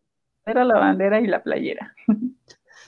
la 0.45 0.77
bandera 0.77 1.19
y 1.19 1.27
la 1.27 1.41
playera. 1.41 1.95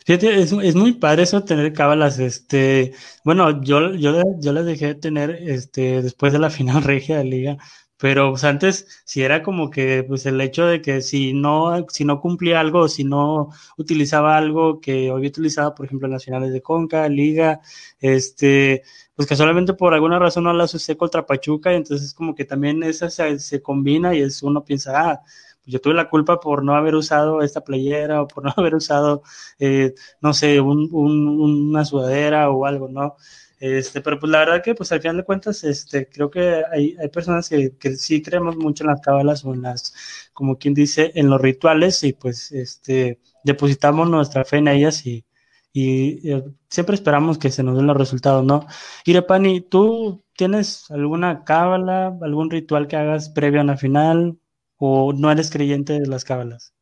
Fíjate, 0.06 0.42
es, 0.42 0.52
es, 0.52 0.76
muy 0.76 0.94
padre 0.94 1.24
eso 1.24 1.44
tener 1.44 1.74
cábalas, 1.74 2.18
este, 2.20 2.94
bueno, 3.24 3.62
yo, 3.64 3.94
yo, 3.94 4.24
yo 4.40 4.52
las 4.54 4.66
dejé 4.66 4.88
de 4.88 4.96
tener, 4.96 5.30
este, 5.32 6.02
después 6.02 6.34
de 6.34 6.40
la 6.40 6.50
final 6.50 6.84
regia 6.84 7.18
de 7.20 7.24
liga, 7.26 7.58
pero 7.98 8.32
pues, 8.32 8.44
antes 8.44 9.04
si 9.06 9.22
era 9.22 9.44
como 9.44 9.70
que 9.70 10.04
pues 10.08 10.26
el 10.26 10.42
hecho 10.42 10.66
de 10.66 10.82
que 10.82 11.02
si 11.02 11.34
no, 11.34 11.86
si 11.90 12.04
no 12.04 12.20
cumplía 12.20 12.60
algo, 12.60 12.88
si 12.88 13.04
no 13.04 13.50
utilizaba 13.78 14.38
algo 14.38 14.82
que 14.82 15.12
había 15.12 15.30
utilizado, 15.30 15.76
por 15.76 15.86
ejemplo, 15.86 16.08
en 16.08 16.14
las 16.14 16.26
finales 16.26 16.52
de 16.52 16.64
Conca, 16.64 17.08
Liga, 17.08 17.62
este, 18.00 18.82
pues 19.14 19.28
que 19.28 19.36
solamente 19.36 19.74
por 19.76 19.94
alguna 19.94 20.18
razón 20.18 20.46
no 20.46 20.54
las 20.54 20.74
usé 20.74 20.98
contra 20.98 21.28
Pachuca, 21.28 21.72
y 21.74 21.76
entonces 21.76 22.14
como 22.16 22.34
que 22.34 22.46
también 22.46 22.82
esa 22.82 23.10
se, 23.12 23.38
se 23.40 23.62
combina 23.62 24.16
y 24.16 24.22
es 24.22 24.42
uno 24.42 24.64
piensa, 24.64 25.12
ah, 25.12 25.22
yo 25.66 25.82
tuve 25.82 25.94
la 25.94 26.10
culpa 26.10 26.40
por 26.40 26.64
no 26.64 26.76
haber 26.76 26.96
usado 26.96 27.42
esta 27.42 27.64
playera 27.64 28.22
o 28.22 28.28
por 28.28 28.44
no 28.44 28.54
haber 28.58 28.76
usado, 28.76 29.24
eh, 29.60 29.94
no 30.22 30.34
sé, 30.34 30.62
un, 30.62 30.90
una 30.92 31.86
sudadera 31.86 32.50
o 32.50 32.66
algo, 32.66 32.90
¿no? 32.90 33.16
Este, 33.62 34.02
pero 34.02 34.20
pues 34.20 34.32
la 34.32 34.40
verdad 34.40 34.64
que 34.64 34.74
pues 34.74 34.92
al 34.92 35.02
final 35.02 35.18
de 35.18 35.24
cuentas, 35.24 35.64
este, 35.64 36.10
creo 36.10 36.32
que 36.32 36.64
hay, 36.72 36.96
hay 37.00 37.10
personas 37.10 37.48
que, 37.48 37.78
que, 37.78 37.96
sí 37.96 38.22
creemos 38.24 38.58
mucho 38.58 38.84
en 38.84 38.90
las 38.90 39.02
cábalas 39.02 39.46
o 39.46 39.54
en 39.54 39.62
las, 39.62 39.94
como 40.34 40.58
quien 40.58 40.74
dice, 40.74 41.12
en 41.14 41.30
los 41.30 41.40
rituales 41.40 42.04
y 42.04 42.14
pues 42.14 42.52
este, 42.52 43.20
depositamos 43.44 44.10
nuestra 44.10 44.46
fe 44.46 44.58
en 44.58 44.68
ellas 44.68 45.06
y, 45.06 45.26
y, 45.74 46.32
eh, 46.32 46.44
siempre 46.70 46.96
esperamos 46.96 47.38
que 47.38 47.52
se 47.52 47.62
nos 47.64 47.78
den 47.78 47.86
los 47.88 47.98
resultados, 47.98 48.44
¿no? 48.44 48.66
Irepani, 49.06 49.62
¿tú 49.62 50.24
tienes 50.36 50.90
alguna 50.90 51.44
cábala, 51.44 52.18
algún 52.22 52.50
ritual 52.50 52.88
que 52.88 52.96
hagas 52.98 53.30
previo 53.30 53.62
a 53.62 53.64
una 53.64 53.78
final 53.78 54.40
o 54.84 55.14
no 55.14 55.32
eres 55.32 55.52
creyente 55.52 56.00
de 56.00 56.08
las 56.08 56.26
cábalas? 56.26 56.74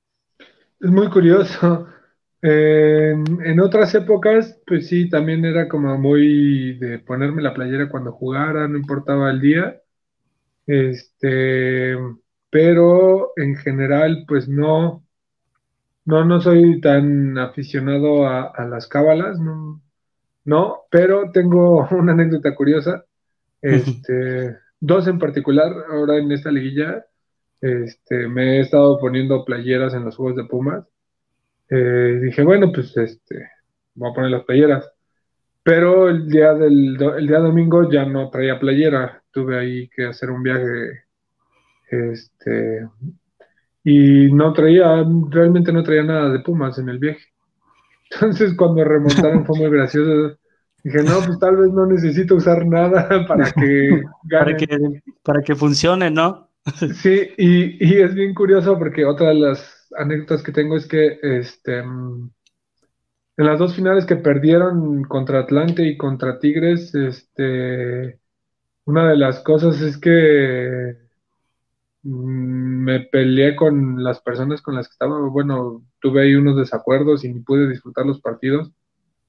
Es 0.79 0.89
muy 0.89 1.09
curioso. 1.09 1.85
en 2.41 3.59
otras 3.59 3.93
épocas, 3.93 4.57
pues 4.65 4.87
sí, 4.87 5.09
también 5.09 5.43
era 5.43 5.67
como 5.67 5.97
muy 5.97 6.77
de 6.79 6.99
ponerme 6.99 7.41
la 7.41 7.53
playera 7.53 7.89
cuando 7.89 8.13
jugara, 8.13 8.69
no 8.69 8.77
importaba 8.77 9.29
el 9.29 9.41
día. 9.41 9.81
Este, 10.65 11.97
pero 12.49 13.33
en 13.35 13.57
general, 13.57 14.23
pues 14.25 14.47
no, 14.47 15.03
no, 16.05 16.23
no 16.23 16.39
soy 16.39 16.79
tan 16.79 17.37
aficionado 17.37 18.25
a, 18.29 18.65
las 18.65 18.87
cábalas, 18.87 19.41
no, 19.41 19.81
no, 20.45 20.83
pero 20.89 21.31
tengo 21.33 21.85
una 21.91 22.13
anécdota 22.13 22.55
curiosa. 22.55 23.03
Este, 23.61 24.55
dos 24.79 25.05
en 25.09 25.19
particular, 25.19 25.73
ahora 25.91 26.15
en 26.15 26.31
esta 26.31 26.49
liguilla, 26.49 27.05
este, 27.61 28.27
me 28.27 28.57
he 28.57 28.61
estado 28.61 28.99
poniendo 28.99 29.43
playeras 29.43 29.93
en 29.93 30.05
los 30.05 30.15
juegos 30.15 30.37
de 30.37 30.45
Pumas. 30.45 30.85
Eh, 31.69 32.19
dije, 32.23 32.43
bueno, 32.43 32.71
pues 32.71 32.95
este, 32.97 33.49
voy 33.95 34.11
a 34.11 34.13
poner 34.13 34.31
las 34.31 34.43
playeras. 34.43 34.89
Pero 35.63 36.09
el 36.09 36.29
día 36.29 36.53
del 36.53 36.97
el 37.17 37.27
día 37.27 37.39
domingo 37.39 37.91
ya 37.91 38.05
no 38.05 38.29
traía 38.29 38.59
playera. 38.59 39.21
Tuve 39.31 39.59
ahí 39.59 39.89
que 39.89 40.07
hacer 40.07 40.31
un 40.31 40.41
viaje. 40.41 41.03
Este, 41.91 42.87
y 43.83 44.31
no 44.31 44.53
traía, 44.53 45.03
realmente 45.29 45.71
no 45.71 45.83
traía 45.83 46.03
nada 46.03 46.29
de 46.29 46.39
Pumas 46.39 46.77
en 46.79 46.89
el 46.89 46.99
viaje. 46.99 47.25
Entonces 48.11 48.55
cuando 48.55 48.83
remontaron 48.83 49.45
fue 49.45 49.59
muy 49.59 49.69
gracioso. 49.69 50.37
Dije, 50.81 51.03
no, 51.03 51.19
pues 51.25 51.37
tal 51.39 51.57
vez 51.57 51.71
no 51.73 51.85
necesito 51.85 52.35
usar 52.35 52.65
nada 52.65 53.07
para 53.27 53.51
que 53.51 54.01
Para 54.29 54.55
que, 54.55 55.01
para 55.23 55.41
que 55.41 55.55
funcione, 55.55 56.09
¿no? 56.09 56.48
Sí, 57.01 57.29
y, 57.37 57.85
y, 57.85 58.01
es 58.01 58.13
bien 58.13 58.33
curioso 58.33 58.77
porque 58.77 59.05
otra 59.05 59.29
de 59.29 59.35
las 59.35 59.87
anécdotas 59.97 60.43
que 60.43 60.51
tengo 60.51 60.75
es 60.77 60.87
que 60.87 61.19
este, 61.21 61.79
en 61.79 62.31
las 63.37 63.57
dos 63.59 63.75
finales 63.75 64.05
que 64.05 64.17
perdieron 64.17 65.03
contra 65.03 65.39
Atlante 65.39 65.83
y 65.83 65.97
contra 65.97 66.39
Tigres, 66.39 66.93
este, 66.93 68.19
una 68.85 69.09
de 69.09 69.17
las 69.17 69.41
cosas 69.41 69.81
es 69.81 69.97
que 69.97 70.97
mm, 72.03 72.83
me 72.83 72.99
peleé 73.01 73.55
con 73.55 74.03
las 74.03 74.21
personas 74.21 74.61
con 74.61 74.75
las 74.75 74.87
que 74.87 74.93
estaba, 74.93 75.19
bueno, 75.29 75.85
tuve 76.01 76.23
ahí 76.23 76.35
unos 76.35 76.57
desacuerdos 76.57 77.23
y 77.23 77.33
pude 77.41 77.67
disfrutar 77.69 78.05
los 78.05 78.21
partidos 78.21 78.71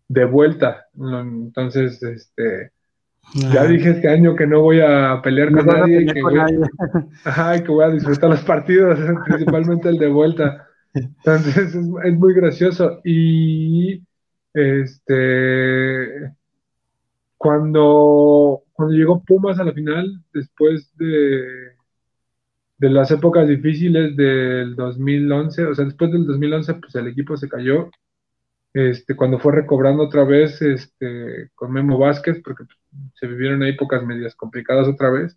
de 0.08 0.24
vuelta. 0.26 0.86
Entonces, 0.94 2.02
este, 2.02 2.72
ya 3.34 3.64
dije 3.64 3.90
este 3.90 4.08
año 4.08 4.34
que 4.34 4.46
no 4.46 4.60
voy 4.60 4.80
a 4.80 5.20
pelear 5.22 5.52
con 5.52 5.66
nadie, 5.66 6.02
y 6.02 6.06
que, 6.06 6.22
voy, 6.22 6.38
Ajá, 7.24 7.62
que 7.62 7.70
voy 7.70 7.84
a 7.84 7.90
disfrutar 7.90 8.30
los 8.30 8.42
partidos, 8.42 8.98
principalmente 9.26 9.88
el 9.88 9.98
de 9.98 10.08
vuelta. 10.08 10.66
Entonces 10.92 11.74
es, 11.74 11.76
muy 11.76 12.34
gracioso. 12.34 13.00
Y 13.04 14.02
este 14.52 16.32
cuando, 17.36 18.64
cuando 18.72 18.94
llegó 18.94 19.22
Pumas 19.24 19.58
a 19.58 19.64
la 19.64 19.72
final, 19.72 20.22
después 20.34 20.94
de, 20.96 21.72
de 22.78 22.90
las 22.90 23.10
épocas 23.10 23.48
difíciles 23.48 24.16
del 24.16 24.74
2011, 24.76 25.66
o 25.66 25.74
sea, 25.74 25.84
después 25.84 26.12
del 26.12 26.26
2011, 26.26 26.74
pues 26.74 26.94
el 26.96 27.08
equipo 27.08 27.36
se 27.36 27.48
cayó 27.48 27.88
este, 28.72 29.16
cuando 29.16 29.38
fue 29.38 29.52
recobrando 29.52 30.04
otra 30.04 30.24
vez 30.24 30.60
este, 30.62 31.50
con 31.54 31.72
Memo 31.72 31.98
Vázquez, 31.98 32.40
porque 32.44 32.64
se 33.14 33.26
vivieron 33.26 33.62
épocas 33.62 34.02
medias 34.02 34.34
complicadas 34.34 34.88
otra 34.88 35.10
vez, 35.10 35.36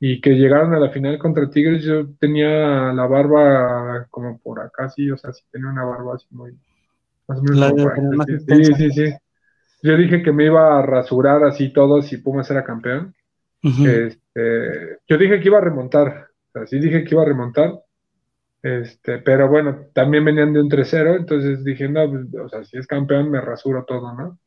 y 0.00 0.20
que 0.20 0.30
llegaron 0.30 0.74
a 0.74 0.78
la 0.78 0.90
final 0.90 1.18
contra 1.18 1.50
Tigres, 1.50 1.82
yo 1.82 2.08
tenía 2.20 2.92
la 2.92 3.06
barba 3.06 4.06
como 4.10 4.38
por 4.38 4.60
acá, 4.60 4.88
sí, 4.88 5.10
o 5.10 5.16
sea, 5.16 5.32
sí 5.32 5.42
tenía 5.50 5.68
una 5.68 5.84
barba 5.84 6.14
así 6.14 6.26
muy... 6.30 6.52
Más 7.26 7.38
o 7.38 7.42
menos 7.42 8.26
sí, 8.46 8.64
sí, 8.64 8.90
sí. 8.90 9.14
Yo 9.82 9.96
dije 9.96 10.22
que 10.22 10.32
me 10.32 10.46
iba 10.46 10.78
a 10.78 10.82
rasurar 10.82 11.44
así 11.44 11.72
todo 11.72 12.00
si 12.00 12.18
Pumas 12.18 12.50
era 12.50 12.64
campeón. 12.64 13.14
este, 13.62 14.98
yo 15.08 15.18
dije 15.18 15.40
que 15.40 15.48
iba 15.48 15.58
a 15.58 15.62
remontar, 15.62 16.28
o 16.48 16.52
sea, 16.52 16.66
sí 16.66 16.78
dije 16.78 17.02
que 17.04 17.14
iba 17.14 17.22
a 17.22 17.26
remontar, 17.26 17.74
este, 18.62 19.18
pero 19.18 19.48
bueno, 19.48 19.86
también 19.92 20.24
venían 20.24 20.52
de 20.52 20.60
un 20.60 20.70
3-0, 20.70 21.16
entonces 21.16 21.64
dije, 21.64 21.88
no, 21.88 22.08
pues, 22.08 22.26
o 22.34 22.48
sea, 22.48 22.64
si 22.64 22.78
es 22.78 22.86
campeón 22.86 23.30
me 23.30 23.40
rasuro 23.40 23.84
todo, 23.84 24.12
¿no? 24.14 24.38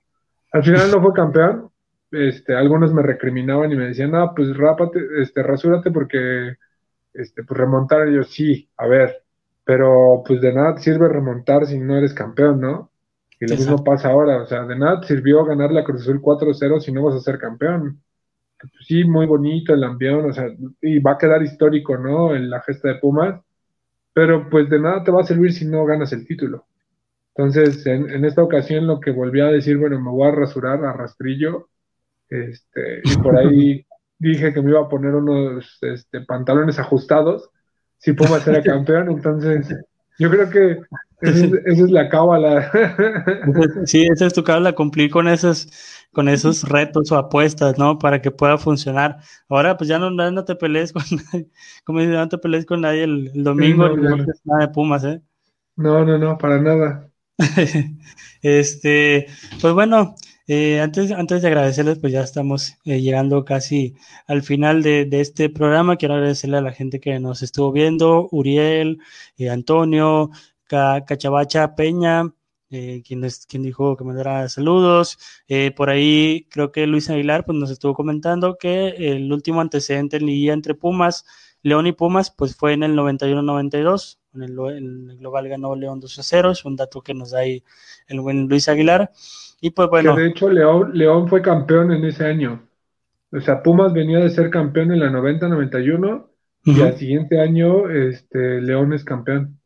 Al 0.54 0.64
final 0.64 0.92
no 0.92 1.02
fue 1.02 1.14
campeón, 1.14 1.71
este, 2.12 2.56
algunos 2.56 2.94
me 2.94 3.02
recriminaban 3.02 3.72
y 3.72 3.76
me 3.76 3.88
decían, 3.88 4.12
no, 4.12 4.34
pues 4.36 4.56
rápate, 4.56 5.00
este, 5.20 5.44
rasúrate 5.44 5.92
porque, 5.92 6.56
este, 7.14 7.44
pues 7.44 7.60
remontar, 7.60 8.10
y 8.10 8.16
yo, 8.16 8.24
sí, 8.24 8.70
a 8.78 8.88
ver, 8.88 9.24
pero 9.64 10.24
pues 10.26 10.42
de 10.42 10.54
nada 10.54 10.76
te 10.76 10.82
sirve 10.82 11.08
remontar 11.08 11.66
si 11.66 11.78
no 11.80 11.98
eres 11.98 12.14
campeón, 12.14 12.62
¿no? 12.62 12.92
Y 13.40 13.48
lo 13.48 13.56
mismo 13.56 13.84
pasa 13.84 14.10
ahora, 14.10 14.44
o 14.44 14.46
sea, 14.46 14.66
de 14.66 14.78
nada 14.78 15.02
te 15.02 15.08
sirvió 15.08 15.44
ganar 15.44 15.72
la 15.72 15.84
Cruz 15.84 16.02
Azul 16.02 16.22
4-0 16.22 16.80
si 16.80 16.92
no 16.92 17.04
vas 17.04 17.16
a 17.16 17.22
ser 17.22 17.40
campeón. 17.40 18.00
Pues, 18.60 18.72
sí, 18.86 19.04
muy 19.04 19.26
bonito 19.26 19.74
el 19.74 19.84
ambiente, 19.84 20.30
o 20.30 20.34
sea, 20.34 20.46
y 20.82 21.00
va 21.00 21.14
a 21.14 21.18
quedar 21.18 21.42
histórico, 21.42 21.98
¿no? 21.98 22.36
En 22.36 22.50
la 22.50 22.62
gesta 22.62 22.90
de 22.90 22.96
Pumas, 22.96 23.42
pero 24.14 24.50
pues 24.50 24.70
de 24.70 24.80
nada 24.80 25.04
te 25.04 25.12
va 25.12 25.22
a 25.22 25.26
servir 25.26 25.54
si 25.54 25.66
no 25.66 25.86
ganas 25.86 26.14
el 26.14 26.28
título. 26.28 26.66
Entonces, 27.36 27.86
en, 27.88 28.26
esta 28.26 28.44
ocasión 28.44 28.88
lo 28.88 29.00
que 29.00 29.12
volví 29.12 29.40
a 29.42 29.48
decir, 29.48 29.78
bueno, 29.78 30.00
me 30.00 30.12
voy 30.12 30.28
a 30.28 30.32
rasurar 30.32 30.84
a 30.84 30.94
rastrillo, 30.94 31.70
este, 32.32 33.02
y 33.04 33.18
por 33.18 33.38
ahí 33.38 33.86
dije 34.18 34.54
que 34.54 34.62
me 34.62 34.72
iba 34.72 34.82
a 34.82 34.90
poner 34.90 35.14
unos 35.14 35.78
este, 35.82 36.22
pantalones 36.22 36.80
ajustados 36.80 37.50
si 37.98 38.14
Pumas 38.14 38.48
era 38.48 38.64
campeón, 38.64 39.12
entonces 39.12 39.68
yo 40.18 40.30
creo 40.32 40.50
que 40.50 40.80
esa 41.22 41.46
es, 41.66 41.92
la 41.92 42.10
cábala. 42.10 42.72
Sí, 43.86 44.08
esa 44.12 44.26
es 44.26 44.34
tu 44.34 44.44
cábala, 44.44 44.74
cumplir 44.74 45.12
con 45.12 45.28
esos, 45.28 45.70
con 46.12 46.28
esos 46.28 46.68
retos 46.68 47.12
o 47.12 47.18
apuestas, 47.18 47.78
¿no? 47.78 48.00
Para 48.00 48.22
que 48.22 48.32
pueda 48.32 48.58
funcionar. 48.58 49.18
Ahora, 49.50 49.78
pues 49.78 49.88
ya 49.88 50.00
no, 50.00 50.10
no 50.10 50.46
te 50.46 50.56
pelees 50.56 50.94
con 50.94 51.04
nadie, 51.32 51.48
como 51.84 52.00
no 52.02 52.28
te 52.28 52.38
pelees 52.40 52.66
con 52.66 52.82
nadie 52.82 53.04
el, 53.04 53.32
domingo, 53.44 53.90
no, 53.90 54.18
no, 54.18 54.26
nada 54.46 54.66
de 54.66 54.68
Pumas, 54.70 55.04
¿eh? 55.04 55.22
No, 55.76 56.04
no, 56.04 56.18
no, 56.18 56.38
para 56.40 56.60
nada. 56.60 57.08
este, 58.42 59.28
pues 59.62 59.74
bueno, 59.74 60.16
eh, 60.54 60.82
antes, 60.82 61.12
antes 61.14 61.42
de 61.42 61.48
agradecerles, 61.48 62.00
pues 62.00 62.12
ya 62.12 62.22
estamos 62.24 62.74
eh, 62.84 63.00
llegando 63.00 63.46
casi 63.46 63.96
al 64.28 64.44
final 64.44 64.84
de, 64.84 65.08
este 65.12 65.50
programa. 65.50 65.96
Quiero 65.96 66.16
agradecerle 66.16 66.58
a 66.58 66.62
la 66.62 66.74
gente 66.74 67.00
que 67.00 67.18
nos 67.22 67.42
estuvo 67.42 67.72
viendo, 67.72 68.28
Uriel, 68.32 69.00
eh, 69.38 69.50
Antonio, 69.50 70.30
Cachabacha 70.68 71.74
Peña, 71.76 72.34
quien, 72.70 73.24
es, 73.24 73.46
quien 73.46 73.64
dijo 73.64 73.96
que 73.96 74.04
mandara 74.04 74.50
saludos. 74.50 75.18
por 75.76 75.90
ahí 75.90 76.48
creo 76.50 76.72
que 76.74 76.86
Luis 76.88 77.10
Aguilar 77.10 77.46
pues, 77.46 77.58
nos 77.58 77.72
estuvo 77.72 77.94
comentando 77.94 78.58
que 78.58 78.90
el 78.90 79.32
último 79.32 79.62
antecedente 79.62 80.18
en 80.18 80.26
Liga 80.26 80.54
entre 80.54 80.76
Pumas, 80.76 81.26
León 81.62 81.88
y 81.88 81.94
Pumas, 81.94 82.30
pues 82.32 82.56
fue 82.58 82.74
en 82.74 82.84
el 82.84 82.94
91-92. 82.98 84.21
En 84.34 84.44
el, 84.44 84.52
el, 84.52 85.18
global 85.18 85.50
ganó 85.50 85.76
León 85.76 86.00
2 86.00 86.20
a 86.20 86.24
0, 86.24 86.52
es 86.52 86.66
un 86.66 86.76
dato 86.76 87.02
que 87.02 87.14
nos 87.14 87.32
da 87.32 87.40
ahí 87.40 87.64
el 88.08 88.22
buen 88.22 88.48
Luis 88.48 88.70
Aguilar. 88.70 89.12
Y 89.60 89.72
pues 89.72 89.90
bueno. 89.90 90.16
de 90.16 90.28
hecho, 90.28 90.50
León, 90.50 90.92
León 90.94 91.28
fue 91.28 91.42
campeón 91.42 91.92
en 91.92 92.06
ese 92.06 92.26
año. 92.26 92.68
O 93.32 93.40
sea, 93.40 93.62
Pumas 93.64 93.94
venía 93.94 94.20
de 94.20 94.30
ser 94.30 94.50
campeón 94.50 94.92
en 94.92 95.00
la 95.00 95.10
90-91 95.10 96.26
y 96.66 96.82
al 96.82 96.98
siguiente 96.98 97.40
año 97.40 97.90
este, 97.90 98.62
León 98.62 98.94
es 98.94 99.04
campeón. 99.04 99.58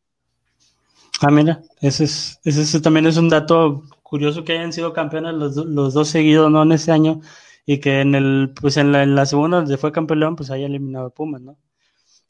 Ah, 1.20 1.30
mira, 1.30 1.60
ese, 1.80 2.04
es, 2.04 2.40
ese, 2.44 2.80
también 2.80 3.06
es 3.06 3.16
un 3.16 3.28
dato 3.28 3.82
curioso 4.02 4.44
que 4.44 4.52
hayan 4.52 4.72
sido 4.72 4.92
campeones 4.92 5.34
los, 5.34 5.56
los, 5.56 5.94
dos 5.94 6.08
seguidos, 6.08 6.50
¿no? 6.50 6.62
En 6.62 6.72
ese 6.72 6.92
año 6.92 7.20
y 7.64 7.78
que 7.78 8.00
en 8.00 8.14
el, 8.14 8.52
pues 8.60 8.76
en 8.76 8.92
la, 8.92 9.02
en 9.02 9.14
la 9.14 9.26
segunda 9.26 9.58
donde 9.58 9.76
fue 9.76 9.92
campeón 9.92 10.36
pues 10.36 10.50
haya 10.50 10.66
eliminado 10.66 11.06
a 11.06 11.10
Pumas, 11.10 11.40
¿no? 11.40 11.56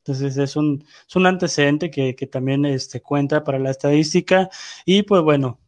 Entonces 0.06 0.36
es 0.36 0.54
un, 0.54 0.84
es 1.08 1.16
un 1.16 1.26
antecedente 1.26 1.90
que, 1.90 2.14
que 2.14 2.28
también 2.28 2.64
este, 2.64 3.00
cuenta 3.00 3.42
para 3.42 3.58
la 3.58 3.70
estadística 3.70 4.48
y 4.84 5.02
pues 5.02 5.20
bueno, 5.22 5.58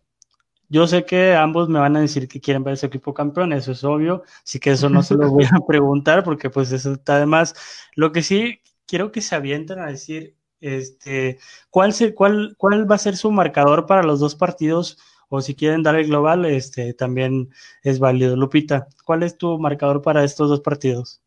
yo 0.68 0.86
sé 0.86 1.04
que 1.04 1.34
ambos 1.34 1.68
me 1.68 1.80
van 1.80 1.96
a 1.96 2.00
decir 2.00 2.28
que 2.28 2.40
quieren 2.40 2.62
ver 2.62 2.74
ese 2.74 2.86
equipo 2.86 3.12
campeón, 3.12 3.52
eso 3.52 3.72
es 3.72 3.82
obvio, 3.82 4.22
así 4.44 4.60
que 4.60 4.70
eso 4.70 4.88
no 4.88 5.02
se 5.02 5.14
lo 5.16 5.28
voy 5.28 5.44
a 5.44 5.58
preguntar 5.66 6.22
porque 6.22 6.50
pues 6.50 6.70
eso 6.70 6.92
está 6.92 7.16
además. 7.16 7.54
Lo 7.96 8.12
que 8.12 8.22
sí 8.22 8.60
quiero 8.86 9.10
que 9.10 9.22
se 9.22 9.34
avienten 9.34 9.80
a 9.80 9.86
decir, 9.86 10.36
este, 10.60 11.38
¿cuál, 11.70 11.92
se, 11.92 12.14
cuál, 12.14 12.54
cuál 12.58 12.90
va 12.90 12.94
a 12.94 12.98
ser 12.98 13.16
su 13.16 13.32
marcador 13.32 13.86
para 13.86 14.04
los 14.04 14.20
dos 14.20 14.36
partidos 14.36 14.98
o 15.28 15.40
si 15.40 15.54
quieren 15.54 15.82
dar 15.82 15.96
el 15.96 16.06
global, 16.06 16.44
este, 16.46 16.94
también 16.94 17.50
es 17.82 17.98
válido. 17.98 18.36
Lupita, 18.36 18.88
¿cuál 19.04 19.22
es 19.24 19.36
tu 19.36 19.58
marcador 19.58 20.00
para 20.02 20.24
estos 20.24 20.48
dos 20.48 20.60
partidos? 20.60 21.22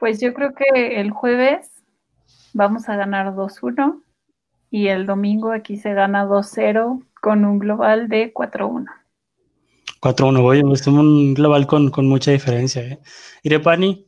Pues 0.00 0.18
yo 0.18 0.32
creo 0.32 0.54
que 0.54 0.98
el 0.98 1.10
jueves 1.10 1.84
vamos 2.54 2.88
a 2.88 2.96
ganar 2.96 3.34
2-1 3.34 4.02
y 4.70 4.88
el 4.88 5.04
domingo 5.04 5.52
aquí 5.52 5.76
se 5.76 5.92
gana 5.92 6.24
2-0 6.24 7.04
con 7.20 7.44
un 7.44 7.58
global 7.58 8.08
de 8.08 8.32
4-1. 8.32 8.86
4-1, 10.00 10.40
voy, 10.40 10.62
es 10.72 10.86
un 10.86 11.34
global 11.34 11.66
con, 11.66 11.92
mucha 12.08 12.30
diferencia. 12.30 12.82
¿eh? 12.82 12.98
Irepani, 13.42 14.06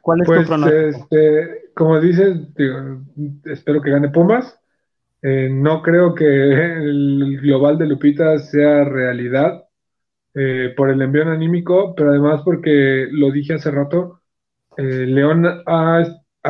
¿cuál 0.00 0.22
es 0.22 0.26
tu 0.26 0.32
pues, 0.32 0.46
pronóstico? 0.46 0.88
Este, 0.88 1.70
como 1.74 2.00
dices, 2.00 2.38
espero 3.44 3.82
que 3.82 3.90
gane 3.90 4.08
Pumas. 4.08 4.58
Eh, 5.20 5.50
no 5.52 5.82
creo 5.82 6.14
que 6.14 6.24
el 6.24 7.38
global 7.42 7.76
de 7.76 7.86
Lupita 7.86 8.38
sea 8.38 8.84
realidad 8.84 9.64
eh, 10.32 10.72
por 10.74 10.88
el 10.88 11.02
envío 11.02 11.30
anímico, 11.30 11.94
pero 11.94 12.10
además 12.10 12.40
porque 12.42 13.08
lo 13.10 13.30
dije 13.30 13.54
hace 13.54 13.70
rato, 13.70 14.22
eh, 14.76 15.06
León 15.06 15.46
ha, 15.66 16.04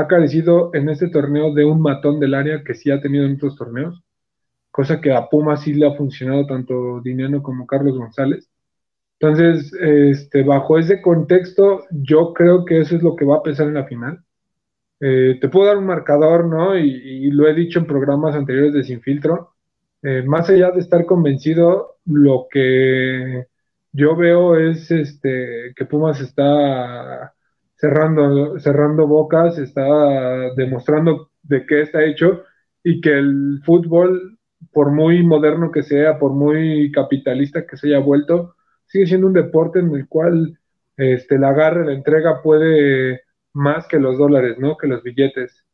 carecido 0.09 0.71
en 0.75 0.89
este 0.89 1.09
torneo 1.09 1.55
de 1.55 1.65
un 1.65 1.81
matón 1.81 2.21
del 2.21 2.35
área 2.35 2.65
que 2.65 2.75
sí 2.75 2.91
ha 2.91 3.01
tenido 3.01 3.25
en 3.25 3.37
otros 3.37 3.57
torneos 3.57 4.05
cosa 4.75 5.01
que 5.01 5.13
a 5.13 5.29
Puma 5.29 5.57
sí 5.57 5.73
le 5.73 5.87
ha 5.87 5.95
funcionado 5.95 6.47
tanto 6.47 7.01
Diniano 7.01 7.45
como 7.45 7.65
Carlos 7.65 7.97
González. 7.97 8.51
Entonces, 9.21 9.73
este, 9.81 10.43
bajo 10.43 10.79
ese 10.79 11.01
contexto, 11.01 11.85
yo 11.93 12.35
creo 12.35 12.65
que 12.65 12.81
eso 12.81 12.97
es 12.97 13.03
lo 13.03 13.15
que 13.15 13.25
va 13.25 13.37
a 13.37 13.43
pesar 13.45 13.69
en 13.69 13.75
la 13.75 13.85
final. 13.85 14.25
Eh, 15.01 15.39
te 15.41 15.49
puedo 15.49 15.67
dar 15.69 15.79
un 15.79 15.87
marcador, 15.87 16.47
¿no? 16.47 16.77
Y, 16.77 17.31
lo 17.31 17.47
he 17.49 17.55
dicho 17.55 17.79
en 17.79 17.87
programas 17.87 18.35
anteriores 18.35 18.73
de 18.75 18.83
Sin 18.85 19.01
Filtro. 19.01 19.55
Eh, 20.03 20.25
más 20.27 20.51
allá 20.51 20.73
de 20.73 20.81
estar 20.81 21.07
convencido, 21.07 21.99
lo 22.07 22.49
que 22.51 23.47
yo 23.93 24.17
veo 24.17 24.57
es 24.57 24.91
este, 24.91 25.73
que 25.77 25.85
Pumas 25.87 26.21
está 26.21 27.33
cerrando, 27.77 28.59
cerrando 28.59 29.07
bocas, 29.07 29.59
está 29.59 29.85
demostrando 30.57 31.31
de 31.43 31.67
qué 31.67 31.83
está 31.83 32.05
hecho 32.05 32.43
y 32.83 33.01
que 33.01 33.11
el 33.11 33.61
fútbol 33.65 34.39
por 34.73 34.91
muy 34.91 35.23
moderno 35.23 35.71
que 35.71 35.83
sea, 35.83 36.19
por 36.19 36.33
muy 36.33 36.91
capitalista 36.93 37.67
que 37.67 37.77
se 37.77 37.89
haya 37.89 38.01
vuelto, 38.01 38.55
sigue 38.87 39.07
siendo 39.07 39.27
un 39.27 39.33
deporte 39.33 39.79
en 39.81 39.95
el 39.95 40.09
cual 40.09 40.59
este, 40.97 41.39
la 41.39 41.49
agarre, 41.51 41.87
la 41.87 41.93
entrega 41.93 42.43
puede 42.43 43.23
más 43.53 43.87
que 43.89 43.99
los 43.99 44.19
dólares, 44.19 44.57
¿no? 44.59 44.77
Que 44.77 44.89
los 44.89 45.03
billetes. 45.03 45.65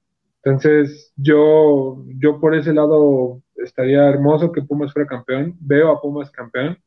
Entonces, 0.42 1.12
yo, 1.16 2.04
yo 2.18 2.40
por 2.40 2.54
ese 2.54 2.72
lado 2.72 3.42
estaría 3.56 4.08
hermoso 4.08 4.52
que 4.52 4.62
Pumas 4.62 4.92
fuera 4.92 5.08
campeón. 5.08 5.56
Veo 5.60 5.90
a 5.90 6.00
Pumas 6.00 6.30
campeón, 6.30 6.78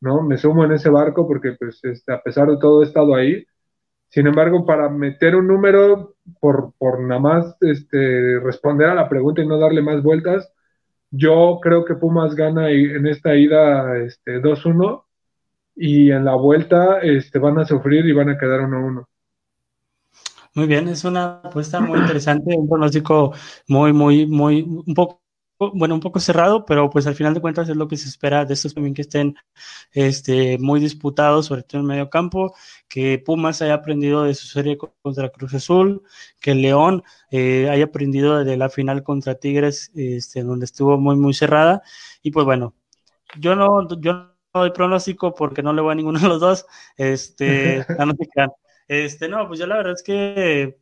¿no? 0.00 0.22
Me 0.22 0.36
sumo 0.38 0.64
en 0.64 0.72
ese 0.72 0.90
barco 0.90 1.26
porque, 1.26 1.52
pues, 1.58 1.80
este, 1.84 2.12
a 2.12 2.22
pesar 2.22 2.48
de 2.48 2.58
todo 2.58 2.82
he 2.82 2.86
estado 2.86 3.14
ahí. 3.14 3.44
Sin 4.12 4.26
embargo, 4.26 4.66
para 4.66 4.90
meter 4.90 5.34
un 5.34 5.46
número, 5.46 6.16
por, 6.38 6.74
por 6.76 7.00
nada 7.00 7.18
más 7.18 7.56
este, 7.62 8.38
responder 8.40 8.90
a 8.90 8.94
la 8.94 9.08
pregunta 9.08 9.40
y 9.40 9.46
no 9.46 9.58
darle 9.58 9.80
más 9.80 10.02
vueltas, 10.02 10.52
yo 11.10 11.58
creo 11.62 11.86
que 11.86 11.94
Pumas 11.94 12.34
gana 12.34 12.68
en 12.68 13.06
esta 13.06 13.34
ida 13.34 13.96
este, 13.96 14.42
2-1 14.42 15.04
y 15.76 16.10
en 16.10 16.26
la 16.26 16.34
vuelta 16.34 16.98
este, 17.00 17.38
van 17.38 17.58
a 17.58 17.64
sufrir 17.64 18.04
y 18.04 18.12
van 18.12 18.28
a 18.28 18.36
quedar 18.36 18.60
1-1. 18.60 19.06
Muy 20.56 20.66
bien, 20.66 20.88
es 20.88 21.04
una 21.04 21.40
apuesta 21.42 21.80
muy 21.80 21.98
interesante, 21.98 22.54
un 22.54 22.68
pronóstico 22.68 23.32
muy, 23.66 23.94
muy, 23.94 24.26
muy, 24.26 24.60
un 24.60 24.94
poco 24.94 25.21
bueno, 25.72 25.94
un 25.94 26.00
poco 26.00 26.18
cerrado, 26.20 26.64
pero 26.64 26.90
pues 26.90 27.06
al 27.06 27.14
final 27.14 27.34
de 27.34 27.40
cuentas 27.40 27.68
es 27.68 27.76
lo 27.76 27.88
que 27.88 27.96
se 27.96 28.08
espera 28.08 28.44
de 28.44 28.54
estos 28.54 28.74
también 28.74 28.94
que 28.94 29.02
estén 29.02 29.36
este, 29.92 30.58
muy 30.58 30.80
disputados, 30.80 31.46
sobre 31.46 31.62
todo 31.62 31.80
en 31.80 31.84
el 31.86 31.88
medio 31.88 32.10
campo, 32.10 32.54
que 32.88 33.18
Pumas 33.18 33.62
haya 33.62 33.74
aprendido 33.74 34.24
de 34.24 34.34
su 34.34 34.46
serie 34.46 34.78
contra 35.02 35.28
Cruz 35.30 35.54
Azul, 35.54 36.02
que 36.40 36.54
León 36.54 37.02
eh, 37.30 37.68
haya 37.70 37.84
aprendido 37.84 38.44
de 38.44 38.56
la 38.56 38.68
final 38.68 39.02
contra 39.02 39.36
Tigres, 39.36 39.90
este, 39.94 40.42
donde 40.42 40.64
estuvo 40.64 40.98
muy, 40.98 41.16
muy 41.16 41.34
cerrada. 41.34 41.82
Y 42.22 42.30
pues 42.32 42.44
bueno, 42.44 42.74
yo 43.38 43.54
no, 43.56 43.88
yo 44.00 44.12
no 44.14 44.32
doy 44.52 44.70
pronóstico 44.72 45.34
porque 45.34 45.62
no 45.62 45.72
le 45.72 45.82
voy 45.82 45.92
a 45.92 45.94
ninguno 45.94 46.18
de 46.18 46.28
los 46.28 46.40
dos. 46.40 46.66
Este, 46.96 47.86
no, 47.98 48.12
este, 48.88 49.28
no, 49.28 49.48
pues 49.48 49.60
yo 49.60 49.66
la 49.66 49.76
verdad 49.76 49.94
es 49.94 50.02
que 50.02 50.81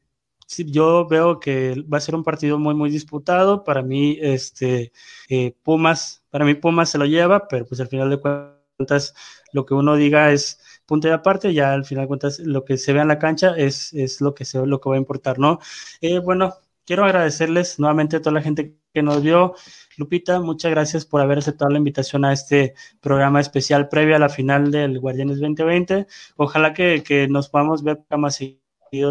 yo 0.58 1.06
veo 1.06 1.40
que 1.40 1.84
va 1.92 1.98
a 1.98 2.00
ser 2.00 2.14
un 2.14 2.24
partido 2.24 2.58
muy, 2.58 2.74
muy 2.74 2.90
disputado. 2.90 3.64
Para 3.64 3.82
mí, 3.82 4.18
este, 4.20 4.92
eh, 5.28 5.54
Pumas, 5.62 6.24
para 6.30 6.44
mí 6.44 6.54
Pumas 6.54 6.90
se 6.90 6.98
lo 6.98 7.06
lleva, 7.06 7.48
pero 7.48 7.66
pues 7.66 7.80
al 7.80 7.88
final 7.88 8.10
de 8.10 8.20
cuentas, 8.20 9.14
lo 9.52 9.66
que 9.66 9.74
uno 9.74 9.96
diga 9.96 10.32
es 10.32 10.60
punto 10.86 11.08
de 11.08 11.14
aparte, 11.14 11.54
ya 11.54 11.72
al 11.72 11.84
final 11.84 12.04
de 12.04 12.08
cuentas, 12.08 12.40
lo 12.40 12.64
que 12.64 12.76
se 12.76 12.92
ve 12.92 13.00
en 13.00 13.08
la 13.08 13.18
cancha 13.18 13.54
es, 13.56 13.92
es 13.92 14.20
lo, 14.20 14.34
que 14.34 14.44
se, 14.44 14.64
lo 14.66 14.80
que 14.80 14.88
va 14.90 14.96
a 14.96 14.98
importar, 14.98 15.38
¿no? 15.38 15.60
Eh, 16.00 16.18
bueno, 16.18 16.54
quiero 16.84 17.04
agradecerles 17.04 17.78
nuevamente 17.78 18.16
a 18.16 18.20
toda 18.22 18.34
la 18.34 18.42
gente 18.42 18.76
que 18.92 19.02
nos 19.02 19.22
vio. 19.22 19.54
Lupita, 19.96 20.40
muchas 20.40 20.70
gracias 20.72 21.06
por 21.06 21.20
haber 21.20 21.38
aceptado 21.38 21.70
la 21.70 21.78
invitación 21.78 22.24
a 22.24 22.32
este 22.32 22.74
programa 23.00 23.40
especial 23.40 23.88
previo 23.88 24.16
a 24.16 24.18
la 24.18 24.28
final 24.28 24.70
del 24.70 24.98
Guardianes 24.98 25.38
2020. 25.40 26.06
Ojalá 26.36 26.72
que, 26.74 27.02
que 27.04 27.28
nos 27.28 27.48
podamos 27.48 27.82
ver 27.84 28.00
más 28.18 28.40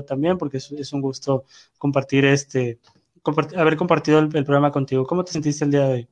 también, 0.05 0.37
porque 0.37 0.57
es, 0.57 0.93
un 0.93 1.01
gusto 1.01 1.45
compartir 1.77 2.25
este, 2.25 2.79
haber 3.55 3.77
compartido 3.77 4.19
el, 4.19 4.29
programa 4.29 4.71
contigo. 4.71 5.05
¿Cómo 5.05 5.23
te 5.23 5.31
sentiste 5.31 5.65
el 5.65 5.71
día 5.71 5.87
de 5.87 5.93
hoy? 5.93 6.07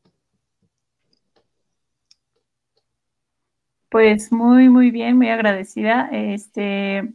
Pues 3.89 4.31
muy, 4.31 4.69
muy 4.69 4.91
bien, 4.91 5.17
muy 5.17 5.29
agradecida. 5.29 6.09
Este, 6.11 7.13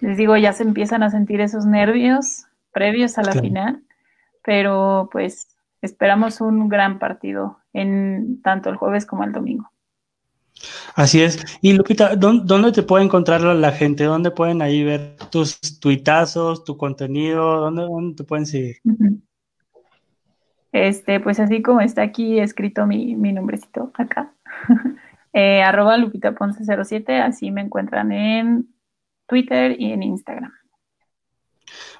les 0.00 0.16
digo, 0.16 0.36
ya 0.36 0.52
se 0.52 0.62
empiezan 0.62 1.02
a 1.02 1.10
sentir 1.10 1.40
esos 1.40 1.66
nervios 1.66 2.46
previos 2.72 3.18
a 3.18 3.22
la 3.22 3.32
final, 3.32 3.82
pero 4.42 5.08
pues 5.12 5.48
esperamos 5.82 6.40
un 6.40 6.68
gran 6.68 6.98
partido 6.98 7.58
en 7.72 8.40
tanto 8.42 8.70
el 8.70 8.76
jueves 8.76 9.04
como 9.04 9.24
el 9.24 9.32
domingo. 9.32 9.71
Así 10.94 11.22
es. 11.22 11.42
Y 11.60 11.72
Lupita, 11.72 12.16
¿dónde 12.16 12.72
te 12.72 12.82
puede 12.82 13.04
encontrar 13.04 13.40
la 13.42 13.72
gente? 13.72 14.04
¿Dónde 14.04 14.30
pueden 14.30 14.62
ahí 14.62 14.84
ver 14.84 15.16
tus 15.30 15.58
tuitazos, 15.80 16.64
tu 16.64 16.76
contenido? 16.76 17.70
¿Dónde, 17.70 18.14
te 18.16 18.24
pueden 18.24 18.46
seguir? 18.46 18.76
Este, 20.72 21.20
pues 21.20 21.38
así 21.40 21.62
como 21.62 21.80
está 21.80 22.02
aquí 22.02 22.38
escrito 22.38 22.86
mi, 22.86 23.14
mi 23.14 23.32
nombrecito 23.32 23.90
acá. 23.94 24.32
eh, 25.32 25.62
arroba 25.62 25.96
Lupita 25.96 26.32
Ponce 26.32 26.64
07, 26.64 27.18
así 27.18 27.50
me 27.50 27.62
encuentran 27.62 28.12
en 28.12 28.68
Twitter 29.26 29.80
y 29.80 29.92
en 29.92 30.02
Instagram. 30.02 30.52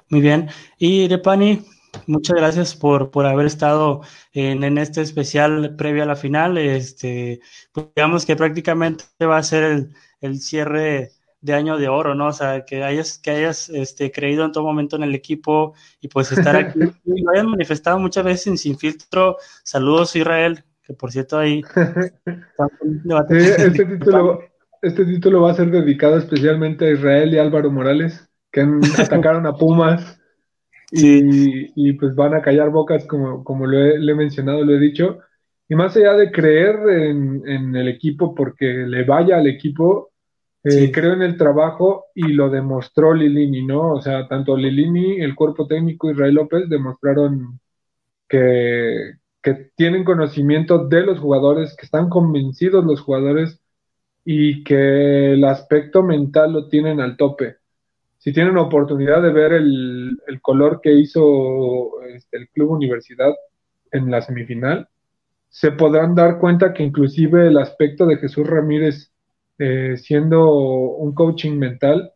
Muy 0.09 0.21
bien. 0.21 0.49
Y 0.77 1.07
Repani, 1.07 1.63
muchas 2.07 2.35
gracias 2.37 2.75
por, 2.75 3.11
por 3.11 3.25
haber 3.25 3.45
estado 3.45 4.01
en, 4.31 4.63
en, 4.63 4.77
este 4.77 5.01
especial 5.01 5.75
previo 5.75 6.03
a 6.03 6.07
la 6.07 6.15
final. 6.15 6.57
Este, 6.57 7.41
pues 7.71 7.87
digamos 7.95 8.25
que 8.25 8.35
prácticamente 8.35 9.05
va 9.21 9.37
a 9.37 9.43
ser 9.43 9.63
el, 9.63 9.93
el, 10.21 10.39
cierre 10.39 11.11
de 11.41 11.53
año 11.53 11.77
de 11.77 11.89
oro, 11.89 12.15
¿no? 12.15 12.27
O 12.27 12.33
sea, 12.33 12.63
que 12.65 12.83
hayas, 12.83 13.19
que 13.19 13.31
hayas 13.31 13.69
este, 13.69 14.11
creído 14.11 14.45
en 14.45 14.51
todo 14.51 14.63
momento 14.63 14.95
en 14.95 15.03
el 15.03 15.13
equipo 15.13 15.73
y 16.01 16.07
pues 16.07 16.31
estar 16.31 16.55
aquí. 16.55 16.79
lo 17.05 17.31
hayan 17.31 17.49
manifestado 17.49 17.99
muchas 17.99 18.23
veces 18.23 18.47
en 18.47 18.57
Sin 18.57 18.77
Filtro. 18.77 19.37
Saludos, 19.63 20.15
Israel, 20.15 20.63
que 20.83 20.93
por 20.93 21.11
cierto 21.11 21.37
ahí. 21.37 21.61
este, 23.29 23.85
título, 23.85 24.41
este 24.81 25.05
título 25.05 25.41
va 25.41 25.51
a 25.51 25.55
ser 25.55 25.69
dedicado 25.69 26.17
especialmente 26.17 26.85
a 26.85 26.91
Israel 26.91 27.33
y 27.33 27.39
Álvaro 27.39 27.71
Morales, 27.71 28.29
que 28.51 28.65
atacaron 28.99 29.45
a 29.45 29.53
Pumas 29.53 30.19
y, 30.95 31.93
pues 31.93 32.15
van 32.15 32.35
a 32.35 32.41
callar 32.41 32.69
bocas 32.69 33.05
como, 33.05 33.43
como 33.43 33.65
lo 33.65 33.79
he, 33.79 33.97
le 33.97 34.11
he 34.11 34.15
mencionado, 34.15 34.63
lo 34.63 34.75
he 34.75 34.79
dicho. 34.79 35.19
Y 35.67 35.75
más 35.75 35.95
allá 35.97 36.13
de 36.13 36.31
creer 36.31 36.75
en, 36.89 37.75
el 37.75 37.87
equipo 37.87 38.35
porque 38.35 38.65
le 38.65 39.03
vaya 39.03 39.37
al 39.37 39.47
equipo, 39.47 40.11
eh, 40.63 40.91
creo 40.91 41.13
en 41.13 41.23
el 41.23 41.37
trabajo 41.37 42.05
y 42.13 42.33
lo 42.33 42.49
demostró 42.49 43.13
Lilini, 43.13 43.65
¿no? 43.65 43.93
O 43.93 44.01
sea, 44.01 44.27
tanto 44.27 44.55
Lilini, 44.55 45.19
el 45.19 45.35
cuerpo 45.35 45.67
técnico 45.67 46.11
Israel 46.11 46.35
López 46.35 46.69
demostraron 46.69 47.59
que, 48.29 49.13
que 49.41 49.71
tienen 49.75 50.03
conocimiento 50.03 50.87
de 50.87 51.01
los 51.01 51.19
jugadores, 51.19 51.75
que 51.75 51.85
están 51.85 52.09
convencidos 52.09 52.85
los 52.85 53.01
jugadores 53.01 53.59
y 54.25 54.63
que 54.63 55.33
el 55.33 55.43
aspecto 55.45 56.03
mental 56.03 56.53
lo 56.53 56.67
tienen 56.69 57.01
al 57.01 57.17
tope 57.17 57.57
si 58.23 58.31
tienen 58.31 58.55
oportunidad 58.55 59.21
de 59.21 59.33
ver 59.33 59.51
el, 59.51 60.17
color 60.41 60.79
que 60.81 60.93
hizo 60.93 62.01
este, 62.03 62.37
el 62.37 62.47
Club 62.51 62.71
Universidad 62.71 63.33
en 63.91 64.09
la 64.09 64.21
semifinal, 64.21 64.87
se 65.49 65.73
podrán 65.73 66.15
dar 66.15 66.39
cuenta 66.39 66.73
que 66.73 66.83
inclusive 66.83 67.47
el 67.47 67.57
aspecto 67.57 68.05
de 68.05 68.15
Jesús 68.15 68.47
Ramírez 68.47 69.11
eh, 69.59 69.97
siendo 69.97 70.53
un 70.53 71.13
coaching 71.13 71.57
mental 71.57 72.13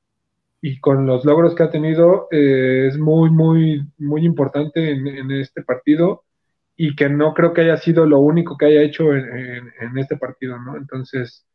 y 0.61 0.79
con 0.79 1.05
los 1.05 1.25
logros 1.25 1.53
que 1.55 1.63
ha 1.63 1.69
tenido 1.69 2.29
eh, 2.31 2.87
es 2.87 2.97
muy, 2.97 3.29
muy, 3.29 3.83
muy 3.97 4.25
importante 4.25 4.89
en, 4.91 5.29
este 5.31 5.61
partido 5.61 6.23
y 6.77 6.95
que 6.95 7.09
no 7.09 7.33
creo 7.33 7.51
que 7.51 7.61
haya 7.61 7.75
sido 7.75 8.05
lo 8.05 8.21
único 8.21 8.55
que 8.55 8.67
haya 8.67 8.81
hecho 8.81 9.13
en, 9.13 9.97
este 9.97 10.15
partido, 10.15 10.57
¿no? 10.57 10.77
Entonces, 10.77 11.45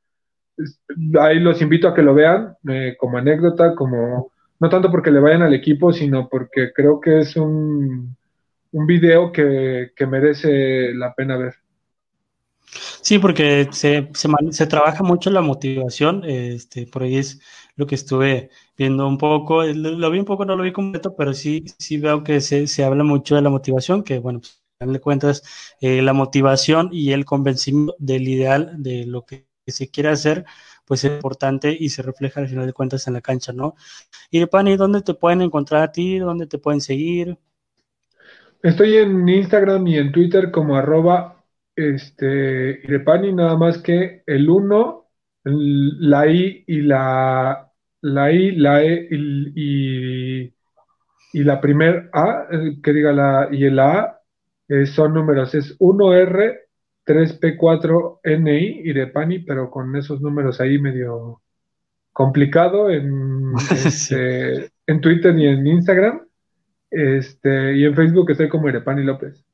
ahí 1.19 1.41
los 1.41 1.63
invito 1.63 1.89
a 1.89 1.95
que 1.95 2.03
lo 2.03 2.13
vean 2.13 2.55
eh, 2.69 2.97
como 2.99 3.17
anécdota, 3.17 3.75
como 3.75 4.32
no 4.63 4.69
tanto 4.69 4.93
porque 4.93 5.11
le 5.11 5.19
vayan 5.19 5.43
al 5.43 5.55
equipo, 5.55 5.93
sino 5.93 6.29
porque 6.29 6.73
creo 6.73 7.01
que 7.01 7.19
es 7.19 7.35
un, 7.35 8.17
un 8.71 8.87
video 8.87 9.33
que, 9.33 9.91
merece 10.09 10.95
la 10.95 11.13
pena 11.15 11.37
ver. 11.37 11.55
Sí, 13.01 13.19
porque 13.19 13.67
se, 13.73 14.09
se, 14.13 14.67
trabaja 14.69 15.03
mucho 15.03 15.31
la 15.31 15.41
motivación, 15.41 16.23
este, 16.25 16.87
por 16.87 17.03
ahí 17.03 17.17
es 17.17 17.41
lo 17.75 17.89
que 17.89 17.97
estuve 17.97 18.51
viendo 18.79 19.09
un 19.09 19.19
poco, 19.19 19.65
lo, 19.65 20.11
vi 20.13 20.21
un 20.21 20.25
poco, 20.25 20.45
no 20.45 20.55
lo 20.55 20.63
vi 20.63 20.71
completo, 20.71 21.17
pero 21.17 21.35
sí, 21.35 21.65
sí 21.81 21.99
veo 21.99 22.23
que 22.23 22.41
se, 22.41 22.69
se 22.69 22.85
habla 22.85 23.03
mucho 23.03 23.35
de 23.35 23.43
la 23.43 23.51
motivación, 23.51 24.05
que 24.05 24.21
bueno, 24.21 24.43
pues, 24.79 24.93
de 24.93 25.01
cuentas, 25.01 25.43
eh, 25.81 26.03
la 26.03 26.13
motivación 26.13 26.89
y 26.93 27.11
el 27.11 27.25
convencimiento 27.25 27.97
del 27.99 28.29
ideal 28.29 28.81
de 28.81 29.07
lo 29.07 29.27
que 29.27 29.49
se 29.67 29.91
quiere 29.91 30.11
hacer, 30.11 30.45
pues 30.85 31.05
es 31.05 31.13
importante 31.13 31.77
y 31.79 31.89
se 31.89 32.03
refleja 32.03 32.41
al 32.41 32.49
final 32.49 32.67
de 32.67 32.73
cuentas 32.73 33.07
en 33.07 33.15
la 33.15 33.21
cancha, 33.21 33.53
¿no? 33.53 33.75
Y 34.31 34.45
Pani, 34.47 34.77
¿dónde 34.77 35.03
te 35.03 35.15
pueden 35.15 35.43
encontrar 35.43 35.83
a 35.83 35.93
ti? 35.93 36.19
¿Dónde 36.19 36.47
te 36.47 36.59
pueden 36.59 36.81
seguir? 36.81 37.39
Estoy 38.63 38.97
en 38.97 39.29
Instagram 39.29 39.87
y 39.89 39.99
en 39.99 40.13
Twitter 40.13 40.51
como 40.51 40.77
arroba 40.77 41.45
este, 41.75 42.81
Irepani, 42.85 43.33
nada 43.33 43.57
más 43.57 43.79
que 43.79 44.23
el 44.27 44.49
1, 44.49 45.09
la 45.45 46.27
I 46.29 46.65
y 46.67 46.83
la, 46.83 47.73
la 48.03 48.33
I, 48.33 48.53
la 48.53 48.83
E 48.85 49.09
y, 49.11 50.55
y, 51.33 51.45
la 51.45 51.61
primer 51.61 52.11
A, 52.13 52.47
eh, 52.51 52.81
que 52.83 52.93
diga 52.93 53.13
la 53.13 53.49
y 53.51 53.65
el 53.65 53.79
A, 53.79 54.21
eh, 54.69 54.87
son 54.87 55.15
números, 55.15 55.55
es 55.55 55.79
1R 55.79 56.61
3P4NI 57.07 58.83
y 58.85 58.93
de 58.93 59.07
Pani, 59.09 59.41
pero 59.41 59.71
con 59.71 59.95
esos 59.97 60.21
números 60.21 60.61
ahí 60.61 60.79
medio 60.79 61.43
complicado 62.13 62.91
en, 62.91 63.53
este, 63.71 64.71
en 64.87 65.01
Twitter 65.01 65.37
y 65.39 65.47
en 65.47 65.67
Instagram. 65.67 66.27
Este, 66.91 67.77
y 67.77 67.85
en 67.85 67.95
Facebook 67.95 68.31
estoy 68.31 68.49
como 68.49 68.69
Irepani 68.69 69.03
López. 69.03 69.45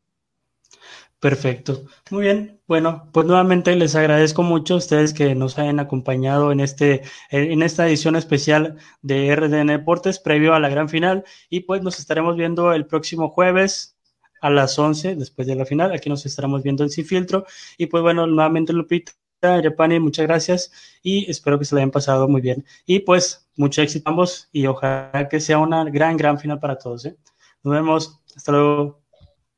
Perfecto. 1.20 1.84
Muy 2.10 2.22
bien. 2.22 2.60
Bueno, 2.68 3.08
pues 3.12 3.26
nuevamente 3.26 3.74
les 3.74 3.96
agradezco 3.96 4.44
mucho 4.44 4.74
a 4.74 4.76
ustedes 4.76 5.12
que 5.12 5.34
nos 5.34 5.58
hayan 5.58 5.80
acompañado 5.80 6.52
en 6.52 6.60
este, 6.60 7.02
en 7.30 7.62
esta 7.62 7.88
edición 7.88 8.14
especial 8.14 8.76
de 9.02 9.34
RDN 9.34 9.66
Deportes 9.66 10.20
previo 10.20 10.54
a 10.54 10.60
la 10.60 10.68
gran 10.68 10.88
final. 10.88 11.24
Y 11.50 11.60
pues 11.60 11.82
nos 11.82 11.98
estaremos 11.98 12.36
viendo 12.36 12.72
el 12.72 12.86
próximo 12.86 13.30
jueves 13.30 13.97
a 14.40 14.50
las 14.50 14.78
11 14.78 15.16
después 15.16 15.46
de 15.46 15.54
la 15.54 15.64
final. 15.64 15.92
Aquí 15.92 16.08
nos 16.08 16.24
estaremos 16.26 16.62
viendo 16.62 16.82
en 16.84 16.90
Sin 16.90 17.04
Filtro. 17.04 17.46
Y 17.76 17.86
pues 17.86 18.02
bueno, 18.02 18.26
nuevamente 18.26 18.72
Lupita, 18.72 19.12
Repani, 19.40 20.00
muchas 20.00 20.26
gracias 20.26 20.72
y 21.02 21.30
espero 21.30 21.58
que 21.58 21.64
se 21.64 21.74
la 21.74 21.80
hayan 21.82 21.90
pasado 21.90 22.28
muy 22.28 22.40
bien. 22.40 22.64
Y 22.86 23.00
pues 23.00 23.48
mucho 23.56 23.82
éxito 23.82 24.08
a 24.08 24.10
ambos 24.10 24.48
y 24.52 24.66
ojalá 24.66 25.28
que 25.30 25.40
sea 25.40 25.58
una 25.58 25.84
gran, 25.84 26.16
gran 26.16 26.38
final 26.38 26.58
para 26.60 26.78
todos. 26.78 27.04
¿eh? 27.04 27.16
Nos 27.62 27.74
vemos. 27.74 28.20
Hasta 28.36 28.52
luego. 28.52 29.02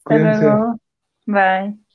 Hasta 0.05 0.41
luego. 0.41 0.77
Bye. 1.27 1.90